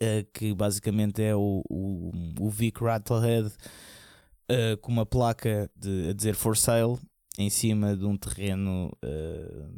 uh, 0.00 0.30
que 0.32 0.54
basicamente 0.54 1.22
é 1.22 1.34
o, 1.34 1.62
o, 1.68 2.12
o 2.40 2.50
Vic 2.50 2.82
Rattlehead 2.82 3.48
uh, 3.48 4.76
com 4.80 4.92
uma 4.92 5.06
placa 5.06 5.70
de, 5.76 6.10
a 6.10 6.12
dizer 6.12 6.34
for 6.34 6.56
sale 6.56 6.98
em 7.38 7.48
cima 7.48 7.96
de 7.96 8.04
um 8.04 8.14
terreno 8.14 8.92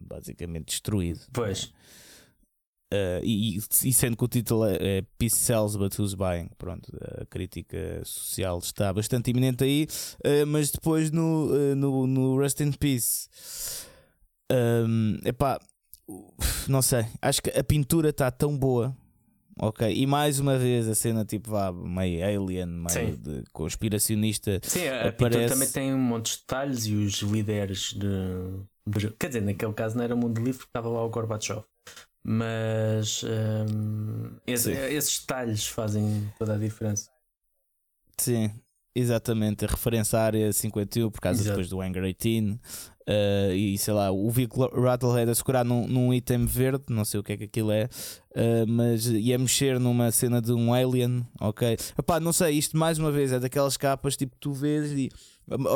basicamente 0.09 0.67
destruído. 0.67 1.21
Pois. 1.33 1.73
Uh, 2.95 3.21
e, 3.25 3.57
e, 3.57 3.93
sendo 3.93 4.17
que 4.17 4.25
o 4.25 4.29
título 4.29 4.67
é, 4.67 4.77
é 4.81 5.03
Peace 5.19 5.37
Sells 5.37 5.77
But 5.77 5.99
Who's 5.99 6.15
Buying, 6.15 6.49
pronto, 6.57 6.93
a 7.21 7.27
crítica 7.27 8.01
social 8.05 8.59
está 8.59 8.93
bastante 8.93 9.31
iminente 9.33 9.65
aí, 9.65 9.89
uh, 10.25 10.47
mas 10.47 10.71
depois 10.71 11.11
no, 11.11 11.49
uh, 11.51 11.75
no, 11.75 12.07
no 12.07 12.39
Rest 12.39 12.61
in 12.61 12.71
Peace, 12.71 13.29
um, 14.53 15.19
epá, 15.25 15.59
não 16.69 16.83
sei, 16.83 17.05
acho 17.21 17.43
que 17.43 17.51
a 17.51 17.65
pintura 17.65 18.11
está 18.11 18.31
tão 18.31 18.57
boa. 18.57 18.97
Ok, 19.59 19.89
e 19.93 20.05
mais 20.05 20.41
uma 20.41 20.59
vez 20.59 20.89
a 20.89 20.97
cena 20.97 21.25
tipo 21.25 21.51
vá 21.51 21.73
meio 21.73 22.25
alien, 22.25 22.67
meio 22.67 23.17
de 23.17 23.45
conspiracionista. 23.53 24.61
Sim, 24.63 24.89
a 24.89 25.09
aparece... 25.09 25.17
pintura 25.17 25.49
também 25.49 25.71
tem 25.71 25.95
um 25.95 25.99
monte 25.99 26.33
de 26.33 26.39
detalhes 26.39 26.87
e 26.87 26.95
os 26.95 27.15
líderes 27.23 27.93
de. 27.93 29.11
Quer 29.17 29.29
dizer, 29.29 29.43
naquele 29.43 29.73
caso 29.73 29.97
não 29.97 30.05
era 30.05 30.17
mundo 30.17 30.43
livre 30.43 30.65
estava 30.65 30.89
lá 30.89 31.05
o 31.05 31.09
Gorbachev. 31.09 31.63
Mas 32.27 33.23
um, 33.23 34.31
esse, 34.47 34.71
esses 34.73 35.21
detalhes 35.21 35.67
fazem 35.67 36.33
toda 36.39 36.55
a 36.55 36.59
diferença. 36.59 37.11
Sim, 38.17 38.51
exatamente. 38.95 39.67
A 39.67 39.69
referência 39.69 40.19
à 40.19 40.23
área 40.23 40.51
51 40.51 41.11
por 41.11 41.21
causa 41.21 41.43
Exato. 41.43 41.51
depois 41.51 41.69
do 41.69 41.83
Anger 41.83 42.03
18. 42.03 42.59
Uh, 43.07 43.53
e 43.53 43.77
sei 43.77 43.93
lá, 43.93 44.11
o 44.11 44.31
Vic 44.31 44.51
Rattlehead 44.59 45.31
a 45.31 45.35
segurar 45.35 45.63
num, 45.63 45.87
num 45.87 46.15
item 46.15 46.47
verde, 46.47 46.85
não 46.89 47.05
sei 47.05 47.21
o 47.21 47.23
que 47.23 47.35
é 47.35 47.37
que 47.37 47.45
aquilo 47.45 47.71
é, 47.71 47.85
uh, 47.85 48.67
mas 48.67 49.05
ia 49.05 49.39
mexer 49.39 49.79
numa 49.79 50.11
cena 50.11 50.41
de 50.41 50.55
um 50.55 50.73
alien, 50.73 51.23
ok? 51.39 51.77
Epá, 51.99 52.19
não 52.19 52.33
sei, 52.33 52.53
isto 52.57 52.79
mais 52.79 52.99
uma 52.99 53.13
vez 53.13 53.31
é 53.31 53.39
daquelas 53.39 53.77
capas 53.77 54.17
tipo 54.17 54.35
tu 54.41 54.55
vês 54.55 54.91
e 54.93 55.11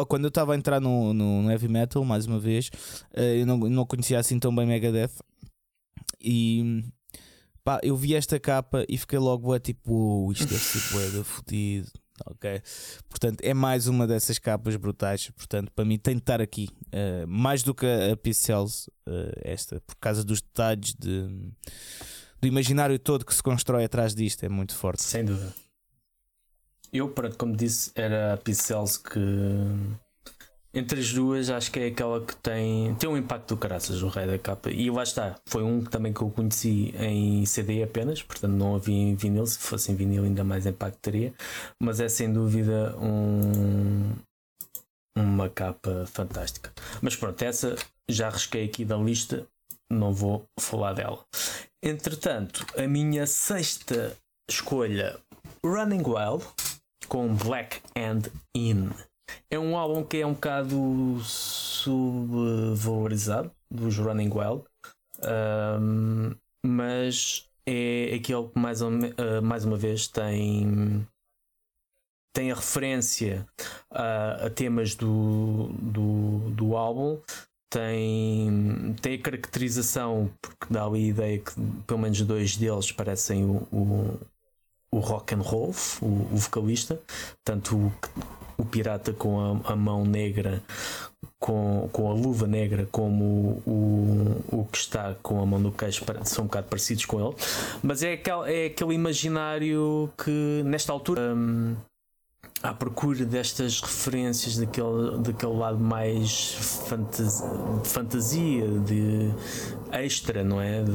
quando 0.08 0.24
eu 0.24 0.28
estava 0.28 0.54
a 0.54 0.56
entrar 0.56 0.80
no, 0.80 1.12
no, 1.12 1.42
no, 1.42 1.50
heavy 1.50 1.68
metal, 1.68 2.02
mais 2.02 2.24
uma 2.24 2.38
vez, 2.38 2.70
uh, 3.14 3.20
eu 3.20 3.44
não, 3.44 3.58
não 3.58 3.84
conhecia 3.84 4.18
assim 4.18 4.38
tão 4.38 4.54
bem 4.54 4.66
Megadeth 4.66 5.10
e 6.20 6.84
pá, 7.64 7.80
eu 7.82 7.96
vi 7.96 8.14
esta 8.14 8.38
capa 8.38 8.84
e 8.88 8.96
fiquei 8.96 9.18
logo 9.18 9.52
a 9.52 9.60
tipo, 9.60 10.26
oh, 10.26 10.32
isto 10.32 10.46
deve 10.46 10.62
ser 10.62 10.92
boeda 10.92 11.24
fodido. 11.24 11.90
Ok, 12.26 12.60
portanto 13.08 13.42
é 13.42 13.54
mais 13.54 13.86
uma 13.86 14.06
dessas 14.06 14.38
capas 14.38 14.74
brutais. 14.76 15.30
Portanto, 15.30 15.70
para 15.70 15.84
mim 15.84 15.98
tem 15.98 16.14
de 16.14 16.20
estar 16.20 16.40
aqui 16.40 16.68
uh, 16.86 17.26
mais 17.28 17.62
do 17.62 17.72
que 17.72 17.86
a, 17.86 18.12
a 18.12 18.16
Pixels, 18.16 18.88
uh, 19.06 19.32
esta, 19.42 19.80
por 19.82 19.94
causa 19.96 20.24
dos 20.24 20.40
detalhes 20.40 20.94
de, 20.98 21.28
do 22.40 22.48
imaginário 22.48 22.98
todo 22.98 23.24
que 23.24 23.34
se 23.34 23.42
constrói 23.42 23.84
atrás 23.84 24.14
disto. 24.14 24.42
É 24.42 24.48
muito 24.48 24.74
forte, 24.74 25.02
sem 25.02 25.24
dúvida. 25.24 25.54
Eu, 26.92 27.10
pronto, 27.10 27.36
como 27.36 27.54
disse, 27.54 27.92
era 27.94 28.34
a 28.34 28.36
Pixels 28.36 28.96
que 28.96 29.20
entre 30.72 31.00
as 31.00 31.12
duas, 31.12 31.48
acho 31.48 31.70
que 31.70 31.80
é 31.80 31.86
aquela 31.86 32.24
que 32.24 32.36
tem, 32.36 32.94
tem 32.96 33.08
um 33.08 33.16
impacto 33.16 33.54
do 33.54 33.56
caraças, 33.56 34.02
o 34.02 34.08
Rei 34.08 34.26
da 34.26 34.38
Capa. 34.38 34.70
E 34.70 34.90
lá 34.90 35.02
está, 35.02 35.36
foi 35.46 35.62
um 35.62 35.82
também 35.82 36.12
que 36.12 36.20
eu 36.20 36.30
conheci 36.30 36.94
em 36.98 37.44
CD 37.46 37.82
apenas, 37.82 38.22
portanto 38.22 38.52
não 38.52 38.76
havia 38.76 38.94
em 38.94 39.14
vinil. 39.14 39.46
Se 39.46 39.58
fosse 39.58 39.90
em 39.90 39.94
vinil, 39.96 40.24
ainda 40.24 40.44
mais 40.44 40.66
impacto 40.66 40.98
teria. 41.00 41.32
Mas 41.82 42.00
é 42.00 42.08
sem 42.08 42.32
dúvida 42.32 42.94
um, 42.98 44.12
uma 45.16 45.48
capa 45.48 46.04
fantástica. 46.06 46.72
Mas 47.00 47.16
pronto, 47.16 47.42
essa 47.42 47.74
já 48.08 48.28
risquei 48.28 48.64
aqui 48.64 48.84
da 48.84 48.96
lista, 48.96 49.46
não 49.90 50.12
vou 50.12 50.44
falar 50.60 50.92
dela. 50.92 51.24
Entretanto, 51.82 52.66
a 52.76 52.86
minha 52.86 53.26
sexta 53.26 54.16
escolha, 54.50 55.18
Running 55.64 56.02
Wild, 56.02 56.44
com 57.08 57.34
Black 57.34 57.80
and 57.96 58.30
In. 58.54 58.90
É 59.50 59.58
um 59.58 59.76
álbum 59.76 60.04
que 60.04 60.18
é 60.18 60.26
um 60.26 60.34
bocado 60.34 61.18
subvalorizado 61.22 63.50
dos 63.70 63.98
Running 63.98 64.30
Wild, 64.30 64.64
um, 65.80 66.34
mas 66.64 67.48
é 67.66 68.14
aquele 68.14 68.48
que 68.48 68.58
mais, 68.58 68.80
uh, 68.80 68.88
mais 69.42 69.64
uma 69.64 69.76
vez 69.76 70.06
tem 70.08 71.06
tem 72.32 72.52
a 72.52 72.54
referência 72.54 73.44
a, 73.90 74.46
a 74.46 74.50
temas 74.50 74.94
do, 74.94 75.70
do, 75.72 76.50
do 76.50 76.76
álbum 76.76 77.20
tem, 77.70 78.94
tem 79.02 79.14
a 79.14 79.22
caracterização, 79.22 80.30
porque 80.40 80.72
dá 80.72 80.84
ali 80.84 81.04
a 81.04 81.08
ideia 81.08 81.38
que 81.38 81.52
pelo 81.86 82.00
menos 82.00 82.20
dois 82.22 82.56
deles 82.56 82.92
parecem 82.92 83.44
o, 83.44 83.56
o, 83.72 84.20
o 84.90 84.98
rock 85.00 85.34
and 85.34 85.42
roll, 85.42 85.74
o, 86.00 86.06
o 86.06 86.36
vocalista, 86.36 87.00
tanto 87.44 87.76
o, 87.76 87.92
o 88.58 88.64
pirata 88.64 89.12
com 89.12 89.40
a, 89.40 89.72
a, 89.72 89.76
mão 89.76 90.04
negra, 90.04 90.60
com, 91.38 91.88
com 91.92 92.10
a 92.10 92.12
luva 92.12 92.46
negra, 92.46 92.88
como 92.90 93.62
o, 93.64 94.44
o 94.48 94.64
que 94.70 94.78
está 94.78 95.14
com 95.22 95.40
a 95.40 95.46
mão 95.46 95.60
no 95.60 95.72
queixo, 95.72 96.04
são 96.24 96.44
um 96.44 96.46
bocado 96.48 96.66
parecidos 96.66 97.04
com 97.04 97.24
ele, 97.24 97.36
mas 97.82 98.02
é 98.02 98.14
aquele, 98.14 98.52
é 98.52 98.66
aquele 98.66 98.94
imaginário 98.94 100.10
que 100.22 100.62
nesta 100.64 100.92
altura. 100.92 101.34
Hum, 101.34 101.76
à 102.62 102.74
procura 102.74 103.24
destas 103.24 103.80
referências 103.80 104.56
daquele, 104.56 105.18
daquele 105.18 105.52
lado 105.52 105.78
mais 105.78 106.54
fantasia, 106.88 107.46
fantasia, 107.84 108.66
de 108.80 109.30
extra, 109.92 110.42
não 110.42 110.60
é? 110.60 110.82
De, 110.82 110.90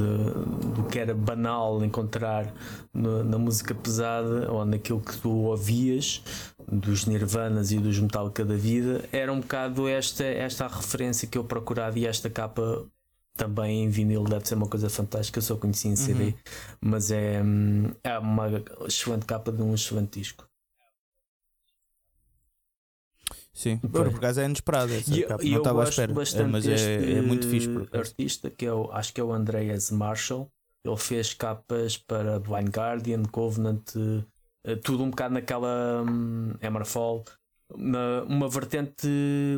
do 0.76 0.84
que 0.90 1.00
era 1.00 1.14
banal 1.14 1.84
encontrar 1.84 2.54
no, 2.94 3.24
na 3.24 3.38
música 3.38 3.74
pesada 3.74 4.52
ou 4.52 4.66
naquilo 4.66 5.00
que 5.00 5.18
tu 5.18 5.30
ouvias 5.30 6.22
dos 6.72 7.06
Nirvanas 7.06 7.72
e 7.72 7.80
dos 7.80 8.00
Metallica 8.00 8.44
da 8.46 8.56
vida, 8.56 9.04
era 9.12 9.32
um 9.32 9.40
bocado 9.40 9.88
esta, 9.88 10.24
esta 10.24 10.68
referência 10.68 11.28
que 11.28 11.38
eu 11.38 11.44
procurava 11.44 11.98
e 12.00 12.06
esta 12.06 12.30
capa 12.30 12.86
também 13.36 13.84
em 13.84 13.90
vinil 13.90 14.24
deve 14.24 14.48
ser 14.48 14.56
uma 14.56 14.68
coisa 14.68 14.90
fantástica. 14.90 15.40
Eu 15.40 15.44
só 15.44 15.56
conheci 15.56 15.88
em 15.88 15.96
CD, 15.96 16.26
uhum. 16.26 16.34
mas 16.82 17.12
é, 17.12 17.42
é 18.04 18.20
uma 18.20 18.48
excelente 18.88 19.26
capa 19.26 19.52
de 19.52 19.62
um 19.62 19.74
excelente 19.74 20.20
disco. 20.20 20.48
Sim, 23.54 23.78
por, 23.78 24.10
por 24.10 24.16
acaso 24.16 24.42
é 24.42 24.46
inesperado. 24.46 24.94
Essa 24.94 25.16
e, 25.16 25.24
capa. 25.24 25.44
não 25.44 25.58
estava 25.58 25.86
à 25.86 25.90
espera. 25.90 26.14
Bastante 26.14 26.52
mas 26.52 26.68
é, 26.68 27.18
é, 27.18 27.22
muito 27.22 27.48
fixe. 27.48 27.70
artista 27.94 28.50
que 28.50 28.66
é 28.66 28.74
o, 28.74 28.92
acho 28.92 29.14
que 29.14 29.22
é 29.22 29.24
o 29.24 29.32
Andreas 29.32 29.92
Marshall. 29.92 30.50
Ele 30.86 30.98
fez 30.98 31.34
capas 31.34 31.98
para 31.98 32.40
Blind 32.40 32.70
Guardian, 32.76 33.24
Covenant, 33.24 33.94
tudo 34.82 35.04
um 35.04 35.10
bocado 35.10 35.34
naquela 35.34 36.04
um, 36.04 36.54
Hammerfall. 36.62 37.24
Uma, 37.76 38.24
uma 38.24 38.50
vertente 38.50 39.08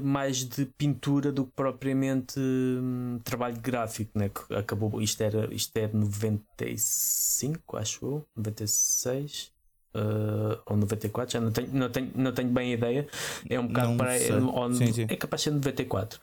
mais 0.01 0.38
de 0.38 0.66
pintura 0.66 1.34
do 1.34 1.45
que 1.45 1.51
propriamente 1.53 2.39
um, 2.39 3.20
trabalho 3.24 3.60
gráfico, 3.60 4.18
né? 4.18 4.30
que 4.30 4.53
acabou. 4.56 5.01
Isto, 5.01 5.22
era, 5.22 5.53
isto 5.53 5.76
é 5.76 5.88
de 5.88 5.97
95, 5.97 7.76
acho 7.76 8.06
eu, 8.06 8.26
96 8.38 9.51
uh, 9.95 10.62
ou 10.66 10.78
94, 10.78 11.34
já 11.34 11.41
não 11.41 11.51
tenho, 11.51 11.70
não, 11.74 11.89
tenho, 11.89 12.12
não 12.16 12.32
tenho 12.32 12.49
bem 12.49 12.72
a 12.72 12.74
ideia. 12.74 13.08
É 13.49 13.60
um 13.60 13.68
bocado 13.68 13.97
para. 13.97 14.16
É, 14.16 14.20
sim, 14.20 14.93
sim. 14.93 15.06
é 15.10 15.16
capaz 15.16 15.41
de 15.41 15.45
ser 15.45 15.51
94. 15.51 16.20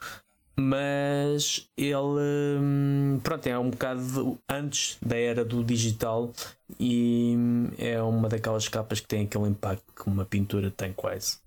Mas 0.55 1.67
ele 1.77 2.61
hum, 2.61 3.21
pronto, 3.23 3.47
é 3.47 3.59
um 3.59 3.71
bocado 3.71 4.39
antes 4.49 4.99
da 5.01 5.17
era 5.17 5.45
do 5.45 5.65
digital 5.65 6.31
e 6.79 7.35
hum, 7.37 7.71
é 7.79 8.03
uma 8.03 8.29
daquelas 8.29 8.69
capas 8.69 9.01
que 9.01 9.09
tem 9.09 9.25
aquele 9.25 9.49
impacto 9.49 9.93
que 9.95 10.07
uma 10.09 10.25
pintura 10.25 10.71
tem 10.71 10.93
quase. 10.93 11.39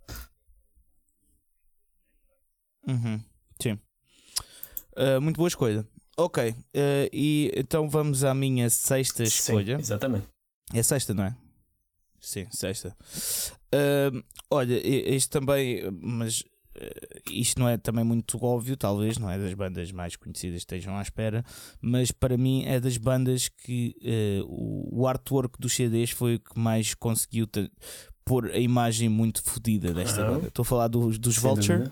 Uhum, 2.87 3.21
sim. 3.61 3.79
Uh, 4.97 5.21
muito 5.21 5.37
boa 5.37 5.47
escolha. 5.47 5.85
Ok, 6.17 6.49
uh, 6.49 6.55
e 7.11 7.51
então 7.55 7.89
vamos 7.89 8.23
à 8.23 8.33
minha 8.33 8.69
sexta 8.69 9.23
escolha. 9.23 9.75
Sim, 9.77 9.81
exatamente. 9.81 10.27
É 10.73 10.81
sexta, 10.81 11.13
não 11.13 11.25
é? 11.25 11.35
Sim, 12.19 12.47
sexta. 12.49 12.95
Uh, 13.73 14.23
olha, 14.49 14.75
isto 14.87 15.29
também, 15.29 15.81
mas 16.01 16.43
isto 17.29 17.59
não 17.59 17.67
é 17.67 17.77
também 17.77 18.03
muito 18.03 18.43
óbvio, 18.43 18.75
talvez, 18.75 19.17
não 19.17 19.29
é 19.29 19.37
das 19.37 19.53
bandas 19.53 19.91
mais 19.91 20.15
conhecidas 20.15 20.57
que 20.57 20.75
estejam 20.75 20.97
à 20.97 21.01
espera, 21.01 21.43
mas 21.81 22.11
para 22.11 22.37
mim 22.37 22.63
é 22.65 22.79
das 22.79 22.97
bandas 22.97 23.47
que 23.47 23.95
uh, 24.41 24.89
o 24.91 25.07
artwork 25.07 25.59
dos 25.59 25.73
CDs 25.73 26.11
foi 26.11 26.35
o 26.35 26.39
que 26.39 26.59
mais 26.59 26.93
conseguiu 26.93 27.47
pôr 28.23 28.51
a 28.51 28.59
imagem 28.59 29.07
muito 29.07 29.41
fodida 29.43 29.93
desta 29.93 30.23
banda. 30.23 30.47
Estou 30.47 30.63
a 30.63 30.65
falar 30.65 30.87
dos, 30.87 31.17
dos 31.17 31.37
Vulture. 31.37 31.91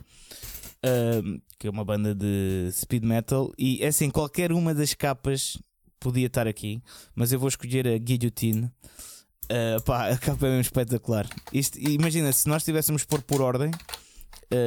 que 1.60 1.68
é 1.68 1.70
uma 1.70 1.86
banda 1.86 2.14
de 2.14 2.70
speed 2.72 3.04
metal, 3.04 3.54
e 3.58 3.82
é 3.82 3.88
assim, 3.88 4.10
qualquer 4.10 4.52
uma 4.52 4.74
das 4.74 4.94
capas 4.94 5.58
podia 6.00 6.28
estar 6.28 6.48
aqui, 6.48 6.82
mas 7.16 7.32
eu 7.32 7.40
vou 7.40 7.48
escolher 7.48 7.88
a 7.88 7.98
Guillotine, 7.98 8.70
Uh, 9.44 9.82
pá, 9.84 10.10
a 10.10 10.18
capa 10.18 10.48
é 10.48 10.50
mesmo 10.50 10.62
espetacular. 10.62 11.28
Isto, 11.52 11.78
imagina, 11.78 12.32
se 12.32 12.48
nós 12.48 12.64
tivéssemos 12.64 13.04
por 13.04 13.22
por 13.22 13.42
ordem, 13.42 13.72
uh, 13.72 14.03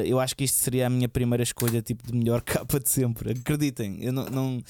eu 0.04 0.20
acho 0.20 0.36
que 0.36 0.44
isto 0.44 0.56
seria 0.56 0.86
a 0.86 0.90
minha 0.90 1.08
primeira 1.08 1.42
escolha, 1.42 1.82
tipo, 1.82 2.06
de 2.06 2.16
melhor 2.16 2.42
capa 2.44 2.80
de 2.80 2.88
sempre. 2.88 3.32
Acreditem, 3.32 4.02
eu 4.02 4.12
não. 4.12 4.26
não 4.26 4.62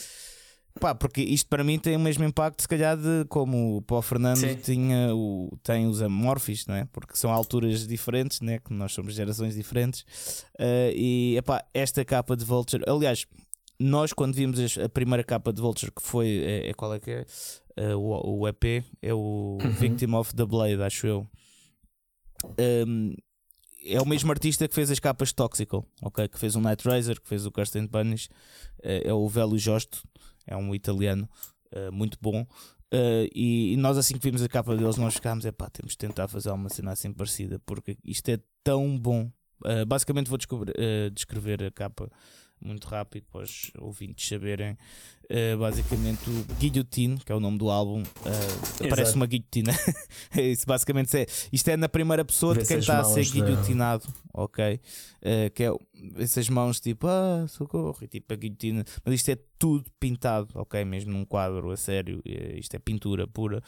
pá, 0.81 0.95
porque 0.95 1.23
isto 1.23 1.49
para 1.49 1.65
mim 1.65 1.79
tem 1.79 1.97
o 1.97 2.01
mesmo 2.01 2.25
impacto, 2.25 2.63
se 2.63 2.69
calhar, 2.69 2.97
de 2.97 3.25
como 3.29 3.79
o 3.79 3.83
Paulo 3.83 4.03
Fernando 4.03 4.55
tinha 4.63 5.15
o, 5.15 5.57
tem 5.63 5.87
os 5.87 6.03
Amorphis, 6.03 6.67
não 6.67 6.75
é? 6.75 6.87
Porque 6.93 7.17
são 7.17 7.33
alturas 7.33 7.87
diferentes, 7.87 8.41
né? 8.41 8.59
Que 8.59 8.73
nós 8.73 8.93
somos 8.93 9.15
gerações 9.15 9.55
diferentes. 9.55 10.03
Uh, 10.59 10.93
e 10.95 11.37
epá, 11.37 11.65
esta 11.73 12.05
capa 12.05 12.37
de 12.37 12.45
Vulture, 12.45 12.85
aliás, 12.87 13.27
nós 13.79 14.13
quando 14.13 14.35
vimos 14.35 14.59
a 14.79 14.89
primeira 14.89 15.25
capa 15.25 15.53
de 15.53 15.61
Vulture, 15.61 15.93
que 15.93 16.03
foi. 16.03 16.43
É, 16.45 16.71
é 16.71 16.75
qual 16.75 16.95
é 16.95 17.01
que 17.01 17.11
é? 17.11 17.27
uh, 17.79 17.99
o, 17.99 18.41
o, 18.41 18.49
EP 18.49 18.85
é 19.03 19.13
o 19.13 19.59
uhum. 19.61 19.71
Victim 19.73 20.15
of 20.15 20.35
the 20.35 20.45
Blade, 20.45 20.83
acho 20.83 21.07
eu. 21.07 21.27
Um, 22.87 23.15
é 23.87 24.01
o 24.01 24.07
mesmo 24.07 24.31
artista 24.31 24.67
que 24.69 24.75
fez 24.75 24.91
as 24.91 24.99
capas 24.99 25.33
Toxical, 25.33 25.87
ok? 26.03 26.29
Que 26.29 26.39
fez 26.39 26.57
o 26.57 26.61
Night 26.61 26.87
Razor, 26.87 27.21
que 27.21 27.29
fez 27.29 27.47
o 27.47 27.51
Kirsten 27.51 27.87
Punish, 27.87 28.27
uh, 28.27 28.31
é 29.05 29.13
o 29.13 29.29
Velho 29.29 29.59
Josto, 29.59 30.03
é 30.47 30.57
um 30.57 30.75
italiano 30.75 31.29
uh, 31.75 31.93
muito 31.93 32.19
bom. 32.21 32.43
Uh, 32.93 33.29
e, 33.35 33.73
e, 33.73 33.77
nós, 33.77 33.99
assim 33.99 34.15
que 34.15 34.23
vimos 34.23 34.43
a 34.43 34.49
capa 34.49 34.77
deles, 34.77 34.97
nós 34.97 35.15
ficámos, 35.15 35.45
é 35.45 35.53
pá, 35.53 35.69
temos 35.69 35.93
de 35.93 35.99
tentar 35.99 36.29
fazer 36.29 36.51
uma 36.51 36.69
cena 36.69 36.93
assim 36.93 37.13
parecida, 37.13 37.61
porque 37.67 37.97
isto 38.05 38.29
é 38.29 38.39
tão 38.63 38.99
bom. 38.99 39.31
basicamente, 39.87 40.29
vou 40.29 40.39
descrever 41.13 41.65
a 41.65 41.71
capa 41.71 42.11
muito 42.61 42.87
rápido 42.89 43.25
para 43.31 43.43
os 43.43 43.71
ouvintes 43.79 44.29
saberem. 44.29 44.77
Uh, 45.25 45.59
basicamente, 45.59 46.31
o 46.31 46.55
Guillotine, 46.55 47.19
que 47.19 47.33
é 47.33 47.35
o 47.35 47.41
nome 47.41 47.59
do 47.59 47.69
álbum, 47.69 48.03
uh, 48.03 48.89
parece 48.89 49.17
uma 49.17 49.27
guilhotina. 49.27 49.73
isso, 50.37 50.65
basicamente, 50.67 51.17
é, 51.17 51.27
isto 51.53 51.69
é 51.69 51.77
na 51.77 51.89
primeira 51.89 52.25
pessoa 52.25 52.55
Vê 52.55 52.63
de 52.63 52.69
quem 52.69 52.79
está 52.79 53.01
a 53.01 53.05
ser 53.05 53.25
guilhotinado, 53.25 54.07
ok? 54.33 54.81
Uh, 55.21 55.51
que 55.53 55.65
é 55.65 55.71
essas 56.19 56.49
mãos 56.49 56.79
tipo, 56.79 57.09
ah, 57.09 57.45
socorro, 57.49 57.99
e 58.03 58.07
tipo 58.07 58.33
a 58.33 58.37
guilhotina, 58.37 58.85
mas 59.05 59.15
isto 59.17 59.31
é 59.31 59.39
tudo 59.59 59.91
pintado, 59.99 60.49
ok? 60.55 60.85
Mesmo 60.85 61.13
num 61.13 61.25
quadro 61.25 61.73
a 61.73 61.77
sério, 61.77 62.23
isto 62.25 62.75
é 62.77 62.79
pintura 62.79 63.27
pura. 63.27 63.63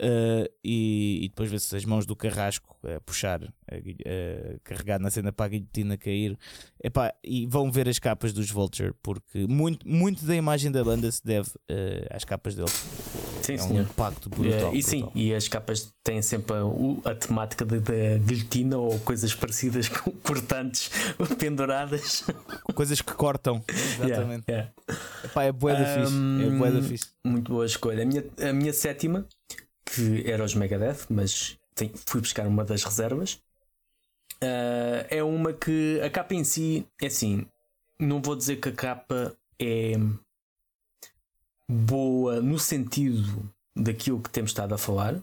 Uh, 0.00 0.48
e, 0.62 1.24
e, 1.24 1.28
depois 1.28 1.50
vê-se 1.50 1.74
as 1.74 1.84
mãos 1.84 2.06
do 2.06 2.14
carrasco 2.14 2.76
a 2.84 3.00
puxar, 3.00 3.42
a, 3.42 3.74
a 3.74 4.58
carregar 4.62 5.00
na 5.00 5.10
cena 5.10 5.32
para 5.32 5.46
a 5.46 5.48
guilhotina 5.48 5.96
cair. 5.96 6.38
Epá, 6.82 7.12
e 7.24 7.46
vão 7.48 7.68
ver 7.72 7.88
as 7.88 7.98
capas 7.98 8.32
dos 8.32 8.48
Vulture, 8.48 8.94
porque 9.02 9.44
muito, 9.48 9.88
muito 9.88 10.24
da 10.24 10.36
imagem 10.36 10.70
da 10.70 10.84
banda 10.84 11.10
se 11.10 11.24
deve 11.24 11.48
uh, 11.48 12.06
às 12.10 12.24
capas 12.24 12.54
deles. 12.54 12.72
Sim, 13.42 13.54
é 13.54 13.58
senhor. 13.58 13.80
um 13.80 13.82
impacto 13.82 14.30
brutal. 14.30 14.70
Uh, 14.70 14.76
e 14.76 14.82
sim, 14.84 15.08
e 15.16 15.34
as 15.34 15.48
capas 15.48 15.92
têm 16.04 16.22
sempre 16.22 16.54
a, 16.54 17.10
a 17.10 17.14
temática 17.16 17.64
da 17.64 17.80
guilhotina 18.24 18.78
ou 18.78 19.00
coisas 19.00 19.34
parecidas 19.34 19.88
com 19.90 20.12
cortantes 20.12 20.90
penduradas. 21.38 22.22
Coisas 22.72 23.00
que 23.00 23.14
cortam. 23.14 23.64
Exatamente. 23.98 24.44
Yeah, 24.48 24.72
yeah. 24.88 25.24
Epá, 25.24 25.42
é 25.42 25.50
bué 25.50 25.74
da 25.74 26.02
um, 26.02 26.04
fixe. 26.04 26.64
É 26.64 26.70
da 26.70 26.82
fixe. 26.82 27.06
Muito 27.26 27.50
boa 27.50 27.66
escolha. 27.66 28.04
A 28.04 28.06
minha, 28.06 28.24
a 28.40 28.52
minha 28.52 28.72
sétima 28.72 29.26
que 29.94 30.30
era 30.30 30.44
os 30.44 30.54
Megadeth, 30.54 31.06
mas 31.08 31.58
fui 32.06 32.20
buscar 32.20 32.46
uma 32.46 32.64
das 32.64 32.82
reservas. 32.84 33.40
Uh, 34.42 35.02
é 35.10 35.22
uma 35.22 35.52
que 35.52 36.00
a 36.02 36.10
capa 36.10 36.34
em 36.34 36.44
si 36.44 36.86
é 37.00 37.06
assim. 37.06 37.46
Não 37.98 38.22
vou 38.22 38.36
dizer 38.36 38.56
que 38.56 38.68
a 38.68 38.72
capa 38.72 39.36
é 39.58 39.94
boa 41.68 42.40
no 42.40 42.58
sentido 42.58 43.52
daquilo 43.74 44.20
que 44.20 44.30
temos 44.30 44.50
estado 44.50 44.74
a 44.74 44.78
falar, 44.78 45.20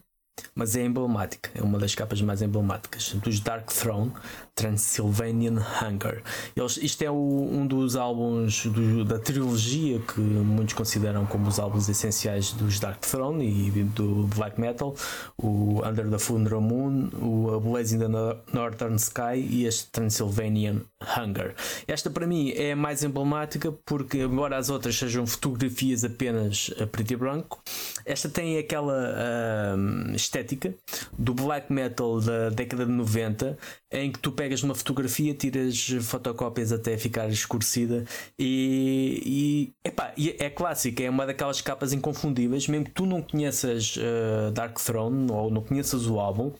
mas 0.53 0.75
é 0.75 0.83
emblemática, 0.83 1.49
é 1.53 1.61
uma 1.61 1.77
das 1.77 1.93
capas 1.95 2.21
mais 2.21 2.41
emblemáticas 2.41 3.13
dos 3.13 3.39
Dark 3.39 3.71
Throne, 3.71 4.11
Transylvanian 4.53 5.61
Hunger. 5.81 6.23
Eles, 6.55 6.77
isto 6.77 7.01
é 7.03 7.11
o, 7.11 7.15
um 7.15 7.67
dos 7.67 7.95
álbuns 7.95 8.65
do, 8.65 9.03
da 9.03 9.19
trilogia 9.19 9.99
que 9.99 10.19
muitos 10.19 10.73
consideram 10.73 11.25
como 11.25 11.47
os 11.47 11.59
álbuns 11.59 11.89
essenciais 11.89 12.53
dos 12.53 12.79
Dark 12.79 12.99
Throne 13.01 13.45
e 13.45 13.83
do 13.83 14.27
black 14.36 14.59
metal: 14.59 14.95
o 15.38 15.81
Under 15.86 16.09
the 16.09 16.19
Funeral 16.19 16.61
Moon, 16.61 17.09
o 17.21 17.59
Blazing 17.59 17.99
the 17.99 18.07
Northern 18.53 18.95
Sky 18.95 19.38
e 19.38 19.65
este 19.65 19.89
Transylvanian 19.91 20.81
Hunger. 21.18 21.56
Esta 21.88 22.10
para 22.10 22.28
mim 22.28 22.51
é 22.56 22.74
a 22.74 22.76
mais 22.76 23.03
emblemática 23.03 23.72
porque, 23.86 24.20
embora 24.20 24.58
as 24.58 24.70
outras 24.70 24.95
sejam 24.95 25.26
fotografias 25.26 26.03
apenas 26.03 26.72
a 26.80 26.88
preto 26.88 27.12
e 27.12 27.16
branco, 27.16 27.62
esta 28.06 28.30
tem 28.30 28.58
aquela 28.58 28.93
uh, 28.93 30.16
estética 30.16 30.74
do 31.18 31.34
black 31.34 31.72
metal 31.72 32.20
da 32.20 32.49
década 32.49 32.86
de 32.86 32.91
90 32.91 33.58
em 33.91 34.12
que 34.12 34.20
tu 34.20 34.32
pegas 34.32 34.62
numa 34.62 34.76
fotografia, 34.76 35.34
tiras 35.34 35.88
fotocópias 36.01 36.72
até 36.72 36.97
ficar 36.97 37.30
escurecida 37.30 38.03
e, 38.38 39.22
e, 39.26 39.88
epá, 39.88 40.14
é 40.18 40.49
clássica, 40.49 41.03
é 41.03 41.10
uma 41.10 41.26
daquelas 41.26 41.62
capas 41.62 41.93
inconfundíveis, 41.93 42.68
mesmo 42.68 42.86
que 42.86 42.91
tu 42.91 43.06
não 43.06 43.22
conheças 43.22 43.95
uh, 43.97 44.51
Dark 44.51 44.78
Throne 44.80 45.32
ou 45.32 45.49
não 45.49 45.62
conheças 45.62 46.08
o 46.08 46.20
álbum, 46.20 46.51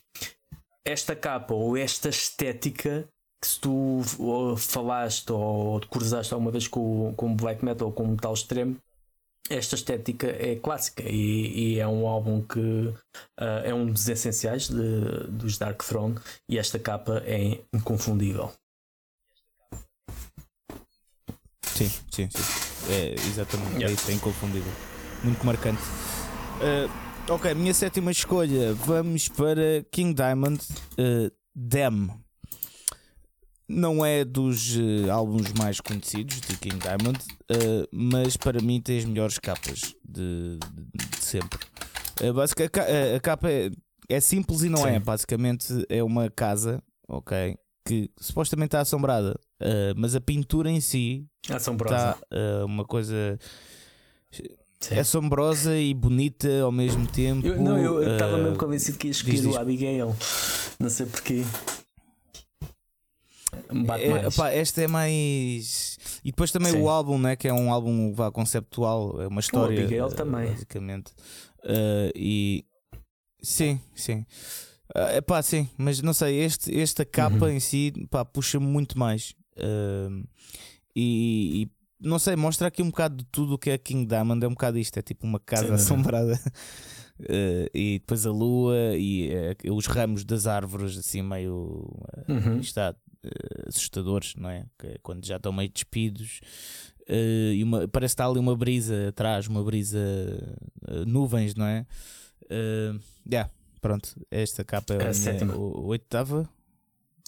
esta 0.86 1.16
capa 1.16 1.54
ou 1.54 1.76
esta 1.76 2.10
estética 2.10 3.10
que 3.42 3.48
se 3.48 3.60
tu 3.60 4.02
falaste 4.58 5.32
ou 5.32 5.80
te 5.80 5.88
cruzaste 5.88 6.34
alguma 6.34 6.52
vez 6.52 6.68
com, 6.68 7.14
com 7.16 7.36
black 7.36 7.64
metal 7.64 7.88
ou 7.88 7.94
com 7.94 8.08
metal 8.08 8.34
extremo, 8.34 8.78
esta 9.50 9.76
estética 9.76 10.28
é 10.28 10.56
clássica 10.56 11.04
e, 11.04 11.76
e 11.76 11.80
é 11.80 11.88
um 11.88 12.08
álbum 12.08 12.42
que 12.42 12.60
uh, 12.60 12.94
é 13.64 13.74
um 13.74 13.86
dos 13.86 14.08
essenciais 14.08 14.68
de, 14.68 15.28
dos 15.30 15.58
Dark 15.58 15.84
Throne 15.84 16.16
e 16.50 16.58
esta 16.58 16.80
capa 16.80 17.22
é 17.26 17.60
inconfundível. 17.74 18.52
Sim, 21.62 21.92
sim, 22.10 22.30
sim. 22.30 22.92
É, 22.92 23.14
exatamente, 23.14 23.74
yeah. 23.74 23.90
é 23.90 23.92
isso, 23.92 24.10
é 24.10 24.14
inconfundível. 24.14 24.72
Muito 25.24 25.46
marcante. 25.46 25.82
Uh, 25.82 27.34
ok, 27.34 27.54
minha 27.54 27.74
sétima 27.74 28.12
escolha. 28.12 28.74
Vamos 28.74 29.28
para 29.28 29.84
King 29.92 30.14
Diamond 30.14 30.62
uh, 30.98 31.32
não 33.68 34.06
é 34.06 34.24
dos 34.24 34.76
uh, 34.76 35.12
álbuns 35.12 35.52
mais 35.54 35.80
conhecidos 35.80 36.40
de 36.42 36.56
King 36.58 36.78
Diamond, 36.78 37.20
uh, 37.20 37.88
mas 37.92 38.38
para 38.38 38.62
mim 38.62 38.80
tem 38.80 39.00
as 39.00 39.06
melhores 39.06 39.40
capas 39.40 39.96
de, 40.08 40.60
de, 40.94 41.10
de 41.10 41.24
sempre. 41.24 41.60
Uh, 42.22 42.34
basicamente, 42.34 42.80
a, 42.80 43.16
a, 43.16 43.20
capa 43.20 43.50
é, 43.50 43.72
é, 44.08 44.20
simples 44.20 44.62
e 44.62 44.70
não 44.70 44.84
Sim. 44.84 44.90
é. 44.90 45.00
Basicamente 45.00 45.86
é 45.90 46.04
uma 46.04 46.30
casa, 46.30 46.82
ok, 47.08 47.58
que 47.86 48.10
supostamente 48.20 48.70
está 48.70 48.82
assombrada, 48.82 49.40
mas 49.96 50.16
a 50.16 50.22
pintura 50.22 50.70
em 50.72 50.82
si 50.82 51.26
Assombrosa. 51.50 51.96
está 51.96 52.66
uma 52.66 52.84
coisa. 52.84 53.38
Sim. 54.80 55.00
assombrosa 55.00 55.78
e 55.78 55.94
bonita 55.94 56.62
ao 56.62 56.72
mesmo 56.72 57.08
tempo. 57.08 57.46
Eu, 57.46 57.62
não, 57.62 57.78
eu 57.78 58.14
estava 58.14 58.38
mesmo 58.38 58.58
convencido 58.58 58.98
que 58.98 59.08
ia 59.08 59.12
escolher 59.12 59.46
o 59.48 59.58
Abigail. 59.58 60.16
Não 60.80 60.90
sei 60.90 61.06
porquê. 61.06 61.44
É, 64.00 64.28
Opa, 64.28 64.50
esta 64.52 64.82
é 64.82 64.88
mais. 64.88 65.98
E 66.24 66.32
depois 66.32 66.52
também 66.52 66.72
Sim. 66.72 66.82
o 66.82 66.90
álbum, 66.90 67.18
né, 67.18 67.36
que 67.36 67.48
é 67.48 67.54
um 67.54 67.72
álbum 67.72 68.14
vá, 68.14 68.32
conceptual, 68.32 69.22
é 69.22 69.28
uma 69.28 69.40
história. 69.40 69.80
O 69.80 69.84
Abigail 69.84 70.06
uh, 70.06 70.16
também. 70.16 70.52
Basicamente. 70.52 71.12
Uh, 71.64 72.12
e. 72.16 72.66
Sim, 73.42 73.80
sim. 73.94 74.26
Uh, 74.96 75.18
epá, 75.18 75.42
sim, 75.42 75.70
mas 75.78 76.02
não 76.02 76.14
sei, 76.14 76.40
este, 76.40 76.78
esta 76.80 77.04
capa 77.04 77.46
uhum. 77.46 77.50
em 77.50 77.60
si 77.60 77.92
pá, 78.10 78.24
puxa 78.24 78.60
muito 78.60 78.98
mais. 78.98 79.36
Uh, 79.58 80.26
e, 80.96 81.64
e, 81.64 81.70
não 82.00 82.20
sei, 82.20 82.36
mostra 82.36 82.68
aqui 82.68 82.82
um 82.82 82.90
bocado 82.90 83.18
de 83.18 83.26
tudo 83.26 83.56
o 83.56 83.58
que 83.58 83.70
é 83.70 83.78
King 83.78 84.06
Diamond. 84.06 84.44
É 84.44 84.48
um 84.48 84.52
bocado 84.52 84.78
isto, 84.78 84.98
é 84.98 85.02
tipo 85.02 85.26
uma 85.26 85.40
casa 85.40 85.68
sim, 85.68 85.74
assombrada. 85.74 86.40
Uh, 87.20 87.70
e 87.74 88.00
depois 88.00 88.26
a 88.26 88.32
lua 88.32 88.96
e 88.96 89.32
uh, 89.66 89.74
os 89.74 89.86
ramos 89.88 90.24
das 90.24 90.48
árvores 90.48 90.98
assim 90.98 91.22
meio 91.22 91.88
uh, 92.28 92.32
uhum. 92.32 92.60
está 92.60 92.96
uh, 93.26 93.70
assustadores, 93.70 94.36
não 94.36 94.50
é? 94.50 94.66
Que, 94.78 94.88
é 94.88 94.98
quando 95.02 95.26
já 95.26 95.38
estão 95.38 95.52
meio 95.52 95.70
despidos. 95.70 96.40
Uh, 97.08 97.54
e 97.54 97.64
uma, 97.64 97.88
parece 97.88 98.14
que 98.16 98.22
está 98.22 98.26
ali 98.26 98.40
uma 98.40 98.56
brisa 98.56 99.10
atrás, 99.10 99.48
uma 99.48 99.64
brisa 99.64 100.00
uh, 100.88 101.06
nuvens, 101.06 101.54
não 101.56 101.66
é? 101.66 101.86
Uh, 102.44 103.00
yeah, 103.30 103.50
pronto, 103.82 104.16
esta 104.32 104.64
capa 104.64 104.96
é 104.96 105.06
a, 105.06 105.10
a 105.10 105.14
sétima. 105.14 105.56
O, 105.56 105.88
oitava. 105.88 106.50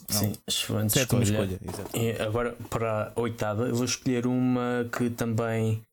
Sim, 0.09 0.33
excelente 0.47 0.93
sétima 0.93 1.23
escolha. 1.23 1.59
escolha 1.61 2.25
agora 2.25 2.55
para 2.69 3.13
a 3.15 3.19
oitava, 3.19 3.67
eu 3.67 3.75
vou 3.75 3.85
escolher 3.85 4.25
uma 4.25 4.87
que 4.95 5.09
também 5.09 5.83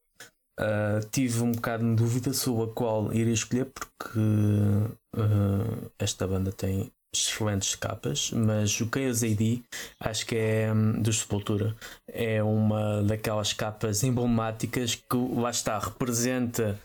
uh, 0.61 1.05
tive 1.11 1.43
um 1.43 1.53
bocado 1.53 1.85
de 1.85 1.97
dúvida 1.97 2.33
sobre 2.33 2.71
a 2.71 2.75
qual 2.75 3.13
iria 3.13 3.33
escolher, 3.33 3.67
porque 3.67 4.19
uh, 4.19 5.91
esta 5.99 6.27
banda 6.27 6.53
tem 6.53 6.93
excelentes 7.19 7.75
capas, 7.75 8.31
mas 8.33 8.81
o 8.81 8.89
Chaos 8.93 9.23
AD 9.23 9.63
acho 10.01 10.27
que 10.27 10.37
é 10.37 10.73
um, 10.73 11.01
do 11.01 11.13
Sepultura. 11.13 11.75
É 12.09 12.43
uma 12.43 13.03
daquelas 13.03 13.53
capas 13.53 14.03
emblemáticas 14.03 14.95
que 14.95 15.17
lá 15.37 15.51
está, 15.51 15.79
representa 15.79 16.79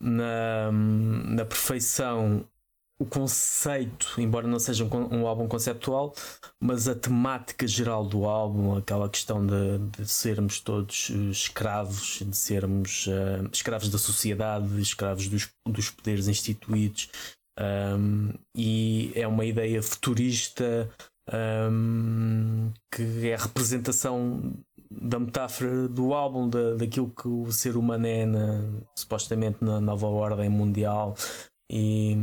na, 0.00 0.70
hum, 0.72 1.22
na 1.34 1.44
perfeição 1.44 2.44
o 2.98 3.04
conceito, 3.04 4.14
embora 4.18 4.48
não 4.48 4.58
seja 4.58 4.84
um, 4.84 5.18
um, 5.18 5.26
álbum 5.26 5.46
conceptual, 5.46 6.14
mas 6.58 6.88
a 6.88 6.94
temática 6.94 7.66
geral 7.66 8.06
do 8.06 8.24
álbum, 8.24 8.76
aquela 8.76 9.08
questão 9.08 9.46
de, 9.46 9.78
de 9.98 10.08
sermos 10.08 10.60
todos 10.60 11.10
escravos, 11.10 12.22
de 12.22 12.34
sermos 12.34 13.06
uh, 13.06 13.48
escravos 13.52 13.90
da 13.90 13.98
sociedade, 13.98 14.80
escravos 14.80 15.28
dos, 15.28 15.48
dos 15.66 15.90
poderes 15.90 16.26
instituídos, 16.26 17.10
um, 17.58 18.32
e 18.54 19.12
é 19.14 19.26
uma 19.26 19.44
ideia 19.44 19.82
futurista 19.82 20.90
um, 21.32 22.72
que 22.92 23.28
é 23.28 23.34
a 23.34 23.38
representação 23.38 24.54
da 24.90 25.18
metáfora 25.18 25.88
do 25.88 26.14
álbum, 26.14 26.48
da, 26.48 26.74
daquilo 26.74 27.10
que 27.10 27.26
o 27.26 27.50
ser 27.50 27.76
humano 27.76 28.06
é 28.06 28.24
na, 28.24 28.62
supostamente 28.96 29.58
na 29.60 29.80
nova 29.80 30.06
ordem 30.06 30.48
mundial. 30.48 31.16
E, 31.70 32.16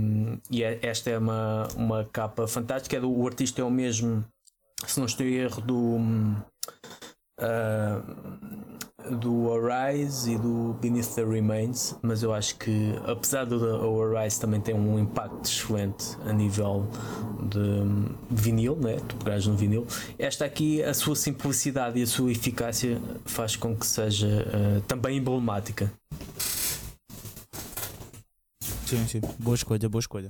e 0.49 0.63
é, 0.63 0.79
esta 0.81 1.09
é 1.09 1.17
uma, 1.17 1.67
uma 1.75 2.05
capa 2.05 2.47
fantástica. 2.47 2.95
É 2.95 2.99
do, 2.99 3.11
o 3.11 3.27
artista 3.27 3.61
é 3.61 3.63
o 3.63 3.71
mesmo, 3.71 4.23
se 4.87 4.99
não 4.99 5.05
estou 5.05 5.25
em 5.25 5.33
erro, 5.33 5.61
do. 5.61 5.97
Uh, 7.39 8.72
do 9.11 9.51
Arise 9.53 10.33
e 10.33 10.37
do 10.37 10.75
Beneath 10.81 11.15
the 11.15 11.23
Remains, 11.23 11.95
mas 12.01 12.23
eu 12.23 12.33
acho 12.33 12.55
que 12.57 12.93
apesar 13.05 13.45
do 13.45 14.01
Arise 14.01 14.39
também 14.39 14.61
tem 14.61 14.75
um 14.75 14.99
impacto 14.99 15.45
excelente 15.45 16.17
a 16.25 16.33
nível 16.33 16.87
de 17.49 17.83
vinil, 18.29 18.75
né? 18.75 18.97
tu 19.07 19.15
pegares 19.17 19.45
no 19.47 19.55
vinil, 19.55 19.85
esta 20.17 20.45
aqui, 20.45 20.81
a 20.83 20.93
sua 20.93 21.15
simplicidade 21.15 21.99
e 21.99 22.03
a 22.03 22.07
sua 22.07 22.31
eficácia 22.31 22.99
faz 23.25 23.55
com 23.55 23.75
que 23.75 23.85
seja 23.85 24.27
uh, 24.27 24.81
também 24.81 25.17
emblemática. 25.17 25.91
Sim, 28.85 29.07
sim, 29.07 29.21
boa 29.39 29.55
escolha, 29.55 29.89
boa 29.89 29.99
escolha. 29.99 30.29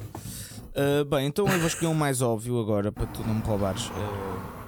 Uh, 0.74 1.05
bem, 1.05 1.28
então 1.28 1.47
eu 1.47 1.59
vou 1.59 1.67
escolher 1.67 1.88
um 1.88 1.93
mais 1.93 2.21
óbvio 2.21 2.59
agora 2.59 2.91
para 2.91 3.05
tu 3.05 3.21
não 3.21 3.36
me 3.36 3.41
roubares. 3.41 3.88
Uh, 3.88 4.62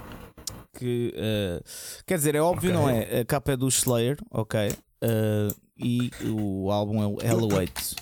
que 0.78 1.14
uh, 1.16 1.64
quer 2.06 2.18
dizer, 2.18 2.34
é 2.34 2.40
óbvio, 2.40 2.70
okay. 2.70 2.82
não 2.82 2.88
é? 2.88 3.20
A 3.20 3.24
capa 3.24 3.52
é 3.52 3.56
do 3.56 3.68
Slayer, 3.68 4.16
ok? 4.30 4.70
Uh, 5.02 5.54
e 5.78 6.10
o 6.24 6.70
álbum 6.70 7.02
é 7.02 7.06
o 7.06 7.18
Hello 7.20 7.54
Wait. 7.54 7.94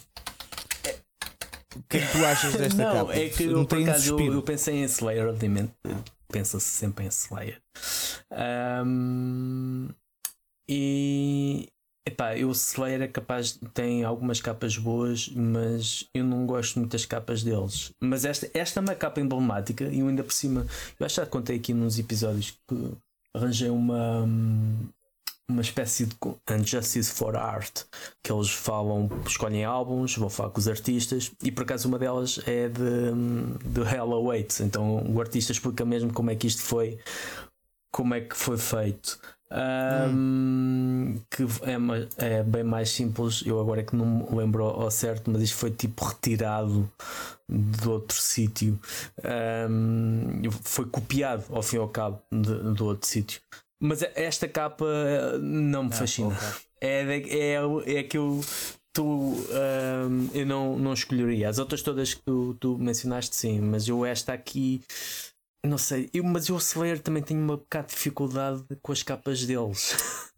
O 1.76 1.82
que 1.88 1.96
é 1.96 2.06
que 2.06 2.12
tu 2.12 2.24
achas 2.24 2.54
desta 2.54 2.84
não, 2.84 2.92
capa? 2.92 3.16
É 3.16 3.28
que 3.28 3.44
eu, 3.44 3.66
por 3.66 3.82
acaso, 3.82 4.18
eu, 4.18 4.34
eu, 4.34 4.42
pensei 4.42 4.76
em 4.76 4.84
Slayer, 4.84 5.28
obviamente. 5.28 5.72
Pensa-se 6.28 6.66
sempre 6.66 7.04
em 7.04 7.08
Slayer. 7.08 7.60
Um, 8.84 9.88
e 10.68 11.68
Epá, 12.06 12.36
eu 12.36 12.50
Slayer 12.50 13.00
é 13.00 13.08
capaz 13.08 13.58
tem 13.72 14.04
algumas 14.04 14.38
capas 14.38 14.76
boas, 14.76 15.28
mas 15.30 16.06
eu 16.12 16.22
não 16.22 16.44
gosto 16.44 16.78
muito 16.78 16.92
das 16.92 17.06
capas 17.06 17.42
deles. 17.42 17.92
Mas 17.98 18.26
esta, 18.26 18.50
esta 18.52 18.78
é 18.78 18.82
uma 18.82 18.94
capa 18.94 19.20
emblemática 19.20 19.84
e 19.84 20.02
ainda 20.02 20.22
por 20.22 20.32
cima, 20.32 20.66
eu 21.00 21.06
acho 21.06 21.14
que 21.14 21.20
já 21.22 21.26
contei 21.26 21.56
aqui 21.56 21.72
nos 21.72 21.98
episódios 21.98 22.58
que 22.68 22.92
arranjei 23.34 23.70
uma 23.70 24.28
uma 25.48 25.60
espécie 25.60 26.06
de 26.06 26.16
Unjustice 26.50 27.12
for 27.12 27.36
Art 27.36 27.82
que 28.22 28.32
eles 28.32 28.50
falam, 28.50 29.10
escolhem 29.26 29.64
álbuns, 29.64 30.16
vão 30.16 30.30
falar 30.30 30.50
com 30.50 30.58
os 30.58 30.68
artistas 30.68 31.32
e 31.42 31.52
por 31.52 31.64
acaso 31.64 31.86
uma 31.86 31.98
delas 31.98 32.40
é 32.46 32.68
de, 32.68 33.12
de 33.64 33.80
Hell 33.80 34.12
Awaits, 34.14 34.60
então 34.60 35.04
o 35.06 35.20
artista 35.20 35.52
explica 35.52 35.84
mesmo 35.84 36.12
como 36.12 36.30
é 36.30 36.34
que 36.34 36.46
isto 36.46 36.62
foi, 36.62 36.98
como 37.92 38.14
é 38.14 38.20
que 38.22 38.36
foi 38.36 38.56
feito. 38.56 39.18
Um, 39.50 41.20
que 41.30 41.42
é, 41.42 42.38
é, 42.38 42.42
bem 42.42 42.64
mais 42.64 42.90
simples. 42.90 43.42
Eu 43.46 43.60
agora 43.60 43.80
é 43.80 43.84
que 43.84 43.94
não 43.94 44.06
me 44.06 44.36
lembro 44.36 44.64
ao 44.64 44.90
certo, 44.90 45.30
mas 45.30 45.42
isto 45.42 45.56
foi 45.56 45.70
tipo 45.70 46.04
retirado 46.04 46.90
de 47.48 47.88
outro 47.88 48.16
sítio. 48.16 48.78
Um, 49.70 50.42
foi 50.62 50.86
copiado 50.86 51.44
ao 51.50 51.62
fim 51.62 51.76
e 51.76 51.78
ao 51.78 51.88
cabo 51.88 52.20
de, 52.32 52.74
de 52.74 52.82
outro 52.82 53.06
sítio. 53.06 53.40
Mas 53.80 54.02
esta 54.14 54.48
capa 54.48 54.86
não 55.40 55.84
me 55.84 55.90
ah, 55.92 55.96
fascina. 55.96 56.34
Okay. 56.34 56.64
É, 56.80 57.54
é, 57.56 57.98
é 57.98 58.02
que 58.02 58.16
eu 58.16 58.40
tu 58.94 59.04
um, 59.04 60.30
eu 60.32 60.46
não, 60.46 60.78
não 60.78 60.92
escolheria. 60.94 61.48
As 61.48 61.58
outras 61.58 61.82
todas 61.82 62.14
que 62.14 62.22
tu, 62.22 62.56
tu 62.60 62.78
mencionaste, 62.78 63.34
sim, 63.34 63.60
mas 63.60 63.88
eu 63.88 64.06
esta 64.06 64.32
aqui 64.32 64.82
não 65.64 65.78
sei, 65.78 66.10
eu, 66.12 66.22
mas 66.24 66.48
eu 66.48 66.56
o 66.56 66.58
Slayer 66.58 67.00
também 67.00 67.22
tenho 67.22 67.40
uma 67.40 67.56
bocado 67.56 67.88
de 67.88 67.94
dificuldade 67.94 68.64
com 68.82 68.92
as 68.92 69.02
capas 69.02 69.44
deles. 69.44 69.96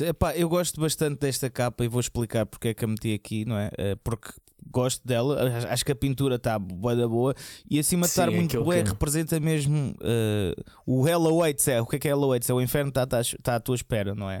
Epá, 0.00 0.36
eu 0.36 0.48
gosto 0.48 0.80
bastante 0.80 1.20
desta 1.20 1.50
capa 1.50 1.84
e 1.84 1.88
vou 1.88 2.00
explicar 2.00 2.46
porque 2.46 2.68
é 2.68 2.74
que 2.74 2.84
a 2.84 2.88
meti 2.88 3.12
aqui, 3.12 3.44
não 3.44 3.58
é? 3.58 3.70
Eh, 3.76 3.96
porque 4.04 4.30
gosto 4.70 5.06
dela, 5.06 5.38
acho 5.68 5.84
que 5.84 5.92
a 5.92 5.94
pintura 5.94 6.36
está 6.36 6.58
boa 6.58 6.96
da 6.96 7.06
boa 7.06 7.34
e 7.68 7.78
acima 7.78 8.06
de 8.06 8.10
estar 8.10 8.30
muito 8.30 8.62
boa, 8.62 8.82
que... 8.82 8.90
representa 8.90 9.38
mesmo 9.38 9.94
uh, 10.00 10.64
o 10.86 11.06
Hell 11.06 11.26
Awaits. 11.26 11.68
É, 11.68 11.80
o 11.80 11.86
que 11.86 11.96
é 11.96 11.98
que 11.98 12.08
é 12.08 12.10
Hell 12.10 12.24
Awaits? 12.24 12.48
É 12.48 12.54
o 12.54 12.60
inferno 12.60 12.88
está 12.88 13.06
tá, 13.06 13.20
tá 13.42 13.56
à 13.56 13.60
tua 13.60 13.74
espera, 13.74 14.14
não 14.14 14.30
é? 14.30 14.40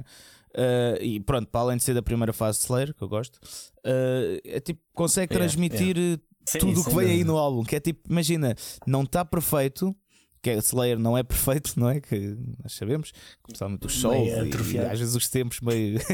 Uh, 0.56 1.02
e 1.02 1.20
pronto, 1.20 1.48
para 1.48 1.60
além 1.60 1.76
de 1.76 1.82
ser 1.82 1.94
da 1.94 2.02
primeira 2.02 2.32
fase 2.32 2.58
de 2.58 2.64
Slayer, 2.64 2.94
que 2.94 3.02
eu 3.02 3.08
gosto, 3.08 3.36
uh, 3.36 4.40
é 4.44 4.60
tipo, 4.60 4.80
consegue 4.92 5.34
transmitir 5.34 5.96
yeah. 5.96 6.22
tudo 6.60 6.80
o 6.80 6.84
que 6.84 6.94
vem 6.94 7.10
aí 7.10 7.24
no 7.24 7.36
álbum. 7.36 7.64
Que 7.64 7.76
é 7.76 7.80
tipo, 7.80 8.00
imagina, 8.08 8.54
não 8.86 9.02
está 9.02 9.24
perfeito, 9.24 9.94
que 10.44 10.50
é, 10.50 10.58
Slayer 10.58 10.98
não 10.98 11.16
é 11.16 11.22
perfeito, 11.22 11.72
não 11.80 11.88
é? 11.88 12.00
Que 12.00 12.36
nós 12.62 12.74
sabemos, 12.74 13.12
principalmente 13.42 13.86
os 13.86 13.94
solos 13.94 14.28
e, 14.28 14.74
e, 14.74 14.78
às 14.78 14.98
vezes 14.98 15.14
os 15.14 15.28
tempos 15.28 15.60
meio. 15.60 15.98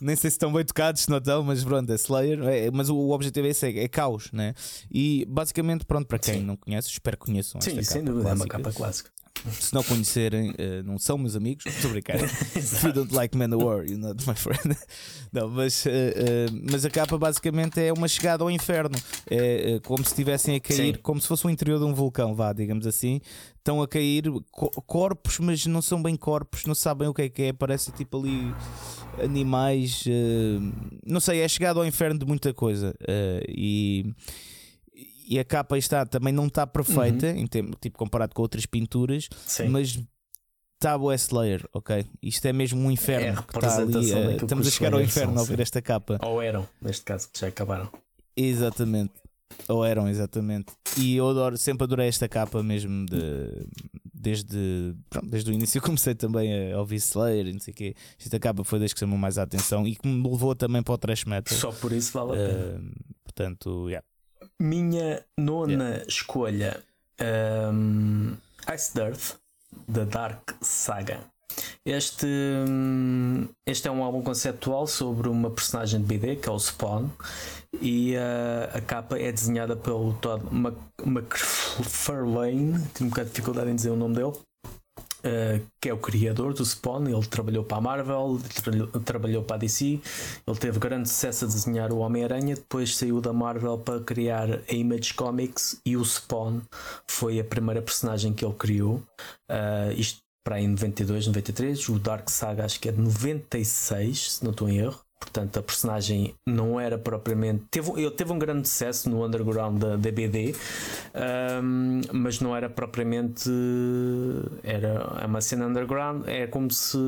Nem 0.00 0.16
sei 0.16 0.30
se 0.30 0.36
estão 0.36 0.50
bem 0.50 0.64
tocados, 0.64 1.02
se 1.02 1.10
não 1.10 1.18
estão, 1.18 1.42
mas 1.42 1.62
pronto, 1.62 1.92
é 1.92 1.94
Slayer. 1.94 2.42
É, 2.44 2.70
mas 2.70 2.88
o, 2.88 2.96
o, 2.96 3.10
objetivo 3.10 3.46
é 3.46 3.50
esse, 3.50 3.66
é, 3.66 3.84
é, 3.84 3.88
caos, 3.88 4.32
né? 4.32 4.54
E 4.90 5.26
basicamente, 5.28 5.84
pronto, 5.84 6.06
para 6.06 6.18
quem 6.18 6.34
Sim. 6.34 6.42
não 6.42 6.56
conhece, 6.56 6.88
espero 6.88 7.18
que 7.18 7.26
conheçam. 7.26 7.60
Sim, 7.60 7.82
sem 7.82 8.02
dúvida, 8.02 8.22
clássica. 8.22 8.30
é 8.30 8.34
uma 8.34 8.46
capa 8.46 8.72
clássica. 8.72 9.10
Se 9.48 9.72
não 9.72 9.82
conhecerem, 9.82 10.50
uh, 10.50 10.82
não 10.84 10.98
são 10.98 11.16
meus 11.16 11.34
amigos, 11.34 11.64
estou 11.64 11.90
a 11.90 11.92
brincar. 11.92 12.16
If 12.56 12.84
you 12.84 12.92
don't 12.92 13.14
like 13.14 13.36
Manowar, 13.36 13.86
you're 13.86 13.96
not 13.96 14.26
my 14.26 14.34
friend. 14.34 14.76
não, 15.32 15.48
mas, 15.48 15.86
uh, 15.86 15.88
uh, 15.88 16.60
mas 16.70 16.84
a 16.84 16.90
capa 16.90 17.16
basicamente 17.16 17.80
é 17.80 17.92
uma 17.92 18.06
chegada 18.06 18.44
ao 18.44 18.50
inferno. 18.50 18.96
É 19.30 19.80
como 19.84 20.04
se 20.04 20.10
estivessem 20.10 20.56
a 20.56 20.60
cair, 20.60 20.96
Sim. 20.96 21.00
como 21.02 21.20
se 21.20 21.26
fosse 21.26 21.46
o 21.46 21.50
interior 21.50 21.78
de 21.78 21.84
um 21.84 21.94
vulcão, 21.94 22.34
vá, 22.34 22.52
digamos 22.52 22.86
assim. 22.86 23.20
Estão 23.56 23.80
a 23.80 23.88
cair 23.88 24.24
corpos, 24.86 25.38
mas 25.38 25.64
não 25.66 25.80
são 25.80 26.02
bem 26.02 26.16
corpos, 26.16 26.64
não 26.66 26.74
sabem 26.74 27.08
o 27.08 27.14
que 27.14 27.22
é 27.22 27.28
que 27.28 27.42
é. 27.44 27.52
Parece 27.52 27.92
tipo 27.92 28.18
ali 28.18 28.54
animais. 29.22 30.04
não 31.06 31.20
sei, 31.20 31.40
é 31.40 31.48
chegado 31.48 31.78
ao 31.80 31.86
inferno 31.86 32.18
de 32.18 32.26
muita 32.26 32.52
coisa. 32.52 32.94
e 33.48 34.12
e 35.30 35.38
a 35.38 35.44
capa 35.44 35.78
está 35.78 36.04
também 36.04 36.32
não 36.32 36.48
está 36.48 36.66
perfeita, 36.66 37.28
uhum. 37.28 37.36
em 37.36 37.46
tempo, 37.46 37.76
tipo 37.80 37.96
comparado 37.96 38.34
com 38.34 38.42
outras 38.42 38.66
pinturas, 38.66 39.28
Sim. 39.46 39.68
mas 39.68 39.96
está 40.74 40.96
o 40.96 41.12
Slayer, 41.12 41.64
ok? 41.72 42.04
Isto 42.20 42.46
é 42.48 42.52
mesmo 42.52 42.80
um 42.80 42.90
inferno 42.90 43.38
é 43.38 43.42
que 43.42 43.56
está 43.56 43.76
ali. 43.76 44.12
Uh, 44.12 44.30
estamos 44.42 44.66
a 44.66 44.70
chegar 44.70 44.92
ao 44.92 45.00
inferno 45.00 45.38
ao 45.38 45.44
ver 45.44 45.60
esta 45.60 45.80
capa. 45.80 46.18
Ou 46.22 46.42
eram, 46.42 46.66
neste 46.82 47.04
caso, 47.04 47.28
que 47.32 47.38
já 47.38 47.46
acabaram. 47.46 47.88
Exatamente. 48.36 49.12
Ou 49.68 49.84
eram, 49.84 50.08
exatamente. 50.08 50.72
E 50.96 51.14
eu 51.14 51.28
adoro, 51.28 51.56
sempre 51.56 51.84
adorei 51.84 52.08
esta 52.08 52.28
capa 52.28 52.60
mesmo 52.60 53.06
de, 53.06 53.66
desde, 54.12 54.96
pronto, 55.08 55.28
desde 55.28 55.50
o 55.50 55.54
início 55.54 55.80
comecei 55.82 56.14
também 56.14 56.72
a 56.72 56.78
ouvir 56.78 56.96
Slayer 56.96 57.46
e 57.46 57.52
não 57.52 57.60
sei 57.60 57.72
o 57.72 57.76
quê. 57.76 57.94
Esta 58.18 58.40
capa 58.40 58.64
foi 58.64 58.80
das 58.80 58.92
que 58.92 58.98
chamou 58.98 59.18
mais 59.18 59.38
a 59.38 59.44
atenção 59.44 59.86
e 59.86 59.94
que 59.94 60.08
me 60.08 60.28
levou 60.28 60.56
também 60.56 60.82
para 60.82 60.94
o 60.94 60.98
trash 60.98 61.24
metal. 61.24 61.56
Só 61.56 61.70
por 61.70 61.92
isso 61.92 62.12
vale 62.12 62.32
a 62.32 62.48
pena. 62.48 62.80
Uh, 62.80 63.14
portanto, 63.22 63.88
yeah. 63.88 64.04
Minha 64.60 65.24
nona 65.38 65.88
yeah. 65.88 66.04
escolha: 66.06 66.84
um, 67.72 68.36
Ice 68.74 68.92
Dirt, 68.94 69.36
da 69.88 70.04
Dark 70.04 70.52
Saga. 70.60 71.20
Este, 71.84 72.26
este 73.66 73.88
é 73.88 73.90
um 73.90 74.04
álbum 74.04 74.22
conceptual 74.22 74.86
sobre 74.86 75.30
uma 75.30 75.50
personagem 75.50 76.00
de 76.00 76.06
BD 76.06 76.36
que 76.36 76.48
é 76.48 76.52
o 76.52 76.58
Spawn 76.58 77.08
e 77.80 78.14
uh, 78.16 78.76
a 78.76 78.80
capa 78.82 79.18
é 79.18 79.32
desenhada 79.32 79.74
pelo 79.74 80.12
Todd 80.14 80.44
McFarlane. 81.02 82.86
Tenho 82.92 83.06
um 83.06 83.08
bocado 83.08 83.28
de 83.28 83.34
dificuldade 83.34 83.70
em 83.70 83.74
dizer 83.74 83.90
o 83.90 83.96
nome 83.96 84.14
dele. 84.14 84.32
Uh, 85.20 85.60
que 85.80 85.90
é 85.90 85.92
o 85.92 85.98
criador 85.98 86.54
do 86.54 86.64
Spawn, 86.64 87.06
ele 87.06 87.26
trabalhou 87.26 87.62
para 87.62 87.76
a 87.76 87.80
Marvel, 87.80 88.40
trabalhou, 88.54 88.86
trabalhou 89.04 89.42
para 89.42 89.56
a 89.56 89.58
DC, 89.58 90.00
ele 90.46 90.58
teve 90.58 90.78
grande 90.78 91.10
sucesso 91.10 91.44
a 91.44 91.48
desenhar 91.48 91.92
o 91.92 91.98
Homem-Aranha, 91.98 92.54
depois 92.54 92.96
saiu 92.96 93.20
da 93.20 93.32
Marvel 93.32 93.76
para 93.78 94.00
criar 94.00 94.48
a 94.66 94.72
Image 94.72 95.12
Comics 95.12 95.80
e 95.84 95.94
o 95.96 96.04
Spawn 96.04 96.60
foi 97.06 97.38
a 97.38 97.44
primeira 97.44 97.82
personagem 97.82 98.32
que 98.32 98.44
ele 98.44 98.54
criou. 98.54 99.02
Uh, 99.50 99.92
isto 99.96 100.20
para 100.42 100.60
em 100.60 100.68
92, 100.68 101.26
93, 101.26 101.88
o 101.90 101.98
Dark 101.98 102.28
Saga 102.30 102.64
acho 102.64 102.80
que 102.80 102.88
é 102.88 102.92
de 102.92 103.00
96, 103.00 104.32
se 104.32 104.44
não 104.44 104.52
estou 104.52 104.68
em 104.68 104.78
erro. 104.78 105.00
Portanto, 105.20 105.58
a 105.58 105.62
personagem 105.62 106.34
não 106.48 106.80
era 106.80 106.98
propriamente. 106.98 107.64
Teve, 107.70 107.90
ele 108.00 108.10
teve 108.10 108.32
um 108.32 108.38
grande 108.38 108.66
sucesso 108.66 109.10
no 109.10 109.24
underground 109.24 109.78
da, 109.78 109.96
da 109.96 110.10
BD, 110.10 110.54
um, 111.62 112.00
mas 112.12 112.40
não 112.40 112.56
era 112.56 112.70
propriamente. 112.70 113.50
Era 114.64 115.26
uma 115.26 115.42
cena 115.42 115.66
underground, 115.66 116.26
é 116.26 116.46
como 116.46 116.70
se 116.70 116.98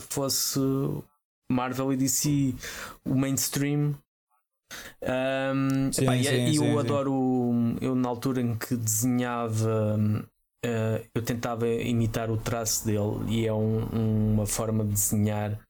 fosse 0.00 0.58
Marvel 1.50 1.92
e 1.92 1.96
DC 1.96 2.54
o 3.04 3.14
mainstream. 3.14 3.94
Um, 5.00 5.92
sim, 5.92 6.02
epá, 6.02 6.12
sim, 6.14 6.44
e 6.46 6.56
sim, 6.56 6.72
eu 6.72 6.78
adoro. 6.78 7.76
Eu, 7.80 7.94
na 7.94 8.08
altura 8.08 8.40
em 8.40 8.56
que 8.56 8.76
desenhava. 8.76 9.96
Uh, 10.66 11.04
eu 11.14 11.20
tentava 11.22 11.68
imitar 11.68 12.30
o 12.30 12.38
traço 12.38 12.86
dele 12.86 13.22
e 13.28 13.46
é 13.46 13.52
um, 13.52 14.32
uma 14.32 14.46
forma 14.46 14.82
de 14.82 14.92
desenhar 14.92 15.60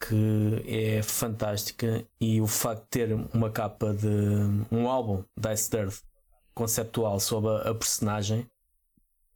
que 0.00 0.62
é 0.66 1.02
fantástica 1.02 2.04
e 2.20 2.40
o 2.40 2.46
facto 2.46 2.82
de 2.84 2.88
ter 2.88 3.12
uma 3.34 3.50
capa 3.50 3.92
de 3.92 4.06
um 4.70 4.88
álbum 4.88 5.24
da 5.36 5.52
Ice 5.52 5.70
conceptual 6.54 7.18
sobre 7.20 7.50
a, 7.50 7.70
a 7.70 7.74
personagem 7.74 8.46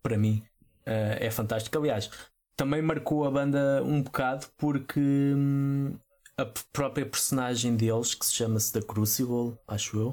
para 0.02 0.16
mim 0.16 0.42
uh, 0.86 1.18
é 1.18 1.30
fantástico. 1.30 1.76
Aliás, 1.78 2.10
também 2.56 2.80
marcou 2.80 3.24
a 3.24 3.30
banda 3.30 3.82
um 3.84 4.02
bocado 4.02 4.46
porque 4.56 5.00
hum, 5.00 5.94
a 6.36 6.46
própria 6.72 7.06
personagem 7.06 7.76
deles, 7.76 8.14
que 8.14 8.24
se 8.24 8.34
chama-se 8.34 8.72
The 8.72 8.82
Crucible, 8.82 9.56
acho 9.66 9.98
eu, 9.98 10.08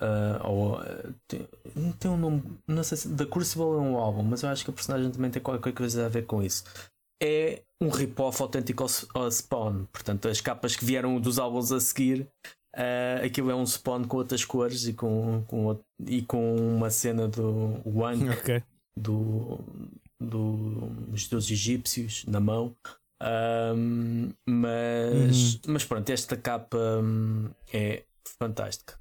uh, 0.00 0.46
ou, 0.46 0.80
uh, 0.80 1.14
tem, 1.28 1.48
tem, 1.98 2.10
um 2.10 2.16
nome, 2.16 2.58
não 2.66 2.82
sei 2.82 2.96
se 2.96 3.14
The 3.14 3.26
Crucible 3.26 3.64
é 3.64 3.80
um 3.80 3.96
álbum, 3.96 4.22
mas 4.22 4.42
eu 4.42 4.48
acho 4.48 4.64
que 4.64 4.70
a 4.70 4.74
personagem 4.74 5.10
também 5.10 5.30
tem 5.30 5.42
qualquer 5.42 5.72
coisa 5.72 6.06
a 6.06 6.08
ver 6.08 6.24
com 6.24 6.42
isso 6.42 6.64
é 7.22 7.62
um 7.80 7.88
rip-off 7.88 8.40
autêntico 8.42 8.86
ao 9.14 9.30
Spawn. 9.30 9.84
Portanto, 9.92 10.28
as 10.28 10.40
capas 10.40 10.76
que 10.76 10.84
vieram 10.84 11.20
dos 11.20 11.38
álbuns 11.38 11.72
a 11.72 11.80
seguir, 11.80 12.28
uh, 12.74 13.24
aquilo 13.24 13.50
é 13.50 13.54
um 13.54 13.66
Spawn 13.66 14.04
com 14.04 14.16
outras 14.16 14.44
cores 14.44 14.86
e 14.86 14.92
com, 14.92 15.44
com, 15.46 15.78
e 16.06 16.22
com 16.22 16.56
uma 16.56 16.90
cena 16.90 17.28
do 17.28 17.80
Wang, 17.84 18.28
okay. 18.30 18.62
do, 18.96 19.58
do, 20.20 20.88
dos 21.08 21.28
deuses 21.28 21.50
egípcios 21.50 22.24
na 22.26 22.40
mão. 22.40 22.74
Um, 23.22 24.30
mas, 24.46 25.54
uhum. 25.54 25.60
mas 25.68 25.84
pronto, 25.84 26.10
esta 26.10 26.36
capa 26.36 26.76
um, 26.76 27.48
é 27.72 28.02
fantástica. 28.38 28.98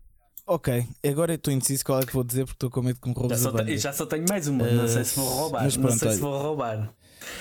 Ok, 0.47 0.87
agora 1.03 1.33
estou 1.33 1.51
indeciso 1.51 1.83
qual 1.83 1.99
é 1.99 2.05
que 2.05 2.13
vou 2.13 2.23
dizer 2.23 2.45
porque 2.45 2.55
estou 2.55 2.69
com 2.69 2.81
medo 2.83 2.99
que 3.01 3.09
me 3.09 3.15
roubes 3.15 3.41
já 3.41 3.51
só, 3.51 3.65
já 3.65 3.93
só 3.93 4.05
tenho 4.05 4.25
mais 4.29 4.47
uma, 4.47 4.63
uh, 4.63 4.73
não 4.73 4.87
sei 4.87 5.03
se 5.03 5.15
vou 5.15 5.27
roubar. 5.27 5.63
Mas 5.63 5.75
pronto, 5.75 5.91
não 5.91 5.97
sei 5.97 6.11
se 6.11 6.19
vou 6.19 6.39
roubar. 6.39 6.93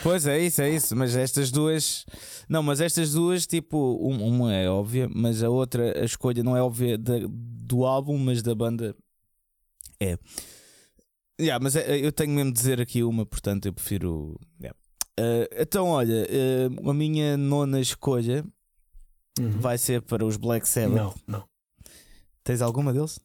Pois 0.03 0.27
é, 0.27 0.41
isso, 0.41 0.63
é 0.63 0.71
isso. 0.71 0.97
Mas 0.97 1.17
estas 1.17 1.51
duas. 1.51 2.05
Não, 2.49 2.63
mas 2.63 2.81
estas 2.81 3.13
duas, 3.13 3.47
tipo, 3.47 3.97
uma 3.97 4.53
é 4.55 4.69
óbvia, 4.69 5.09
mas 5.15 5.43
a 5.43 5.49
outra, 5.49 6.01
a 6.01 6.05
escolha 6.05 6.43
não 6.43 6.57
é 6.57 6.63
óbvia 6.63 6.99
do 6.99 7.85
álbum, 7.85 8.19
mas 8.19 8.43
da 8.43 8.55
banda 8.55 8.95
é. 10.01 10.19
Yeah, 11.41 11.63
mas 11.63 11.75
é, 11.75 11.99
eu 11.99 12.13
tenho 12.13 12.33
mesmo 12.33 12.53
de 12.53 12.59
dizer 12.59 12.81
aqui 12.81 13.03
uma, 13.03 13.27
portanto 13.27 13.67
eu 13.67 13.73
prefiro. 13.73 14.39
Yeah. 14.61 14.79
Uh, 15.19 15.49
então, 15.59 15.89
olha, 15.89 16.27
uh, 16.29 16.91
a 16.91 16.95
minha 16.95 17.37
nona 17.37 17.81
escolha 17.81 18.45
uhum. 19.39 19.51
vai 19.59 19.79
ser 19.79 20.03
para 20.03 20.25
os 20.25 20.37
Black 20.37 20.69
Sabbath. 20.69 20.97
Não, 20.97 21.15
não. 21.27 21.49
Tens 22.45 22.61
alguma 22.61 22.93
deles? 22.93 23.19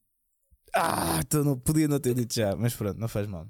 Ah, 0.73 1.19
então 1.19 1.43
não, 1.43 1.57
podia 1.57 1.87
não 1.87 1.99
ter 1.99 2.13
dito 2.13 2.33
já, 2.33 2.55
mas 2.55 2.73
pronto, 2.75 2.99
não 2.99 3.07
faz 3.07 3.27
mal 3.27 3.47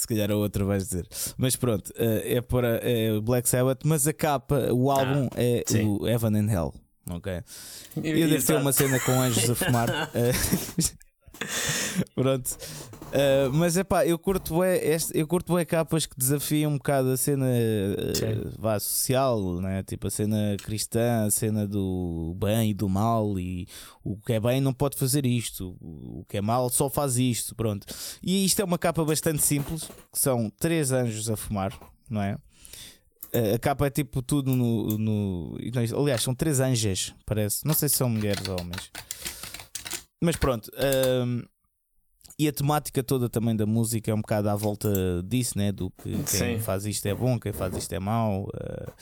se 0.00 0.06
calhar 0.06 0.30
a 0.30 0.36
outra 0.36 0.64
vais 0.64 0.84
dizer. 0.84 1.06
Mas 1.36 1.56
pronto, 1.56 1.92
eh, 1.96 2.36
é 2.36 2.40
para 2.40 2.80
é 2.82 3.18
Black 3.20 3.48
Sabbath, 3.48 3.80
mas 3.84 4.06
a 4.06 4.12
capa, 4.12 4.72
o 4.72 4.90
álbum 4.90 5.28
ah, 5.32 5.40
é 5.40 5.62
sim. 5.66 5.84
o 5.84 6.06
Heaven 6.06 6.36
and 6.36 6.50
Hell. 6.50 6.74
Ok. 7.10 7.32
Eu 7.96 8.28
devo 8.28 8.46
ter 8.46 8.56
uma 8.56 8.72
cena 8.72 9.00
com 9.00 9.20
anjos 9.20 9.50
a 9.50 9.54
fumar. 9.54 9.88
Pronto. 12.14 12.56
Uh, 13.10 13.52
mas 13.52 13.76
é 13.76 13.82
pá, 13.82 14.06
eu 14.06 14.16
curto 14.16 14.60
bem, 14.60 14.78
este, 14.84 15.18
eu 15.18 15.26
curto 15.26 15.54
bem 15.54 15.66
capas 15.66 16.06
que 16.06 16.16
desafiam 16.16 16.70
um 16.70 16.76
bocado 16.76 17.10
a 17.10 17.16
cena 17.16 17.46
uh, 17.46 18.52
vá, 18.56 18.78
social, 18.78 19.60
né? 19.60 19.82
tipo 19.82 20.06
a 20.06 20.10
cena 20.10 20.56
cristã, 20.62 21.24
a 21.26 21.30
cena 21.30 21.66
do 21.66 22.36
bem 22.38 22.70
e 22.70 22.74
do 22.74 22.88
mal, 22.88 23.38
e 23.40 23.66
o 24.04 24.16
que 24.16 24.34
é 24.34 24.40
bem 24.40 24.60
não 24.60 24.72
pode 24.72 24.96
fazer 24.96 25.26
isto, 25.26 25.76
o 25.80 26.24
que 26.28 26.36
é 26.36 26.40
mal 26.40 26.70
só 26.70 26.88
faz 26.88 27.18
isto. 27.18 27.54
Pronto. 27.54 27.86
E 28.22 28.44
isto 28.44 28.60
é 28.62 28.64
uma 28.64 28.78
capa 28.78 29.04
bastante 29.04 29.42
simples, 29.42 29.90
que 30.12 30.18
são 30.18 30.48
três 30.48 30.92
anjos 30.92 31.28
a 31.28 31.36
fumar, 31.36 31.76
não 32.08 32.22
é? 32.22 32.34
Uh, 33.34 33.54
a 33.54 33.58
capa 33.58 33.86
é 33.86 33.90
tipo 33.90 34.22
tudo 34.22 34.54
no, 34.54 34.98
no. 34.98 35.58
Aliás, 35.98 36.22
são 36.22 36.34
três 36.34 36.60
anjas, 36.60 37.12
parece. 37.26 37.66
Não 37.66 37.74
sei 37.74 37.88
se 37.88 37.96
são 37.96 38.08
mulheres 38.08 38.46
ou 38.48 38.60
homens. 38.60 38.90
Mas 40.20 40.36
pronto. 40.36 40.68
Uh, 40.68 41.48
e 42.38 42.48
a 42.48 42.52
temática 42.52 43.02
toda 43.02 43.28
também 43.28 43.54
da 43.54 43.66
música 43.66 44.10
é 44.10 44.14
um 44.14 44.20
bocado 44.20 44.48
à 44.48 44.56
volta 44.56 44.88
disso, 45.24 45.58
né? 45.58 45.72
Do 45.72 45.90
que 45.90 46.10
quem 46.10 46.24
Sim. 46.56 46.58
faz 46.58 46.86
isto 46.86 47.06
é 47.06 47.14
bom, 47.14 47.38
quem 47.38 47.52
faz 47.52 47.76
isto 47.76 47.92
é 47.92 47.98
mau. 47.98 48.44
Uh, 48.44 48.92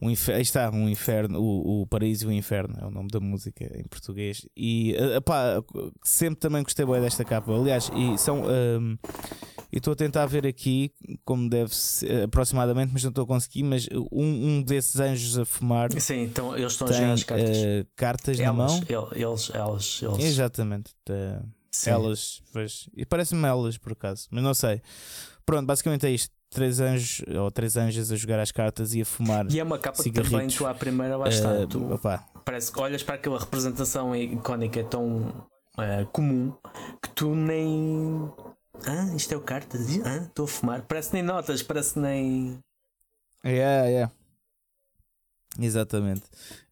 um 0.00 0.10
inferno, 0.10 0.36
aí 0.36 0.42
está, 0.42 0.70
um 0.70 0.88
inferno, 0.88 1.40
o, 1.40 1.82
o 1.82 1.86
Paraíso 1.86 2.26
e 2.26 2.28
o 2.28 2.32
Inferno 2.32 2.76
é 2.80 2.86
o 2.86 2.90
nome 2.90 3.08
da 3.08 3.20
música 3.20 3.64
em 3.78 3.84
português. 3.84 4.46
E 4.56 4.96
uh, 4.96 5.22
pá, 5.22 5.62
sempre 6.02 6.40
também 6.40 6.62
gostei 6.62 6.84
bem 6.84 7.00
desta 7.00 7.24
capa. 7.24 7.52
Aliás, 7.52 7.90
e 7.94 8.18
são. 8.18 8.42
Um, 8.44 8.98
e 9.72 9.78
estou 9.78 9.92
a 9.92 9.96
tentar 9.96 10.26
ver 10.26 10.46
aqui 10.46 10.92
como 11.24 11.50
deve 11.50 11.74
ser 11.74 12.24
aproximadamente, 12.24 12.92
mas 12.92 13.02
não 13.02 13.08
estou 13.08 13.24
a 13.24 13.26
conseguir. 13.26 13.64
Mas 13.64 13.88
um, 14.12 14.58
um 14.58 14.62
desses 14.62 15.00
anjos 15.00 15.38
a 15.38 15.44
fumar. 15.44 15.90
Sim, 16.00 16.22
então 16.22 16.56
eles 16.56 16.72
estão 16.72 16.86
tem, 16.86 17.04
a 17.04 17.12
as 17.12 17.24
cartas. 17.24 17.58
Uh, 17.58 17.86
cartas 17.96 18.38
elas, 18.40 18.46
na 18.46 18.52
mão. 18.52 18.82
Eles, 19.12 19.50
elas, 19.52 20.00
eles. 20.02 20.24
Exatamente. 20.24 20.92
Uh, 21.08 21.44
elas, 21.86 22.40
pois, 22.52 22.88
e 22.96 23.04
parece-me 23.04 23.48
elas 23.48 23.76
por 23.76 23.92
acaso, 23.92 24.28
mas 24.30 24.44
não 24.44 24.54
sei. 24.54 24.80
Pronto, 25.44 25.66
basicamente 25.66 26.06
é 26.06 26.10
isto 26.10 26.32
três 26.54 26.80
anjos 26.80 27.22
ou 27.36 27.50
três 27.50 27.76
anjos 27.76 28.12
a 28.12 28.16
jogar 28.16 28.38
as 28.38 28.52
cartas 28.52 28.94
e 28.94 29.02
a 29.02 29.04
fumar. 29.04 29.46
E 29.50 29.58
é 29.58 29.62
uma 29.62 29.78
capa 29.78 30.02
que 30.02 30.10
também 30.10 30.48
tu 30.48 30.64
à 30.66 30.72
primeira 30.72 31.16
lá 31.16 31.28
está. 31.28 31.52
Uh, 31.52 31.66
tu, 31.66 32.00
parece 32.44 32.72
que 32.72 32.80
olhas 32.80 33.02
para 33.02 33.16
aquela 33.16 33.38
representação 33.38 34.14
icónica 34.14 34.80
é 34.80 34.84
tão 34.84 35.28
uh, 35.76 36.06
comum 36.12 36.52
que 37.02 37.10
tu 37.10 37.34
nem. 37.34 38.30
Ah, 38.86 39.14
isto 39.14 39.34
é 39.34 39.36
o 39.36 39.40
cartas? 39.40 39.86
Ah, 40.04 40.18
estou 40.18 40.44
a 40.44 40.48
fumar. 40.48 40.82
Parece 40.82 41.12
nem 41.12 41.22
notas, 41.22 41.62
parece 41.62 41.98
nem. 41.98 42.58
Yeah, 43.44 43.88
yeah. 43.88 44.12
Exatamente. 45.60 46.22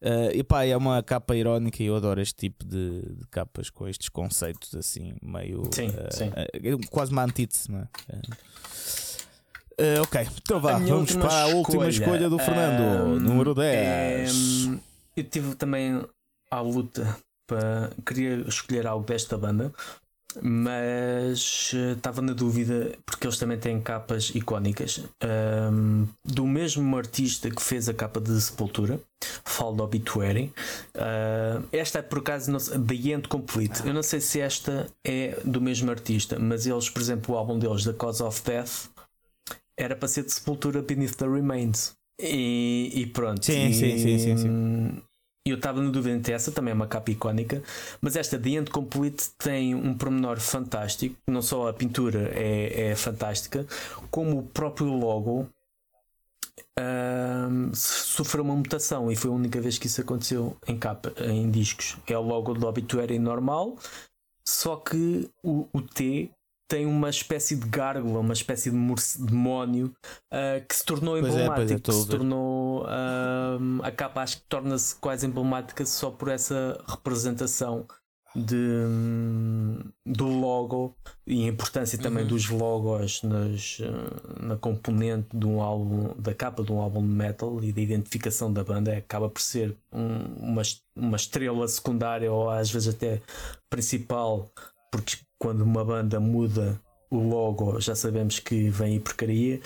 Uh, 0.01 0.31
e 0.33 0.43
pá, 0.43 0.65
é 0.65 0.75
uma 0.75 1.01
capa 1.01 1.35
irónica 1.35 1.81
e 1.81 1.85
eu 1.85 1.95
adoro 1.95 2.19
este 2.21 2.35
tipo 2.35 2.65
de, 2.65 3.01
de 3.01 3.27
capas 3.27 3.69
com 3.69 3.87
estes 3.87 4.09
conceitos 4.09 4.75
assim, 4.75 5.13
meio. 5.21 5.63
Sim, 5.71 5.89
sim. 6.11 6.31
Quase 6.89 7.11
uma 7.11 7.23
antítese, 7.23 7.71
não 7.71 7.79
é? 7.79 7.87
Uh, 9.79 10.01
ok, 10.03 10.27
então 10.41 10.59
vá, 10.59 10.77
vamos 10.77 11.15
para 11.15 11.43
a 11.43 11.47
última 11.47 11.89
escolha 11.89 12.29
do 12.29 12.37
Fernando, 12.37 13.05
um, 13.05 13.19
número 13.19 13.55
10. 13.55 14.65
Um, 14.67 14.79
eu 15.17 15.23
tive 15.23 15.55
também 15.55 16.01
a 16.51 16.61
luta 16.61 17.17
para. 17.47 17.89
Queria 18.05 18.35
escolher 18.47 18.85
algo 18.85 19.05
desta 19.05 19.35
banda, 19.35 19.73
mas 20.41 21.73
uh, 21.73 21.93
estava 21.93 22.21
na 22.21 22.33
dúvida 22.33 22.95
porque 23.03 23.25
eles 23.25 23.37
também 23.37 23.57
têm 23.57 23.81
capas 23.81 24.31
icónicas 24.35 25.01
um, 25.71 26.07
do 26.23 26.45
mesmo 26.45 26.95
artista 26.95 27.49
que 27.49 27.61
fez 27.61 27.89
a 27.89 27.93
capa 27.95 28.21
de 28.21 28.39
Sepultura, 28.39 28.99
Fall 29.43 29.73
do 29.73 29.83
Obituary. 29.83 30.53
Uh, 30.95 31.65
esta 31.71 31.97
é 31.97 32.01
por 32.01 32.19
acaso 32.19 32.51
não, 32.51 32.59
The 32.59 32.95
End 32.95 33.27
Complete. 33.27 33.85
Eu 33.85 33.93
não 33.93 34.03
sei 34.03 34.19
se 34.19 34.39
esta 34.39 34.87
é 35.03 35.39
do 35.43 35.59
mesmo 35.59 35.89
artista, 35.89 36.37
mas 36.37 36.67
eles, 36.67 36.89
por 36.89 37.01
exemplo, 37.01 37.33
o 37.33 37.37
álbum 37.37 37.57
deles, 37.57 37.83
The 37.83 37.93
Cause 37.93 38.21
of 38.21 38.41
Death 38.43 38.92
era 39.77 39.95
para 39.95 40.07
ser 40.07 40.23
de 40.23 40.33
Sepultura 40.33 40.81
Beneath 40.81 41.15
the 41.15 41.27
Remains. 41.27 41.95
E, 42.19 42.91
e 42.93 43.05
pronto. 43.07 43.45
Sim, 43.45 43.67
e, 43.67 43.73
sim, 43.73 43.97
sim, 43.97 44.19
sim, 44.19 44.37
sim. 44.37 45.01
Eu 45.45 45.57
estava 45.57 45.81
na 45.81 45.89
dúvida 45.89 46.15
entre 46.15 46.31
essa, 46.31 46.53
também 46.53 46.71
é 46.71 46.75
uma 46.75 46.87
capa 46.87 47.11
icónica, 47.11 47.61
mas 47.99 48.15
esta 48.15 48.39
The 48.39 48.49
End 48.51 48.71
Complete 48.71 49.29
tem 49.37 49.75
um 49.75 49.93
pormenor 49.93 50.39
fantástico. 50.39 51.17
Não 51.27 51.41
só 51.41 51.67
a 51.67 51.73
pintura 51.73 52.31
é, 52.33 52.91
é 52.91 52.95
fantástica, 52.95 53.67
como 54.09 54.39
o 54.39 54.43
próprio 54.43 54.87
logo 54.87 55.49
um, 56.79 57.73
sofreu 57.73 58.43
uma 58.43 58.55
mutação 58.55 59.11
e 59.11 59.17
foi 59.17 59.31
a 59.31 59.33
única 59.33 59.59
vez 59.59 59.77
que 59.77 59.87
isso 59.87 59.99
aconteceu 59.99 60.55
em 60.65 60.77
capa, 60.77 61.13
em 61.19 61.51
discos. 61.51 61.97
É 62.07 62.17
o 62.17 62.21
logo 62.21 62.53
do 62.53 62.65
Obituary 62.65 63.19
normal, 63.19 63.77
só 64.47 64.77
que 64.77 65.29
o, 65.43 65.67
o 65.73 65.81
T 65.81 66.31
tem 66.73 66.87
uma 66.87 67.11
espécie 67.11 67.55
de 67.55 67.69
gárgula, 67.69 68.19
uma 68.19 68.33
espécie 68.33 68.71
de 68.71 68.77
demónio 69.19 69.93
uh, 70.33 70.65
que 70.67 70.75
se 70.75 70.83
tornou 70.83 71.19
pois 71.19 71.31
emblemático, 71.31 71.71
é, 71.71 71.75
é, 71.75 71.79
que 71.79 71.93
se 71.93 72.07
tornou 72.07 72.81
uh, 72.81 73.83
a 73.83 73.91
capa 73.91 74.23
acho 74.23 74.37
que 74.37 74.45
torna-se 74.49 74.95
quase 74.95 75.27
emblemática 75.27 75.85
só 75.85 76.09
por 76.09 76.29
essa 76.29 76.83
representação 76.87 77.85
de, 78.35 78.87
do 80.03 80.25
logo 80.25 80.95
e 81.27 81.45
a 81.45 81.47
importância 81.49 81.99
também 81.99 82.23
uhum. 82.23 82.29
dos 82.29 82.49
logos 82.49 83.21
nas, 83.21 83.77
ah, 83.83 84.43
na 84.43 84.57
componente 84.57 85.27
de 85.31 85.45
um 85.45 85.61
álbum, 85.61 86.15
da 86.19 86.33
capa 86.33 86.63
de 86.63 86.71
um 86.71 86.81
álbum 86.81 87.01
de 87.01 87.13
metal 87.13 87.63
e 87.63 87.71
da 87.71 87.81
identificação 87.81 88.51
da 88.51 88.63
banda 88.63 88.97
acaba 88.97 89.29
por 89.29 89.41
ser 89.41 89.77
um, 89.91 90.51
uma, 90.51 90.63
uma 90.95 91.17
estrela 91.17 91.67
secundária 91.67 92.31
ou 92.31 92.49
às 92.49 92.71
vezes 92.71 92.95
até 92.95 93.21
principal 93.69 94.51
porque 94.93 95.17
quando 95.39 95.61
uma 95.61 95.83
banda 95.83 96.19
muda 96.19 96.79
o 97.09 97.17
logo, 97.17 97.79
já 97.79 97.95
sabemos 97.95 98.37
que 98.37 98.69
vem 98.69 98.93
aí 98.93 98.99
porcaria. 98.99 99.59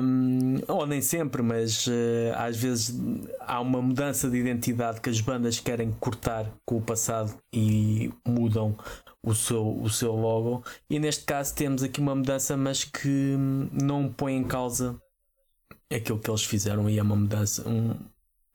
Um, 0.00 0.56
ou 0.68 0.86
nem 0.86 1.00
sempre, 1.00 1.42
mas 1.42 1.86
uh, 1.88 1.90
às 2.36 2.56
vezes 2.56 2.96
há 3.40 3.60
uma 3.60 3.82
mudança 3.82 4.30
de 4.30 4.36
identidade 4.36 5.00
que 5.00 5.10
as 5.10 5.20
bandas 5.20 5.58
querem 5.58 5.90
cortar 5.98 6.46
com 6.64 6.76
o 6.76 6.80
passado 6.80 7.36
e 7.52 8.12
mudam 8.26 8.76
o 9.20 9.34
seu, 9.34 9.80
o 9.80 9.90
seu 9.90 10.14
logo. 10.14 10.64
E 10.88 11.00
neste 11.00 11.24
caso 11.24 11.52
temos 11.52 11.82
aqui 11.82 12.00
uma 12.00 12.14
mudança, 12.14 12.56
mas 12.56 12.84
que 12.84 13.36
não 13.72 14.08
põe 14.08 14.36
em 14.36 14.44
causa 14.44 14.96
aquilo 15.92 16.20
que 16.20 16.30
eles 16.30 16.44
fizeram 16.44 16.88
e 16.88 16.98
é 17.00 17.02
uma 17.02 17.16
mudança. 17.16 17.68
Um, 17.68 17.96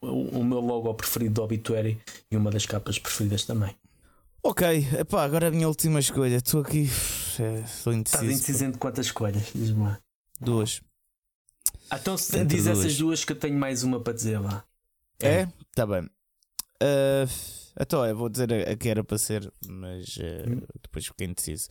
o, 0.02 0.40
o 0.40 0.44
meu 0.44 0.62
logo 0.62 0.94
preferido 0.94 1.36
do 1.36 1.44
Obituary 1.44 2.00
e 2.32 2.38
uma 2.38 2.50
das 2.50 2.66
capas 2.66 2.98
preferidas 2.98 3.44
também. 3.44 3.76
Ok, 4.44 4.68
epá, 5.00 5.24
agora 5.24 5.50
a 5.50 5.52
minha 5.52 5.68
última 5.68 6.00
escolha. 6.00 6.38
Estou 6.38 6.62
aqui. 6.62 6.82
Estou 6.82 7.94
indeciso. 7.94 8.24
Estás 8.24 8.24
indeciso 8.24 8.66
entre 8.66 8.80
quantas 8.80 9.06
escolhas? 9.06 9.52
Diz-me 9.54 9.84
lá. 9.84 10.00
Duas. 10.40 10.82
Ah, 11.90 11.98
então 12.02 12.18
se 12.18 12.44
diz 12.46 12.66
duas. 12.66 12.80
essas 12.80 12.98
duas 12.98 13.24
que 13.24 13.34
eu 13.34 13.36
tenho 13.36 13.58
mais 13.58 13.84
uma 13.84 14.00
para 14.00 14.14
dizer 14.14 14.40
lá. 14.40 14.64
É? 15.20 15.42
é? 15.42 15.54
Tá 15.76 15.86
bem. 15.86 16.10
Uh, 16.82 17.30
então, 17.80 18.04
eu 18.04 18.16
vou 18.16 18.30
dizer 18.30 18.52
a, 18.52 18.72
a 18.72 18.76
que 18.76 18.90
era 18.90 19.04
para 19.04 19.20
ser, 19.20 19.52
mas 19.68 20.18
uh, 20.18 20.50
hum. 20.50 20.62
depois 20.82 21.06
fiquei 21.06 21.28
indeciso. 21.28 21.70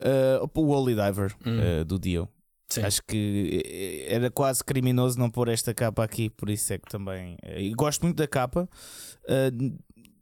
Uh, 0.00 0.50
o 0.54 0.68
Holy 0.68 0.94
Diver 0.94 1.36
hum. 1.44 1.80
uh, 1.80 1.84
do 1.84 1.98
Dio. 1.98 2.26
Sim. 2.70 2.82
Acho 2.82 3.02
que 3.06 4.06
era 4.08 4.30
quase 4.30 4.62
criminoso 4.62 5.18
não 5.18 5.30
pôr 5.30 5.48
esta 5.48 5.72
capa 5.72 6.04
aqui, 6.04 6.28
por 6.28 6.50
isso 6.50 6.70
é 6.72 6.78
que 6.78 6.88
também. 6.88 7.36
E 7.56 7.72
gosto 7.72 8.02
muito 8.02 8.16
da 8.16 8.26
capa. 8.26 8.68
Uh, 9.24 9.78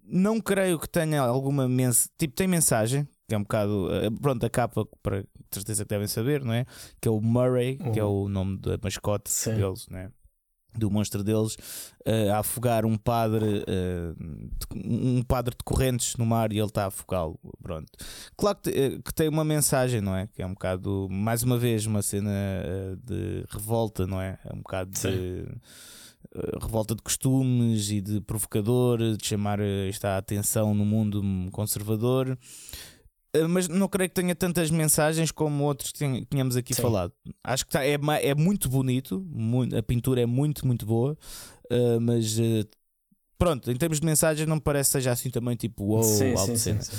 não 0.07 0.41
creio 0.41 0.79
que 0.79 0.89
tenha 0.89 1.21
alguma 1.21 1.69
mensagem. 1.69 2.11
Tipo, 2.19 2.35
tem 2.35 2.47
mensagem, 2.47 3.09
que 3.29 3.35
é 3.35 3.39
um 3.39 3.43
bocado. 3.43 3.89
Eh, 3.93 4.11
pronto, 4.21 4.45
a 4.45 4.51
capa, 4.51 4.87
para 5.03 5.25
certeza 5.51 5.85
que 5.85 5.89
devem 5.89 6.07
saber, 6.07 6.45
não 6.45 6.53
é? 6.53 6.65
Que 7.01 7.09
é 7.09 7.11
o 7.11 7.21
Murray, 7.21 7.79
uhum. 7.81 7.93
que 7.93 8.01
é 8.01 8.05
uhum. 8.05 8.25
o 8.25 8.29
nome 8.29 8.59
da 8.59 8.79
mascote 8.83 9.31
Sim. 9.31 9.55
deles, 9.55 9.87
não 9.91 9.99
é? 9.99 10.11
do 10.79 10.91
monstro 10.91 11.25
deles 11.25 11.55
uh, 12.07 12.33
a 12.35 12.39
afogar 12.39 12.85
um 12.85 12.97
padre 12.97 13.65
uh, 13.67 14.17
um 14.75 15.23
padre 15.23 15.55
de 15.57 15.65
correntes 15.65 16.17
no 16.17 16.27
mar 16.27 16.53
e 16.53 16.59
ele 16.59 16.67
está 16.67 16.85
a 16.85 16.87
afogá-lo 16.89 17.39
pronto 17.63 17.91
claro 18.37 18.59
que, 18.63 19.01
que, 19.01 19.15
tem 19.15 19.29
uma 19.29 19.45
mensagem 19.45 20.01
não 20.01 20.15
é 20.15 20.27
que 20.27 20.43
é 20.43 20.47
um 20.47 20.53
bocado 20.53 21.09
mais 21.11 21.43
uma 21.43 21.59
vez 21.59 21.87
uma 21.87 22.03
cena 22.03 22.31
uh, 22.31 22.97
de 22.97 23.45
revolta 23.49 24.07
não 24.07 24.21
é 24.21 24.39
é 24.45 24.53
um 24.53 24.59
bocado 24.59 24.97
Sim. 24.97 25.11
de 25.11 25.49
revolta 26.61 26.95
de 26.95 27.03
costumes 27.03 27.91
e 27.91 28.01
de 28.01 28.21
provocador, 28.21 28.99
de 29.17 29.27
chamar 29.27 29.61
eh, 29.61 29.89
esta 29.89 30.17
atenção 30.17 30.75
no 30.75 30.85
mundo 30.85 31.23
conservador. 31.53 32.39
Eh, 33.33 33.47
mas 33.47 33.69
não 33.69 33.89
creio 33.89 34.09
que 34.09 34.15
tenha 34.15 34.35
tantas 34.35 34.71
mensagens 34.71 35.31
como 35.31 35.65
outros 35.65 35.93
que 35.93 36.25
tínhamos 36.27 36.57
aqui 36.57 36.75
Sim. 36.75 36.83
falado. 36.83 37.13
Acho 37.43 37.67
que 37.67 37.73
tá, 37.73 37.85
é, 37.85 37.99
é 38.23 38.35
muito 38.35 38.69
bonito, 38.69 39.25
muito, 39.29 39.77
a 39.77 39.83
pintura 39.83 40.21
é 40.21 40.27
muito, 40.27 40.67
muito 40.67 40.85
boa, 40.87 41.17
mas 42.01 42.37
pronto, 43.39 43.71
em 43.71 43.77
termos 43.77 44.01
de 44.01 44.07
mensagens, 44.07 44.49
não 44.49 44.57
me 44.57 44.63
parece 44.63 44.91
que 44.91 44.93
seja 44.93 45.13
assim 45.13 45.31
também 45.31 45.57
tipo 45.57 45.85
wow, 45.85 46.03
sim, 46.03 46.37
sim, 46.37 46.57
sim, 46.57 46.81
sim. 46.81 46.97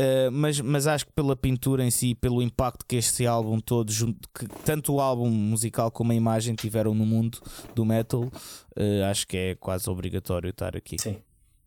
Uh, 0.00 0.30
mas, 0.32 0.58
mas 0.60 0.86
acho 0.86 1.04
que 1.04 1.12
pela 1.12 1.36
pintura 1.36 1.84
em 1.84 1.90
si, 1.90 2.14
pelo 2.14 2.40
impacto 2.40 2.86
que 2.86 2.96
este 2.96 3.26
álbum 3.26 3.60
todo, 3.60 3.92
que 4.34 4.46
tanto 4.64 4.94
o 4.94 5.00
álbum 5.00 5.28
musical 5.28 5.90
como 5.90 6.12
a 6.12 6.14
imagem 6.14 6.54
tiveram 6.54 6.94
no 6.94 7.04
mundo 7.04 7.38
do 7.74 7.84
metal, 7.84 8.22
uh, 8.22 9.04
acho 9.10 9.26
que 9.26 9.36
é 9.36 9.54
quase 9.56 9.90
obrigatório 9.90 10.48
estar 10.48 10.74
aqui. 10.74 10.96
Sim, 10.98 11.18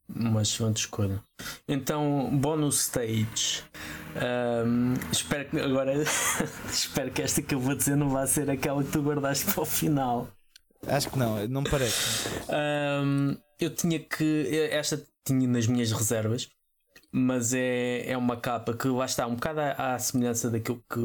uma 0.09 0.41
excelente 0.41 0.77
escolha. 0.77 1.23
Então, 1.67 2.29
bonus 2.33 2.81
stage. 2.85 3.63
Um, 4.15 4.95
espero 5.11 5.49
que 5.49 5.59
agora 5.59 5.93
espero 6.71 7.11
que 7.11 7.21
esta 7.21 7.39
que 7.39 7.53
eu 7.53 7.59
vou 7.59 7.75
dizer 7.75 7.95
não 7.95 8.09
vá 8.09 8.25
ser 8.25 8.49
aquela 8.49 8.83
que 8.83 8.91
tu 8.91 9.01
guardaste 9.03 9.45
para 9.45 9.61
o 9.61 9.65
final. 9.65 10.27
Acho 10.87 11.11
que 11.11 11.19
não, 11.19 11.47
não 11.47 11.61
me 11.61 11.69
parece. 11.69 12.29
Um, 12.49 13.37
eu 13.59 13.69
tinha 13.69 13.99
que. 13.99 14.67
Esta 14.71 14.99
tinha 15.23 15.47
nas 15.47 15.67
minhas 15.67 15.91
reservas 15.91 16.49
mas 17.13 17.53
é, 17.53 18.09
é 18.09 18.17
uma 18.17 18.35
capa 18.35 18.73
que 18.73 18.87
lá 18.87 19.05
está 19.05 19.27
um 19.27 19.35
bocado 19.35 19.59
à, 19.59 19.93
à 19.93 19.99
semelhança 19.99 20.49
daquilo 20.49 20.83
que 20.91 20.99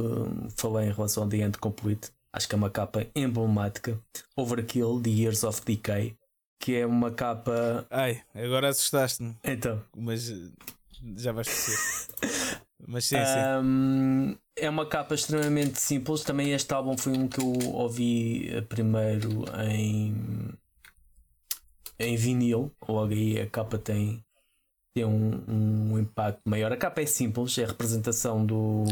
falei 0.57 0.89
em 0.89 0.93
relação 0.93 1.25
ao 1.25 1.29
The 1.29 1.37
End 1.37 1.59
Complete. 1.59 2.11
Acho 2.33 2.49
que 2.49 2.55
é 2.55 2.59
uma 2.59 2.71
capa 2.71 3.07
emblemática. 3.15 4.01
Overkill, 4.35 5.03
The 5.03 5.11
Years 5.11 5.45
of 5.45 5.61
Decay, 5.67 6.17
que 6.59 6.77
é 6.77 6.87
uma 6.87 7.11
capa. 7.11 7.87
Ai, 7.91 8.23
agora 8.35 8.69
assustaste-me. 8.69 9.37
Então. 9.45 9.83
Mas 9.95 10.33
já 11.17 11.33
vais 11.33 11.47
perceber. 11.47 12.63
Mas 12.87 13.05
sim, 13.05 13.17
sim. 13.17 13.63
Um, 13.63 14.37
é 14.57 14.71
uma 14.71 14.87
capa 14.87 15.15
extremamente 15.15 15.79
simples. 15.79 16.23
Também 16.23 16.53
este 16.53 16.73
álbum 16.73 16.97
foi 16.97 17.13
um 17.13 17.29
que 17.29 17.41
eu 17.41 17.53
ouvi 17.75 18.51
primeiro 18.69 19.45
em 19.63 20.15
em 21.99 22.17
vinil, 22.17 22.73
logo 22.89 23.13
aí 23.13 23.41
a 23.41 23.47
capa 23.47 23.77
tem, 23.77 24.25
tem 24.99 25.05
um, 25.05 25.41
um 25.93 25.99
impacto 25.99 26.41
maior. 26.45 26.73
A 26.73 26.77
capa 26.77 27.01
é 27.01 27.07
simples, 27.07 27.57
é 27.59 27.65
a 27.65 27.69
representação 27.69 28.45
do, 28.45 28.85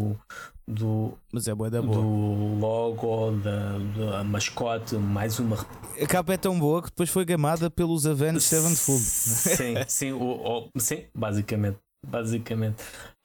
do, 0.67 1.13
Mas 1.33 1.49
é 1.49 1.55
boa 1.55 1.69
da 1.69 1.83
boa. 1.83 1.97
do 1.99 2.59
logo, 2.61 3.33
da, 3.43 3.79
da 4.19 4.25
mascote, 4.25 4.95
mais 4.97 5.39
uma 5.41 5.57
A 6.01 6.07
capa 6.07 6.35
é 6.35 6.37
tão 6.37 6.59
boa 6.59 6.81
que 6.83 6.89
depois 6.91 7.11
foi 7.11 7.25
gamada 7.25 7.69
pelos 7.69 8.07
Avenged 8.07 8.41
Sevenfold. 8.43 9.01
Sim, 9.03 9.75
sim, 9.89 10.13
o, 10.13 10.23
o- 10.23 10.71
sim, 10.79 11.05
basicamente. 11.15 11.79
Basicamente. 12.07 12.77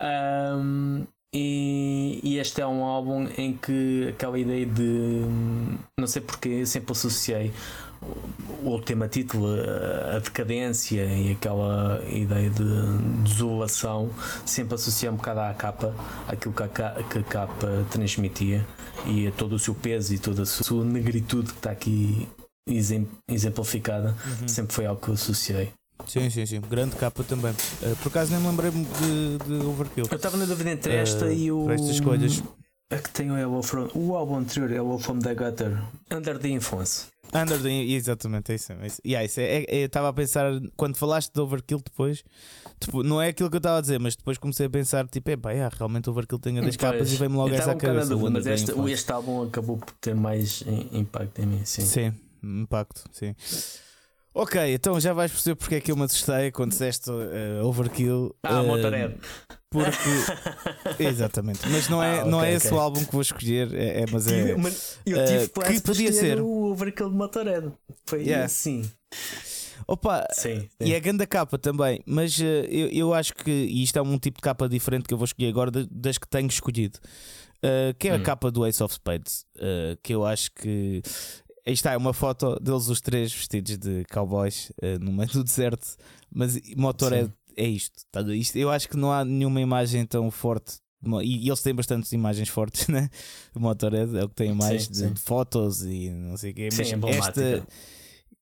Ahm, 0.02 1.04
e, 1.34 2.20
e 2.24 2.40
este 2.40 2.62
é 2.62 2.66
um 2.68 2.84
álbum 2.84 3.28
em 3.38 3.54
que 3.56 4.08
aquela 4.10 4.40
ideia 4.40 4.66
de 4.66 5.22
não 6.00 6.08
sei 6.08 6.22
porque 6.22 6.50
eu 6.50 6.66
sempre 6.66 6.92
associei 6.92 7.54
o, 8.64 8.80
tema 8.82 9.08
título, 9.08 9.48
a, 9.48 10.16
a 10.18 10.20
decadência 10.20 11.04
e 11.06 11.32
aquela 11.32 12.02
ideia 12.10 12.50
de 12.50 12.64
desolação, 13.24 14.10
sempre 14.46 14.76
associei 14.76 15.10
um 15.10 15.16
bocado 15.16 15.40
à 15.40 15.54
capa, 15.54 15.94
aquilo 16.28 16.54
que 16.54 16.64
a, 16.64 16.68
que 16.68 17.20
a 17.20 17.24
capa 17.24 17.86
transmitia 17.92 18.66
e 19.06 19.28
a 19.28 19.32
todo 19.32 19.54
o 19.54 19.60
seu 19.60 19.74
peso 19.74 20.14
e 20.14 20.20
toda 20.20 20.44
a 20.44 20.46
sua 20.46 20.84
negritude 20.86 21.52
que 21.52 21.58
está 21.58 21.72
aqui 21.72 22.28
exem- 22.68 23.08
exemplificada, 23.30 24.16
sempre 24.48 24.74
foi 24.74 24.86
algo 24.86 25.02
que 25.02 25.10
eu 25.10 25.14
associei. 25.14 25.72
Sim, 26.08 26.30
sim, 26.32 26.46
sim. 26.48 26.60
Grande 26.62 26.96
capa 26.96 27.24
também. 27.24 27.52
Uh, 27.52 27.96
por 27.98 28.10
acaso 28.10 28.32
nem 28.32 28.42
me 28.42 28.48
lembrei-me 28.48 28.86
de, 28.86 29.38
de 29.46 29.66
Overkill. 29.68 30.06
Eu 30.10 30.16
estava 30.16 30.36
na 30.36 30.46
dúvida 30.46 30.72
entre 30.72 30.96
esta 30.96 31.26
Uh, 31.26 31.32
e 31.32 31.52
o. 31.52 31.70
estas 31.70 31.90
escolhas. 31.90 32.44
A 32.92 32.98
que 32.98 33.10
tem 33.12 33.32
o 33.32 33.38
Hello 33.38 33.62
From. 33.62 33.88
O 33.94 34.16
álbum 34.16 34.38
anterior, 34.38 34.72
Hello 34.72 34.98
From 34.98 35.20
the 35.20 35.36
Gutter. 35.36 35.80
Under 36.12 36.40
the 36.40 36.50
Influence. 36.50 37.06
Under 37.34 37.62
the, 37.62 37.70
exatamente, 37.70 38.52
é 38.52 38.56
isso. 38.56 38.74
É 38.74 38.88
isso. 38.88 39.02
Yeah, 39.06 39.26
isso 39.26 39.40
é, 39.40 39.44
é- 39.44 39.66
é- 39.70 39.82
eu 39.84 39.86
estava 39.86 40.10
a 40.10 40.14
pensar, 40.14 40.52
quando 40.76 40.96
falaste 40.98 41.34
de 41.34 41.40
Overkill 41.40 41.80
depois, 41.84 42.24
tipo, 42.80 43.04
não 43.04 43.22
é 43.22 43.30
aquilo 43.30 43.50
que 43.50 43.56
eu 43.56 43.60
estava 43.60 43.78
a 43.78 43.82
dizer, 43.82 44.00
mas 44.00 44.16
depois 44.16 44.38
comecei 44.38 44.66
a 44.66 44.70
pensar, 44.70 45.08
tipo, 45.08 45.30
é 45.30 45.38
pá, 45.38 45.52
yeah, 45.52 45.74
realmente 45.78 46.10
Overkill 46.10 46.40
tem 46.40 46.60
a 46.60 46.62
das 46.62 46.76
capas 46.76 46.98
Pois, 47.00 47.14
e 47.14 47.16
vem-me 47.16 47.36
logo 47.36 47.54
essa 47.54 47.74
um 47.74 47.78
cabeça. 47.78 48.06
o 48.08 48.10
dúvida, 48.18 48.30
mas 48.32 48.46
este, 48.46 48.72
este 48.92 49.12
álbum 49.12 49.44
acabou 49.44 49.78
por 49.78 49.94
ter 50.02 50.16
mais 50.16 50.62
im- 50.64 50.90
impacto 51.00 51.40
em 51.42 51.46
mim, 51.46 51.62
sim. 51.66 51.82
Sim, 51.86 52.14
impacto, 52.44 53.04
sim. 53.12 53.34
Ok, 54.34 54.74
então 54.74 54.98
já 55.00 55.12
vais 55.14 55.30
perceber 55.32 55.56
porque 55.56 55.76
é 55.76 55.82
que 55.82 55.92
eu 55.92 55.96
me 55.98 56.04
assustei 56.04 56.52
quando 56.52 56.72
disseste 56.72 57.10
uh, 57.10 57.66
Overkill. 57.66 58.34
Ah, 58.44 58.62
uh, 58.62 58.66
Motorhead. 58.68 59.18
Porque. 59.70 60.10
Exatamente, 61.04 61.68
mas 61.70 61.90
não 61.90 62.02
é, 62.02 62.22
Ah, 62.22 62.26
não 62.26 62.40
é 62.42 62.48
ok, 62.48 62.56
esse 62.56 62.74
o 62.74 62.80
álbum 62.80 63.04
que 63.04 63.12
vou 63.12 63.22
escolher, 63.22 63.74
é, 63.74 64.02
é- 64.02 64.06
mas 64.12 64.28
é. 64.28 64.56
Mas 64.56 65.00
eu 65.06 65.18
uh, 65.20 65.26
tive 65.26 65.48
que 65.48 65.54
quase 65.54 65.82
para 65.82 65.92
podia 65.94 66.10
escolher 66.10 66.36
ser. 66.38 66.42
o 66.42 66.72
Overkill 66.72 67.10
de 67.10 67.16
Motorhead. 67.16 67.72
Foi 68.06 68.22
Yeah. 68.22 68.46
assim. 68.46 68.90
Opa, 69.88 70.26
Sim. 70.32 70.70
E 70.80 70.94
é 70.94 71.00
grande 71.00 71.24
a 71.24 71.28
capa 71.28 71.58
também, 71.58 72.02
mas 72.06 72.40
eh, 72.40 72.66
eu, 72.70 72.88
eu 72.90 73.14
acho 73.14 73.34
que, 73.34 73.50
e 73.52 73.84
isto 73.84 73.98
é 73.98 74.02
um 74.02 74.18
tipo 74.18 74.38
de 74.38 74.42
capa 74.44 74.70
diferente 74.70 75.06
que 75.08 75.14
eu 75.14 75.18
vou 75.18 75.26
escolher 75.26 75.50
agora 75.50 75.70
da- 75.72 75.86
das 75.90 76.18
que 76.18 76.28
tenho 76.28 76.48
escolhido, 76.48 77.00
eh, 77.64 77.94
que 78.00 78.08
é 78.08 78.14
a 78.14 78.18
Hum. 78.18 78.24
capa 78.24 78.50
do 78.52 78.66
Ace 78.66 78.82
of 78.82 78.94
Spades, 78.94 79.46
eh, 79.58 79.98
que 80.02 80.14
eu 80.14 80.26
acho 80.26 80.52
que 80.54 81.02
aí 81.66 81.74
está, 81.74 81.94
é 81.94 81.98
uma 81.98 82.14
foto 82.14 82.60
deles 82.60 82.88
os 82.88 83.02
três 83.02 83.32
vestidos 83.34 83.78
de 83.78 84.04
cowboys 84.12 84.72
eh, 84.82 84.98
no 84.98 85.12
meio 85.12 85.30
do 85.30 85.44
deserto, 85.44 85.96
mas 86.34 86.60
Motorhead 86.76 87.28
Sim. 87.28 87.34
é 87.58 87.68
isto, 87.68 88.04
tá? 88.12 88.22
isto. 88.34 88.56
Eu 88.58 88.70
acho 88.70 88.90
que 88.90 88.98
não 88.98 89.12
há 89.12 89.24
nenhuma 89.24 89.62
imagem 89.62 90.06
tão 90.06 90.30
forte. 90.32 90.80
E, 91.24 91.46
e 91.46 91.50
eles 91.50 91.62
têm 91.62 91.74
bastantes 91.74 92.12
imagens 92.12 92.48
fortes, 92.50 92.88
né? 92.90 93.10
O 93.56 93.60
Motorhead 93.60 94.16
é 94.18 94.24
o 94.24 94.30
que 94.30 94.36
tem 94.36 94.54
mais 94.54 94.84
Sim, 94.84 94.92
de, 94.92 94.98
sim. 94.98 95.14
de 95.14 95.20
fotos 95.22 95.82
e 95.84 96.10
não 96.10 96.38
sei 96.38 96.52
o 96.52 96.54
quê. 96.54 96.70
Sim, 96.72 96.96
Mas 96.98 97.16
esta, 97.18 97.66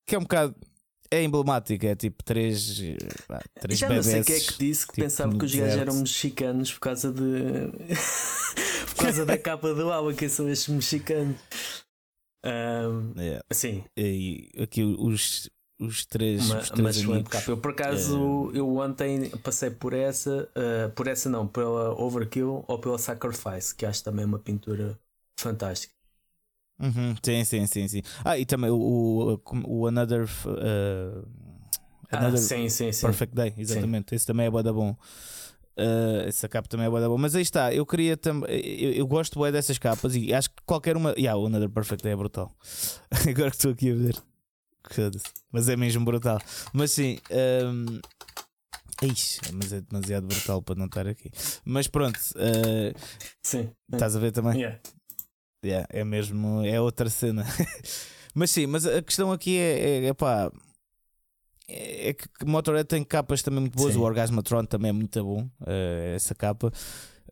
que 0.06 0.16
é 0.16 0.18
um 0.18 0.24
bocado. 0.24 0.56
É 1.12 1.24
emblemática, 1.24 1.88
é 1.88 1.96
tipo 1.96 2.24
três, 2.24 2.80
três 3.60 3.80
Já 3.80 3.90
não 3.90 4.04
sei 4.04 4.20
bebés. 4.22 4.26
quem 4.28 4.36
é 4.36 4.40
que 4.40 4.58
disse 4.60 4.86
que 4.86 4.94
tipo, 4.94 5.06
pensava 5.06 5.36
que 5.36 5.44
os 5.44 5.56
gajos 5.56 5.78
eram 5.78 5.96
mexicanos 5.96 6.72
por 6.72 6.80
causa 6.82 7.12
de. 7.12 7.24
por 8.96 9.06
causa 9.06 9.26
da 9.26 9.36
capa 9.40 9.74
do 9.74 9.92
álbum, 9.92 10.14
que 10.14 10.30
são 10.30 10.48
estes 10.48 10.68
mexicanos. 10.68 11.36
Ahm, 12.44 13.14
É, 13.18 13.42
sim, 13.54 13.84
e 13.98 14.50
aqui 14.62 14.84
os, 14.84 15.50
os 15.80 16.06
três, 16.06 16.44
uma, 16.44 16.60
os 16.62 16.70
três 16.72 16.98
amigos. 16.98 17.48
Eu 17.48 17.58
por 17.58 17.72
acaso 17.72 18.52
eu 18.54 18.78
ontem 18.78 19.30
passei 19.44 19.70
por 19.70 19.94
essa, 19.94 20.50
ah, 20.56 20.90
por 20.96 21.08
essa 21.08 21.30
não, 21.30 21.48
pela 21.48 21.92
Overkill 22.02 22.64
ou 22.68 22.80
pela 22.80 22.98
Sacrifice, 22.98 23.76
que 23.76 23.86
acho 23.86 24.04
também 24.04 24.26
uma 24.26 24.40
pintura 24.40 24.98
fantástica. 25.40 25.94
Uhum, 26.80 27.14
sim, 27.22 27.44
sim, 27.44 27.68
sim, 27.68 27.88
sim. 27.90 28.02
Ah, 28.24 28.38
e 28.38 28.46
também 28.46 28.70
o, 28.70 29.38
o, 29.68 29.88
Another, 29.88 30.24
uh, 30.46 31.28
Ah, 32.12 32.18
Another 32.18 32.38
sim, 32.38 32.70
sim, 32.70 32.92
sim. 32.92 33.08
Perfect 33.08 33.36
Day, 33.36 33.54
exatamente. 33.58 34.16
Esse 34.16 34.26
também 34.26 34.46
é 34.48 34.50
bué 34.50 34.64
da 34.64 34.72
bom. 34.74 34.96
Uh, 35.80 36.28
essa 36.28 36.50
capa 36.50 36.68
também 36.68 36.88
é 36.88 36.90
bué 36.90 37.00
da 37.00 37.08
bom. 37.08 37.18
Mas 37.18 37.36
aí 37.36 37.42
está, 37.42 37.74
eu 37.74 37.86
queria 37.86 38.18
também. 38.18 38.50
Eu, 38.52 38.92
eu 38.92 39.08
gosto 39.08 39.40
bué 39.40 39.52
dessas 39.52 39.78
capas 39.78 40.16
e 40.16 40.34
acho 40.34 40.50
que 40.50 40.58
qualquer 40.66 40.98
uma. 40.98 41.12
Yeah, 41.12 41.40
o 41.40 41.46
Another 41.46 41.70
Perfect 41.70 42.04
Day 42.04 42.14
é 42.14 42.16
brutal. 42.16 42.54
Agora 43.28 43.50
que 43.50 43.56
estou 43.56 43.72
aqui 43.72 43.92
a 43.92 43.96
ver. 43.96 44.16
Mas 45.52 45.70
é 45.70 45.78
mesmo 45.78 46.04
brutal. 46.04 46.40
Mas 46.74 46.92
sim. 46.92 47.20
Um... 47.66 48.00
Ixi, 49.02 49.40
mas 49.54 49.72
é 49.72 49.80
demasiado 49.80 50.28
brutal 50.28 50.62
para 50.62 50.76
não 50.76 50.86
estar 50.86 51.08
aqui. 51.08 51.32
Mas 51.64 51.88
pronto, 51.88 52.20
uh, 52.36 52.94
Sim. 53.42 53.70
estás 53.94 54.14
a 54.14 54.20
ver 54.20 54.34
também? 54.34 54.60
Yeah. 54.60 54.78
Yeah, 55.64 55.88
é 55.90 56.04
mesmo, 56.04 56.66
é 56.66 56.82
outra 56.82 57.10
cena. 57.10 57.46
mas 58.36 58.52
sim, 58.52 58.66
mas 58.66 58.86
a 58.86 59.02
questão 59.02 59.32
aqui 59.32 59.58
é, 59.58 59.80
é, 59.80 60.06
é 60.08 60.14
pá. 60.14 60.52
É 61.72 62.14
que 62.14 62.46
Motorhead 62.46 62.88
tem 62.88 63.04
capas 63.04 63.44
também 63.44 63.62
muito 63.62 63.78
boas, 63.78 63.94
Sim. 63.94 64.00
o 64.00 64.04
Orgasmatron 64.04 64.66
também 64.66 64.90
é 64.90 64.92
muito 64.92 65.24
bom, 65.24 65.48
eh, 65.68 66.14
essa 66.16 66.34
capa. 66.34 66.72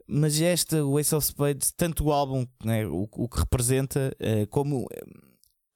Mas 0.07 0.39
esta, 0.39 0.85
o 0.85 0.99
Ace 0.99 1.13
of 1.15 1.25
Spades, 1.25 1.71
tanto 1.71 2.05
o 2.05 2.11
álbum, 2.11 2.45
né, 2.63 2.85
o, 2.85 3.09
o 3.11 3.27
que 3.27 3.39
representa, 3.39 4.15
eh, 4.19 4.45
como 4.45 4.87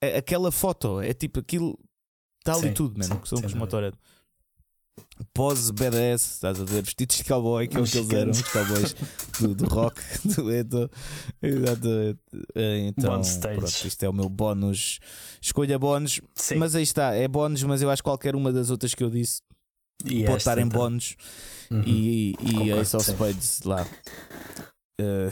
eh, 0.02 0.18
aquela 0.18 0.52
foto, 0.52 1.02
é 1.02 1.14
tipo 1.14 1.40
aquilo, 1.40 1.78
está 2.40 2.54
ali 2.54 2.70
Sim, 2.70 2.74
tudo, 2.74 3.04
sim, 3.04 3.16
que 3.18 3.28
são 3.28 3.40
os. 3.40 3.54
Motorhead. 3.54 3.98
Badass, 5.74 6.34
estás 6.34 6.60
a 6.60 6.64
ver? 6.64 6.84
Vestidos 6.84 7.18
de 7.18 7.24
cowboy, 7.24 7.68
que 7.68 7.78
é 7.78 7.80
o 7.80 7.84
que 7.84 7.98
eles 7.98 8.10
eram, 8.10 8.32
os 8.32 8.42
cowboys 8.42 8.96
do, 9.40 9.56
do 9.56 9.66
rock, 9.66 10.02
do 10.36 10.52
Eto. 10.52 10.90
Exatamente. 11.42 12.20
Eh, 12.56 12.88
Então, 12.88 13.22
pronto, 13.22 13.88
isto 13.88 14.04
é 14.04 14.10
o 14.10 14.14
meu 14.14 14.30
bónus. 14.30 15.00
Escolha 15.42 15.78
bónus, 15.80 16.22
Sim. 16.36 16.56
mas 16.56 16.76
aí 16.76 16.84
está, 16.84 17.14
é 17.16 17.28
bónus, 17.28 17.64
mas 17.64 17.82
eu 17.82 17.90
acho 17.90 18.02
que 18.02 18.10
qualquer 18.10 18.36
uma 18.36 18.52
das 18.52 18.70
outras 18.70 18.94
que 18.94 19.04
eu 19.04 19.10
disse 19.10 19.42
E 20.06 20.22
pode 20.24 20.24
esta 20.24 20.38
estar 20.38 20.58
em 20.58 20.64
também. 20.68 20.78
bónus 20.78 21.16
Uhum. 21.72 21.84
e, 21.86 22.32
e 22.32 22.36
Concordo, 22.54 22.82
Ace 22.82 22.96
of. 22.98 23.06
Spades 23.12 23.62
lá. 23.64 23.88
Eh, 25.02 25.30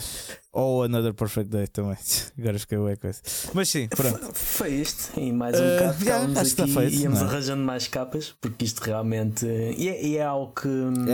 ou 0.52 0.84
Another 0.84 1.14
Perfect 1.14 1.50
Day 1.50 1.68
também. 1.68 1.96
Agora 2.40 2.58
fiquei 2.58 2.78
ué 2.80 2.96
com 2.96 3.08
isso. 3.10 3.22
Mas 3.54 3.70
sim, 3.70 3.88
pronto. 3.88 4.34
Foi- 4.34 4.72
isto, 4.74 5.20
e 5.20 5.32
mais 5.32 5.60
um 5.60 5.64
Uh, 5.64 5.72
bocado 5.74 6.04
yeah, 6.04 6.42
acho 6.42 6.56
que 6.56 6.62
aqui 6.64 6.74
feito, 6.74 6.96
íamos 6.96 7.20
não 7.20 7.28
é? 7.28 7.30
arranjando 7.30 7.64
mais 7.64 7.88
capas, 7.88 8.36
porque 8.42 8.66
isto 8.66 8.80
realmente 8.80 9.46
e 9.46 9.88
é, 9.90 10.04
e 10.06 10.18
é 10.18 10.24
algo 10.24 10.54
que 10.54 10.68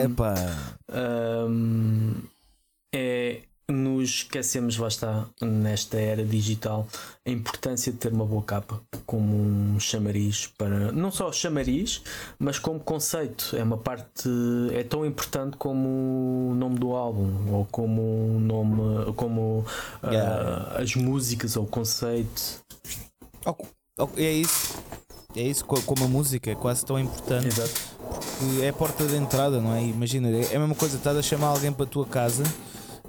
Epá, 0.03 0.33
hum, 1.49 2.13
é, 2.93 3.41
nos 3.68 4.09
esquecemos, 4.09 4.78
lá 4.78 4.88
está, 4.88 5.26
nesta 5.41 5.97
era 5.99 6.24
digital, 6.24 6.88
a 7.26 7.30
importância 7.32 7.91
de 7.91 7.97
ter 7.97 8.13
uma 8.13 8.26
boa 8.26 8.43
capa 8.43 8.80
como 9.07 9.36
um 9.36 9.80
chamariz 9.80 10.47
para 10.57 10.91
não 10.91 11.09
só 11.11 11.32
chamariz, 11.32 12.01
mas 12.38 12.59
como 12.59 12.80
conceito. 12.80 13.55
É 13.55 13.63
uma 13.63 13.78
parte, 13.78 14.30
é 14.74 14.84
tão 14.84 15.05
importante 15.05 15.57
como 15.57 16.49
o 16.51 16.55
nome 16.55 16.78
do 16.78 16.91
álbum, 16.93 17.51
ou 17.51 17.66
como 17.66 18.01
o 18.36 18.39
nome, 18.39 19.11
como 19.16 19.66
ah, 20.03 20.11
Yeah. 20.11 20.78
as 20.82 20.95
músicas 20.95 21.57
ou 21.57 21.63
o 21.63 21.68
conceito. 21.68 22.61
ok, 23.45 23.66
ok, 23.97 24.26
é 24.26 24.32
isso. 24.34 24.76
É 25.36 25.41
isso, 25.41 25.66
co- 25.66 25.82
como 25.82 26.05
a 26.05 26.07
música 26.07 26.51
é 26.51 26.55
quase 26.55 26.86
tão 26.86 26.97
importante. 26.99 27.47
Exato. 27.47 27.74
que 28.39 28.63
é 28.63 28.70
a 28.70 28.74
porta 28.74 29.05
de 29.05 29.16
entrada, 29.16 29.59
não 29.59 29.74
é? 29.76 29.84
Imagina, 29.84 30.30
é 30.30 30.55
a 30.55 30.59
mesma 30.59 30.76
coisa, 30.76 30.95
estás 30.97 31.18
a 31.18 31.22
chamar 31.22 31.47
alguém 31.47 31.74
para 31.74 31.84
a 31.84 31.88
tua 31.88 32.05
casa, 32.05 32.43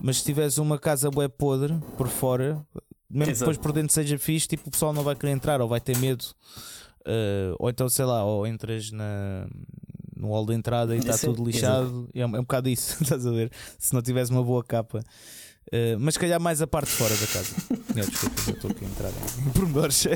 mas 0.01 0.19
se 0.19 0.25
tiveres 0.25 0.59
uma 0.59 0.79
casa 0.79 1.11
bué 1.11 1.29
podre 1.29 1.75
por 1.97 2.09
fora, 2.09 2.65
mesmo 3.11 3.25
que 3.27 3.31
Exato. 3.31 3.39
depois 3.51 3.57
por 3.59 3.73
dentro 3.73 3.93
seja 3.93 4.19
fixe, 4.19 4.47
tipo, 4.49 4.69
o 4.69 4.71
pessoal 4.71 4.93
não 4.93 5.03
vai 5.03 5.15
querer 5.15 5.33
entrar 5.33 5.61
ou 5.61 5.69
vai 5.69 5.81
ter 5.81 5.97
medo. 5.99 6.25
Uh, 7.03 7.55
ou 7.59 7.71
então, 7.71 7.89
sei 7.89 8.05
lá, 8.05 8.25
ou 8.25 8.47
entras 8.47 8.91
na, 8.91 9.47
no 10.17 10.29
hall 10.29 10.45
de 10.45 10.55
entrada 10.55 10.95
e 10.95 10.99
está 10.99 11.17
tudo 11.17 11.45
lixado. 11.45 12.09
É, 12.15 12.27
um- 12.27 12.35
é 12.37 12.39
um 12.41 12.43
bocado 12.43 12.69
isso, 12.69 12.97
estás 13.03 13.25
a 13.27 13.31
ver? 13.31 13.51
Se 13.79 13.95
não 13.95 14.03
tiveres 14.03 14.29
uma 14.29 14.43
boa 14.43 14.65
capa. 14.65 15.01
Uh, 15.73 15.99
mas 15.99 16.15
se 16.15 16.21
calhar 16.21 16.41
mais 16.41 16.61
a 16.63 16.67
parte 16.67 16.89
de 16.89 16.95
fora 16.97 17.15
da 17.17 17.27
casa. 17.27 17.55
É, 17.97 18.01
desculpa, 18.07 18.41
eu 18.49 18.55
estou 18.55 18.71
aqui 18.71 18.85
a 18.85 18.89
entrar 18.89 19.11
em 19.11 19.51
pormenores. 19.55 20.07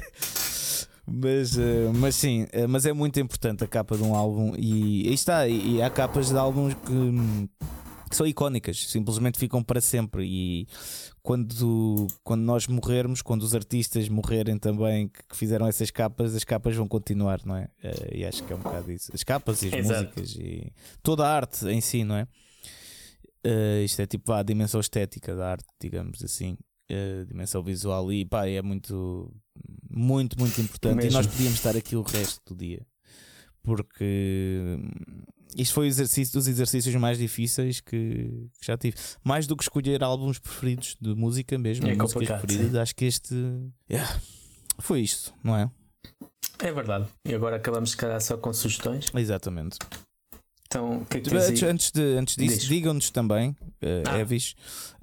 Mas, 1.12 1.58
eh, 1.58 1.90
mas 1.94 2.14
sim, 2.14 2.46
eh, 2.52 2.68
mas 2.68 2.86
é 2.86 2.92
muito 2.92 3.18
importante 3.18 3.64
a 3.64 3.66
capa 3.66 3.96
de 3.96 4.02
um 4.04 4.14
álbum 4.14 4.54
e 4.56 5.08
aí 5.08 5.14
está, 5.14 5.48
e, 5.48 5.76
e 5.76 5.82
há 5.82 5.90
capas 5.90 6.28
de 6.28 6.36
álbuns 6.36 6.74
que, 6.74 7.48
são 8.16 8.26
icónicas, 8.26 8.86
simplesmente 8.88 9.38
ficam 9.38 9.62
para 9.62 9.80
sempre. 9.80 10.24
E 10.24 10.68
quando, 11.22 12.06
quando 12.22 12.42
nós 12.42 12.66
morrermos, 12.66 13.22
quando 13.22 13.42
os 13.42 13.54
artistas 13.54 14.08
morrerem 14.08 14.58
também 14.58 15.08
que, 15.08 15.22
que 15.28 15.36
fizeram 15.36 15.66
essas 15.66 15.90
capas, 15.90 16.34
as 16.34 16.44
capas 16.44 16.74
vão 16.74 16.88
continuar, 16.88 17.40
não 17.44 17.56
é? 17.56 17.68
Uh, 17.82 18.14
e 18.16 18.24
acho 18.24 18.42
que 18.44 18.52
é 18.52 18.56
um 18.56 18.60
bocado 18.60 18.90
isso. 18.90 19.10
As 19.14 19.22
capas 19.22 19.62
e 19.62 19.68
as 19.68 19.74
Exato. 19.86 20.02
músicas 20.02 20.36
e 20.36 20.72
toda 21.02 21.26
a 21.26 21.34
arte 21.34 21.66
em 21.66 21.80
si, 21.80 22.04
não 22.04 22.16
é? 22.16 22.26
Uh, 23.46 23.84
isto 23.84 24.00
é 24.02 24.06
tipo 24.06 24.32
a 24.32 24.42
dimensão 24.42 24.80
estética 24.80 25.34
da 25.34 25.52
arte, 25.52 25.66
digamos 25.80 26.22
assim. 26.22 26.56
Uh, 26.90 27.24
dimensão 27.26 27.62
visual 27.62 28.12
e 28.12 28.24
pá, 28.24 28.46
é 28.46 28.60
muito, 28.60 29.32
muito, 29.88 30.38
muito 30.38 30.60
importante. 30.60 31.06
E 31.06 31.10
nós 31.10 31.26
podíamos 31.26 31.54
estar 31.54 31.76
aqui 31.76 31.96
o 31.96 32.02
resto 32.02 32.54
do 32.54 32.56
dia 32.56 32.84
porque 33.62 34.78
isto 35.56 35.74
foi 35.74 35.86
exercício, 35.86 36.34
dos 36.34 36.46
exercícios 36.46 36.94
mais 36.96 37.18
difíceis 37.18 37.80
que, 37.80 38.48
que, 38.58 38.66
já 38.66 38.76
tive. 38.76 38.96
Mais 39.24 39.46
do 39.46 39.56
que 39.56 39.62
escolher 39.62 40.02
álbuns 40.02 40.38
preferidos 40.38 40.96
de 41.00 41.14
música 41.14 41.58
mesmo, 41.58 41.86
é 41.88 41.94
músicas 41.94 42.40
preferidas, 42.40 42.72
sim. 42.72 42.78
acho 42.78 42.94
que 42.94 43.04
este 43.04 43.34
yeah, 43.90 44.20
foi 44.78 45.00
isto, 45.00 45.34
não 45.42 45.56
é? 45.56 45.70
É 46.58 46.72
verdade. 46.72 47.06
E 47.26 47.34
agora 47.34 47.56
acabamos 47.56 47.90
de 47.90 47.96
calhar 47.96 48.20
só 48.20 48.36
com 48.36 48.52
sugestões. 48.52 49.06
Exatamente. 49.14 49.78
Então, 50.72 50.98
o 50.98 51.04
que 51.04 51.16
é 51.16 51.20
que 51.20 51.36
antes, 51.36 51.62
antes, 51.64 51.90
de, 51.90 52.00
antes 52.16 52.36
disso, 52.36 52.68
digam-nos 52.68 53.10
também, 53.10 53.50
uh, 53.50 54.08
ah. 54.08 54.20
Evis, 54.20 54.54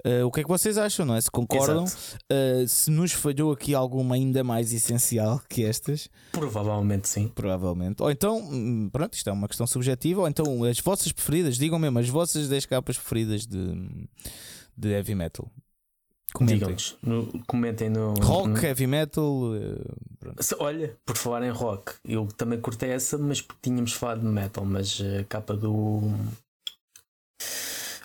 uh, 0.02 0.24
o 0.24 0.32
que 0.32 0.40
é 0.40 0.42
que 0.42 0.48
vocês 0.48 0.78
acham, 0.78 1.04
não 1.04 1.14
é? 1.14 1.20
Se 1.20 1.30
concordam, 1.30 1.84
uh, 1.84 2.66
se 2.66 2.90
nos 2.90 3.12
falhou 3.12 3.52
aqui 3.52 3.74
alguma 3.74 4.14
ainda 4.14 4.42
mais 4.42 4.72
essencial 4.72 5.42
que 5.46 5.66
estas. 5.66 6.08
Provavelmente 6.32 7.06
sim. 7.06 7.28
Provavelmente. 7.28 8.02
Ou 8.02 8.10
então, 8.10 8.38
hum, 8.38 8.88
pronto, 8.90 9.12
isto 9.12 9.28
é 9.28 9.32
uma 9.32 9.46
questão 9.46 9.66
subjetiva, 9.66 10.22
ou 10.22 10.28
então 10.28 10.64
as 10.64 10.80
vossas 10.80 11.12
preferidas, 11.12 11.58
digam 11.58 11.78
mesmo 11.78 11.98
as 11.98 12.08
vossas 12.08 12.48
10 12.48 12.64
capas 12.64 12.96
preferidas 12.96 13.46
de, 13.46 14.08
de 14.74 14.88
heavy 14.88 15.14
metal. 15.14 15.50
Comentem. 16.32 16.76
No, 17.02 17.42
comentem 17.46 17.88
no. 17.88 18.14
Rock, 18.14 18.48
no... 18.48 18.58
heavy 18.58 18.86
metal. 18.86 19.52
Se, 20.40 20.54
olha, 20.58 20.96
por 21.04 21.16
falar 21.16 21.42
em 21.44 21.50
rock, 21.50 21.94
eu 22.04 22.26
também 22.36 22.60
cortei 22.60 22.90
essa, 22.90 23.16
mas 23.16 23.40
porque 23.40 23.60
tínhamos 23.62 23.92
falado 23.92 24.20
de 24.20 24.26
metal, 24.26 24.64
mas 24.64 25.00
a 25.00 25.24
capa 25.24 25.54
do. 25.54 26.02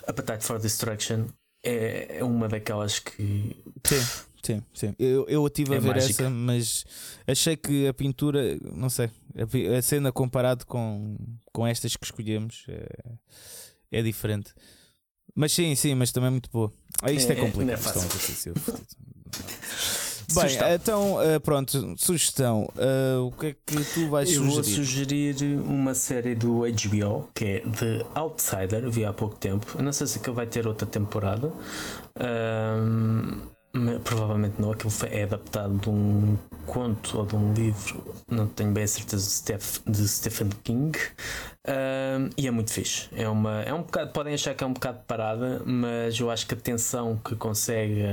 Appetite 0.06 0.44
for 0.44 0.58
Destruction 0.58 1.26
é, 1.64 2.18
é 2.18 2.24
uma 2.24 2.48
daquelas 2.48 2.98
que. 2.98 3.56
Sim, 3.84 4.02
sim, 4.42 4.62
sim. 4.72 4.94
Eu, 4.98 5.26
eu 5.28 5.46
estive 5.46 5.74
é 5.74 5.76
a 5.76 5.80
ver 5.80 5.94
mágica. 5.94 6.24
essa, 6.24 6.30
mas 6.30 6.84
achei 7.26 7.56
que 7.56 7.88
a 7.88 7.94
pintura, 7.94 8.58
não 8.72 8.90
sei, 8.90 9.10
a, 9.36 9.78
a 9.78 9.82
cena 9.82 10.12
comparado 10.12 10.66
com, 10.66 11.16
com 11.52 11.66
estas 11.66 11.96
que 11.96 12.04
escolhemos 12.04 12.64
é, 12.68 13.98
é 13.98 14.02
diferente. 14.02 14.52
Mas 15.34 15.52
sim, 15.52 15.74
sim, 15.74 15.94
mas 15.94 16.12
também 16.12 16.28
é 16.28 16.30
muito 16.30 16.50
boa. 16.50 16.72
Ah, 17.02 17.10
isto 17.10 17.30
é, 17.30 17.34
é 17.34 17.40
complicado. 17.40 17.80
É, 17.80 18.50
é 18.50 18.54
Bem, 20.32 20.48
sugestão. 20.48 20.72
então 20.72 21.14
uh, 21.36 21.40
pronto, 21.40 21.94
sugestão. 21.98 22.68
Uh, 22.76 23.26
o 23.26 23.32
que 23.32 23.46
é 23.46 23.52
que 23.66 23.84
tu 23.92 24.08
vais 24.08 24.28
Eu 24.32 24.42
sugerir? 24.42 24.54
vou 24.54 24.64
sugerir 24.64 25.36
uma 25.60 25.94
série 25.94 26.34
do 26.34 26.60
HBO 26.60 27.28
que 27.34 27.44
é 27.44 27.60
The 27.60 28.06
Outsider, 28.14 28.90
vi 28.90 29.04
há 29.04 29.12
pouco 29.12 29.36
tempo. 29.36 29.66
Eu 29.76 29.82
não 29.84 29.92
sei 29.92 30.06
se 30.06 30.18
vai 30.30 30.46
ter 30.46 30.66
outra 30.66 30.86
temporada. 30.86 31.52
Provavelmente 34.04 34.60
não, 34.60 34.72
aquilo 34.72 34.92
é 35.10 35.24
adaptado 35.24 35.76
de 35.78 35.90
um 35.90 36.36
conto 36.66 37.18
ou 37.18 37.26
de 37.26 37.34
um 37.34 37.52
livro, 37.52 38.14
não 38.30 38.46
tenho 38.46 38.72
bem 38.72 38.84
a 38.84 38.88
certeza 38.88 39.24
de, 39.24 39.32
Steph, 39.32 39.78
de 39.86 40.08
Stephen 40.08 40.48
King. 40.62 40.96
e 42.36 42.46
é 42.46 42.50
muito 42.50 42.72
fixe. 42.72 43.08
É, 43.12 43.28
uma, 43.28 43.62
é 43.62 43.74
um 43.74 43.82
bocado, 43.82 44.12
podem 44.12 44.34
achar 44.34 44.54
que 44.54 44.62
é 44.62 44.66
um 44.66 44.72
bocado 44.72 45.00
parada, 45.06 45.62
mas 45.66 46.18
eu 46.18 46.30
acho 46.30 46.46
que 46.46 46.54
a 46.54 46.56
tensão 46.56 47.16
que 47.16 47.34
consegue 47.36 48.04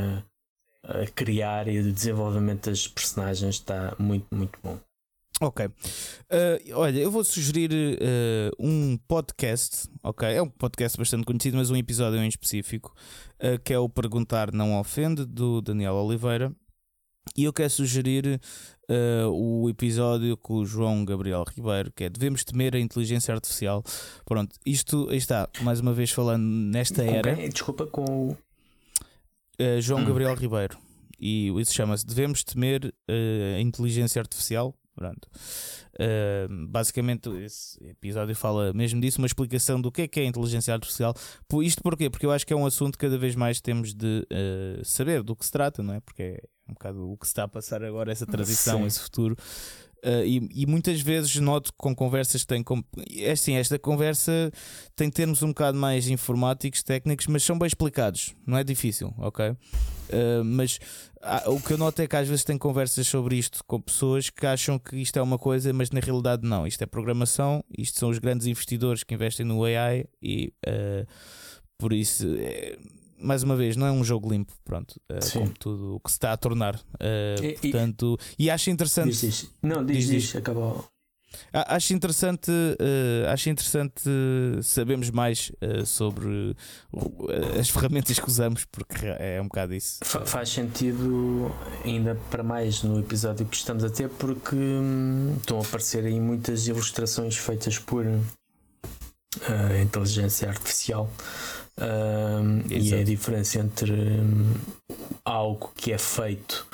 a 0.84 1.06
criar 1.14 1.68
e 1.68 1.80
o 1.80 1.94
desenvolvimento 1.94 2.70
das 2.70 2.88
personagens 2.88 3.56
está 3.56 3.96
muito, 4.00 4.26
muito 4.34 4.58
bom. 4.64 4.80
Ok. 5.42 5.66
Uh, 5.66 5.72
olha, 6.74 7.00
eu 7.00 7.10
vou 7.10 7.24
sugerir 7.24 7.72
uh, 7.74 8.56
um 8.60 8.96
podcast, 9.08 9.90
ok? 10.04 10.30
É 10.30 10.40
um 10.40 10.48
podcast 10.48 10.96
bastante 10.96 11.26
conhecido, 11.26 11.58
mas 11.58 11.72
um 11.72 11.76
episódio 11.76 12.20
em 12.20 12.28
específico, 12.28 12.94
uh, 13.40 13.60
que 13.64 13.74
é 13.74 13.80
o 13.80 13.90
Perguntar 13.90 14.52
Não 14.52 14.80
Ofende, 14.80 15.26
do 15.26 15.60
Daniel 15.60 15.96
Oliveira. 15.96 16.56
E 17.36 17.44
eu 17.44 17.52
quero 17.54 17.70
sugerir 17.70 18.40
o 19.32 19.70
episódio 19.70 20.36
com 20.36 20.56
o 20.56 20.66
João 20.66 21.06
Gabriel 21.06 21.46
Ribeiro, 21.56 21.94
que 21.96 22.04
é 22.04 22.10
Devemos 22.10 22.44
Temer 22.44 22.76
a 22.76 22.80
Inteligência 22.80 23.34
Artificial. 23.34 23.84
Pronto, 24.26 24.54
isto 24.66 25.08
está, 25.14 25.48
mais 25.62 25.80
uma 25.80 25.94
vez 25.94 26.12
falando 26.12 26.44
nesta 26.44 27.04
era. 27.04 27.36
Desculpa, 27.48 27.86
com 27.86 28.32
o 28.32 28.38
João 29.80 30.02
hum. 30.02 30.06
Gabriel 30.06 30.36
Ribeiro. 30.36 30.78
E 31.18 31.48
isso 31.62 31.74
chama-se 31.74 32.06
Devemos 32.06 32.44
Temer 32.44 32.92
a 33.08 33.62
Inteligência 33.62 34.20
Artificial. 34.20 34.76
Pronto. 35.02 35.28
Uh, 35.96 36.68
basicamente, 36.68 37.28
esse 37.44 37.84
episódio 37.84 38.36
fala 38.36 38.72
mesmo 38.72 39.02
disso, 39.02 39.20
uma 39.20 39.26
explicação 39.26 39.82
do 39.82 39.92
que 39.92 40.04
é 40.04 40.08
que 40.08 40.20
é 40.20 40.24
a 40.24 40.26
inteligência 40.28 40.72
artificial. 40.72 41.16
Isto 41.64 41.82
porquê? 41.82 42.08
Porque 42.08 42.26
eu 42.26 42.32
acho 42.32 42.46
que 42.46 42.54
é 42.54 42.56
um 42.56 42.68
assunto 42.68 43.00
que 43.00 43.06
cada 43.06 43.18
vez 43.18 43.36
mais 43.36 43.60
temos 43.60 43.96
de 43.96 44.28
uh, 44.32 44.86
saber 44.86 45.24
do 45.24 45.36
que 45.36 45.44
se 45.44 45.52
trata, 45.52 45.82
não 45.82 45.96
é? 45.96 46.00
Porque 46.00 46.22
é 46.22 46.44
um 46.70 46.74
bocado 46.74 47.12
o 47.12 47.18
que 47.18 47.26
se 47.26 47.32
está 47.32 47.46
a 47.46 47.48
passar 47.48 47.84
agora, 47.84 48.12
essa 48.12 48.28
transição, 48.28 48.82
Sim. 48.82 48.86
esse 48.86 49.00
futuro. 49.00 49.36
Uh, 50.04 50.26
e, 50.26 50.50
e, 50.64 50.66
muitas 50.66 51.00
vezes 51.00 51.36
noto 51.36 51.72
com 51.78 51.96
conversas 51.96 52.42
que 52.42 52.48
têm. 52.48 52.64
Com, 52.64 52.84
é 53.16 53.32
assim, 53.32 53.54
esta 53.54 53.78
conversa 53.78 54.52
tem 54.96 55.12
termos 55.12 55.44
um 55.44 55.50
bocado 55.50 55.78
mais 55.78 56.08
informáticos, 56.08 56.82
técnicos, 56.82 57.28
mas 57.28 57.44
são 57.44 57.58
bem 57.58 57.68
explicados, 57.68 58.34
não 58.46 58.58
é 58.58 58.64
difícil, 58.64 59.14
ok? 59.20 59.50
Uh, 59.50 60.44
mas 60.44 60.80
ah, 61.22 61.44
o 61.48 61.62
que 61.62 61.74
eu 61.74 61.78
noto 61.78 62.02
é 62.02 62.08
que 62.08 62.16
às 62.16 62.28
vezes 62.28 62.44
tem 62.44 62.58
conversas 62.58 63.08
sobre 63.08 63.38
isto 63.38 63.64
com 63.66 63.80
pessoas 63.80 64.30
que 64.30 64.46
acham 64.46 64.80
que 64.80 64.98
isto 64.98 65.18
é 65.18 65.22
uma 65.22 65.38
coisa, 65.38 65.72
mas 65.72 65.92
na 65.92 66.00
realidade 66.00 66.48
não. 66.48 66.66
Isto 66.66 66.84
é 66.84 66.88
programação, 66.88 67.64
isto 67.78 68.00
são 68.00 68.10
os 68.10 68.18
grandes 68.18 68.48
investidores 68.48 69.04
que 69.04 69.14
investem 69.14 69.46
no 69.46 69.64
AI 69.64 70.06
e 70.22 70.52
uh, 70.68 71.06
por 71.78 71.94
isso. 71.94 72.26
É, 72.40 72.76
mais 73.22 73.44
uma 73.44 73.56
vez, 73.56 73.76
não 73.76 73.88
é 73.88 73.92
um 73.92 74.04
jogo 74.04 74.30
limpo, 74.30 74.54
pronto, 74.64 75.00
uh, 75.12 75.32
como 75.34 75.50
tudo 75.58 75.96
o 75.96 76.00
que 76.00 76.10
se 76.10 76.18
está 76.18 76.34
a 76.34 76.38
tornar. 76.38 76.76
Uh, 76.76 77.44
e, 77.44 77.54
portanto, 77.54 78.18
e, 78.38 78.46
e 78.46 78.50
acho 78.50 78.70
interessante. 78.70 79.10
Diz, 79.10 79.22
diz. 79.22 79.52
Não, 79.62 79.86
diz, 79.86 80.08
diz, 80.08 80.24
diz. 80.24 80.36
acabou. 80.36 80.86
Acho 81.54 81.94
interessante, 81.94 82.52
uh, 82.52 83.30
acho 83.30 83.50
interessante 83.50 84.04
sabermos 84.64 85.10
mais 85.10 85.52
uh, 85.62 85.86
sobre 85.86 86.56
uh, 86.94 87.60
as 87.60 87.68
ferramentas 87.70 88.20
que 88.20 88.28
usamos, 88.28 88.66
porque 88.66 89.06
é 89.18 89.40
um 89.42 89.46
bocado 89.46 89.74
isso. 89.74 90.00
faz 90.04 90.50
sentido, 90.50 91.52
ainda 91.84 92.16
para 92.30 92.44
mais 92.44 92.84
no 92.84 93.00
episódio 93.00 93.46
que 93.46 93.56
estamos 93.56 93.84
a 93.84 93.90
ter, 93.90 94.10
porque 94.10 94.56
hum, 94.56 95.36
estão 95.40 95.60
a 95.60 95.62
aparecer 95.62 96.06
aí 96.06 96.20
muitas 96.20 96.68
ilustrações 96.68 97.38
feitas 97.38 97.78
por 97.78 98.06
inteligência 99.82 100.50
artificial 100.50 101.10
um, 101.78 102.62
e 102.70 102.94
é 102.94 103.00
a 103.00 103.04
diferença 103.04 103.60
entre 103.60 103.92
um, 103.92 104.54
algo 105.24 105.72
que 105.76 105.92
é 105.92 105.98
feito 105.98 106.68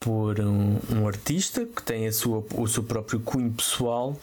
por 0.00 0.40
um, 0.40 0.78
um, 0.90 1.06
artista 1.06 1.64
que 1.64 1.82
tem 1.82 2.06
a 2.06 2.12
sua, 2.12 2.44
o 2.54 2.66
seu 2.66 2.82
próprio 2.82 3.20
cunho 3.20 3.52
pessoal 3.52 4.16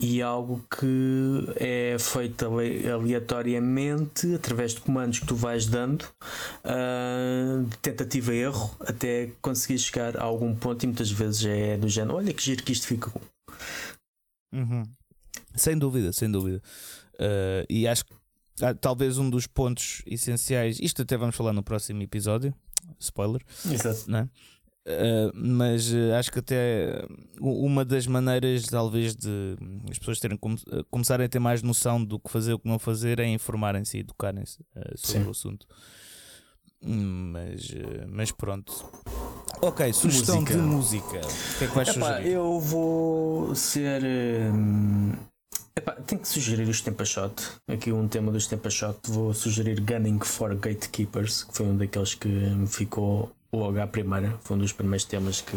e 0.00 0.20
algo 0.20 0.64
que 0.68 1.54
é 1.56 1.96
feito 1.98 2.46
aleatoriamente 2.46 4.34
através 4.34 4.74
de 4.74 4.80
comandos 4.80 5.20
que 5.20 5.26
tu 5.26 5.36
vais 5.36 5.66
dando 5.66 6.02
uh, 6.64 7.64
de 7.64 7.76
tentativa 7.78 8.34
e 8.34 8.38
erro 8.38 8.74
até 8.80 9.30
conseguir 9.40 9.78
chegar 9.78 10.16
a 10.16 10.24
algum 10.24 10.54
ponto 10.54 10.82
e 10.82 10.86
muitas 10.86 11.10
vezes 11.10 11.46
é 11.46 11.76
do 11.76 11.88
género 11.88 12.16
olha 12.16 12.34
que 12.34 12.42
giro 12.42 12.62
que 12.62 12.72
isto 12.72 12.86
fica 12.86 13.10
uhum. 14.52 14.82
sem 15.54 15.78
dúvida, 15.78 16.12
sem 16.12 16.30
dúvida. 16.30 16.60
Uh, 17.14 17.64
e 17.70 17.86
acho 17.86 18.04
que 18.04 18.14
talvez 18.80 19.18
um 19.18 19.28
dos 19.28 19.46
pontos 19.46 20.02
essenciais, 20.06 20.78
isto 20.80 21.02
até 21.02 21.16
vamos 21.16 21.36
falar 21.36 21.52
no 21.52 21.62
próximo 21.62 22.02
episódio, 22.02 22.54
spoiler, 22.98 23.42
Exato. 23.70 24.10
Né? 24.10 24.28
Uh, 24.86 25.32
mas 25.34 25.90
uh, 25.90 26.12
acho 26.18 26.30
que 26.30 26.40
até 26.40 27.06
uma 27.40 27.86
das 27.86 28.06
maneiras, 28.06 28.64
talvez, 28.64 29.16
de 29.16 29.56
as 29.90 29.98
pessoas 29.98 30.20
terem 30.20 30.38
começarem 30.90 31.24
a 31.24 31.28
ter 31.28 31.38
mais 31.38 31.62
noção 31.62 32.04
do 32.04 32.18
que 32.18 32.30
fazer 32.30 32.50
e 32.50 32.54
o 32.54 32.58
que 32.58 32.68
não 32.68 32.78
fazer 32.78 33.18
é 33.18 33.26
informarem-se 33.26 33.96
e 33.96 34.00
educarem-se 34.00 34.60
uh, 34.60 34.98
sobre 34.98 35.22
Sim. 35.22 35.28
o 35.28 35.30
assunto. 35.30 35.66
Mas, 36.86 37.74
mas 38.08 38.30
pronto. 38.30 38.84
Ok, 39.62 39.90
sugestão 39.94 40.42
música. 40.42 40.54
de 40.54 40.60
música. 40.60 41.20
O 41.20 41.58
que 41.58 41.64
é 41.64 41.66
que 41.66 41.74
vais 41.74 41.88
Epá, 41.88 42.16
sugerir? 42.16 42.32
Eu 42.32 42.60
vou 42.60 43.54
ser. 43.54 44.02
Hum 44.52 45.14
Epá, 45.76 45.92
tenho 46.02 46.20
que 46.20 46.28
sugerir 46.28 46.68
os 46.68 46.80
Tempashot. 46.80 47.34
Aqui 47.66 47.90
um 47.90 48.06
tema 48.06 48.30
dos 48.30 48.46
Tempashot. 48.46 48.96
Vou 49.08 49.34
sugerir 49.34 49.80
Gunning 49.80 50.20
for 50.20 50.54
Gatekeepers, 50.54 51.42
que 51.42 51.52
foi 51.52 51.66
um 51.66 51.76
daqueles 51.76 52.14
que 52.14 52.28
me 52.28 52.68
ficou 52.68 53.32
logo 53.52 53.80
à 53.80 53.86
primeira. 53.86 54.38
Foi 54.42 54.56
um 54.56 54.60
dos 54.60 54.72
primeiros 54.72 55.04
temas 55.04 55.40
que, 55.40 55.56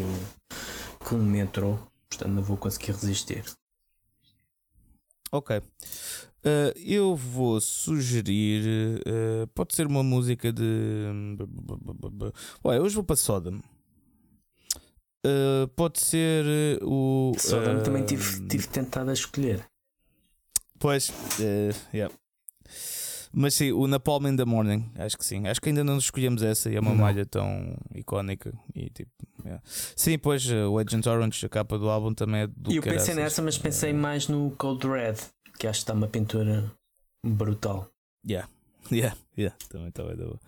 que 1.07 1.14
me 1.14 1.38
entrou. 1.38 1.80
Portanto, 2.10 2.31
não 2.31 2.41
vou 2.41 2.57
conseguir 2.57 2.94
resistir. 2.94 3.44
Ok. 5.31 5.57
Uh, 5.57 6.73
eu 6.77 7.15
vou 7.15 7.61
sugerir. 7.61 8.99
Uh, 9.02 9.45
pode 9.53 9.76
ser 9.76 9.85
uma 9.85 10.02
música 10.02 10.52
de. 10.52 11.06
Ué, 12.65 12.80
hoje 12.80 12.95
vou 12.95 13.03
para 13.03 13.15
Sodom. 13.15 13.60
Uh, 15.23 15.68
pode 15.76 15.99
ser 15.99 16.80
o. 16.81 17.34
Sodom 17.38 17.84
também 17.84 18.03
tive, 18.03 18.48
tive 18.48 18.68
tentado 18.68 19.11
a 19.11 19.14
escolher. 19.14 19.64
Pois, 20.79 21.11
yeah. 21.93 22.13
Mas 23.31 23.53
sim, 23.53 23.71
o 23.71 23.87
Napalm 23.87 24.27
in 24.27 24.35
the 24.35 24.45
Morning, 24.45 24.89
acho 24.95 25.17
que 25.17 25.25
sim. 25.25 25.47
Acho 25.47 25.61
que 25.61 25.69
ainda 25.69 25.83
não 25.83 25.97
escolhemos 25.97 26.41
essa 26.41 26.69
e 26.69 26.75
é 26.75 26.79
uma 26.79 26.91
não. 26.91 26.97
malha 26.97 27.25
tão 27.25 27.75
icónica. 27.93 28.53
E 28.73 28.89
tipo, 28.89 29.11
yeah. 29.43 29.61
Sim, 29.65 30.17
pois 30.17 30.49
o 30.49 30.77
Agent 30.79 31.05
Orange, 31.05 31.45
a 31.45 31.49
capa 31.49 31.77
do 31.77 31.89
álbum 31.89 32.13
também 32.13 32.41
é 32.41 32.47
do 32.47 32.71
E 32.71 32.77
eu 32.77 32.83
pensei 32.83 33.13
nessa, 33.13 33.41
mas 33.41 33.57
pensei 33.57 33.93
mais 33.93 34.27
no 34.27 34.51
Cold 34.57 34.87
Red 34.87 35.15
que 35.57 35.67
acho 35.67 35.79
que 35.79 35.83
está 35.83 35.93
uma 35.93 36.07
pintura 36.07 36.71
brutal. 37.25 37.89
Yeah, 38.27 38.49
yeah, 38.91 39.15
yeah. 39.37 39.55
Também 39.69 39.89
está 39.89 40.03
bem 40.03 40.15
boa. 40.15 40.39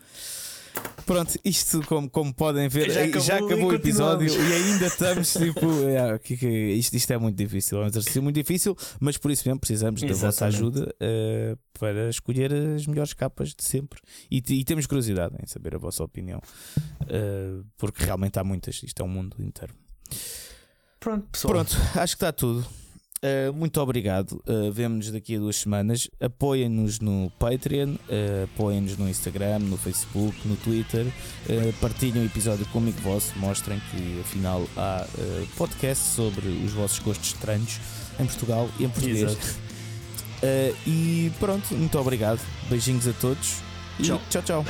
Pronto, 1.10 1.40
isto 1.44 1.82
como, 1.88 2.08
como 2.08 2.32
podem 2.32 2.70
ver, 2.70 2.91
já 2.91 3.02
acabou, 3.02 3.22
já 3.22 3.38
acabou 3.38 3.70
o 3.70 3.74
episódio 3.74 4.32
e 4.32 4.54
ainda 4.54 4.86
estamos 4.86 5.34
tipo. 5.34 5.60
Yeah, 5.90 6.20
que, 6.20 6.38
que, 6.38 6.48
isto, 6.48 6.96
isto 6.96 7.12
é 7.12 7.18
muito 7.18 7.36
difícil, 7.36 7.80
é 7.80 7.86
um 7.86 7.88
exercício 7.88 8.22
muito 8.22 8.36
difícil, 8.36 8.78
mas 9.00 9.18
por 9.18 9.32
isso 9.32 9.48
mesmo 9.48 9.60
precisamos 9.60 10.04
Exatamente. 10.04 10.22
da 10.22 10.28
vossa 10.28 10.46
ajuda 10.46 10.96
uh, 11.02 11.58
para 11.80 12.10
escolher 12.10 12.54
as 12.54 12.86
melhores 12.86 13.14
capas 13.14 13.56
de 13.56 13.64
sempre. 13.64 14.00
E, 14.30 14.38
e, 14.38 14.64
temos 14.64 14.86
curiosidade 14.86 15.36
em 15.41 15.48
saber 15.48 15.74
a 15.74 15.78
vossa 15.80 16.04
opinião, 16.04 16.40
uh, 16.40 17.66
porque 17.78 18.04
realmente 18.04 18.38
há 18.38 18.44
muitas, 18.44 18.84
isto 18.84 19.02
é 19.02 19.06
um 19.06 19.10
mundo 19.10 19.36
inteiro. 19.40 19.74
Pronto, 21.00 21.28
pessoal. 21.32 21.54
Pronto, 21.54 21.76
acho 21.96 22.16
que 22.16 22.24
está 22.24 22.32
tudo. 22.32 22.68
Uh, 23.22 23.52
muito 23.54 23.82
obrigado. 23.82 24.41
Uh, 24.48 24.72
Vemo-nos 24.72 25.12
daqui 25.12 25.36
a 25.36 25.40
duas 25.40 25.58
semanas. 25.58 26.10
Apoiem-nos 26.22 27.00
no 27.00 27.32
Patreon, 27.38 27.96
uh, 27.96 28.44
apoiem-nos 28.46 28.98
no 28.98 29.10
Instagram, 29.10 29.60
no 29.60 29.78
Facebook, 29.78 30.36
no 30.48 30.56
Twitter. 30.58 31.06
Uh, 31.06 31.74
partilhem 31.82 32.24
o 32.24 32.26
episódio 32.26 32.66
com 32.68 32.80
o 32.80 32.82
amigo 32.82 33.00
vosso. 33.02 33.38
Mostrem 33.38 33.82
que 33.91 34.22
afinal 34.22 34.66
há 34.78 35.06
podcast 35.58 36.04
sobre 36.04 36.48
os 36.48 36.72
vossos 36.72 37.00
gostos 37.00 37.30
estranhos 37.30 37.80
em 38.20 38.26
Portugal 38.26 38.70
e 38.80 38.86
em 38.86 38.90
português. 38.90 39.58
e 40.88 41.32
pronto, 41.40 41.76
muito 41.76 42.00
obrigado. 42.00 42.40
Beijinhos 42.70 43.08
a 43.08 43.14
todos. 43.14 43.58
Tchau, 44.02 44.22
tchau. 44.30 44.41
tchau. 44.41 44.66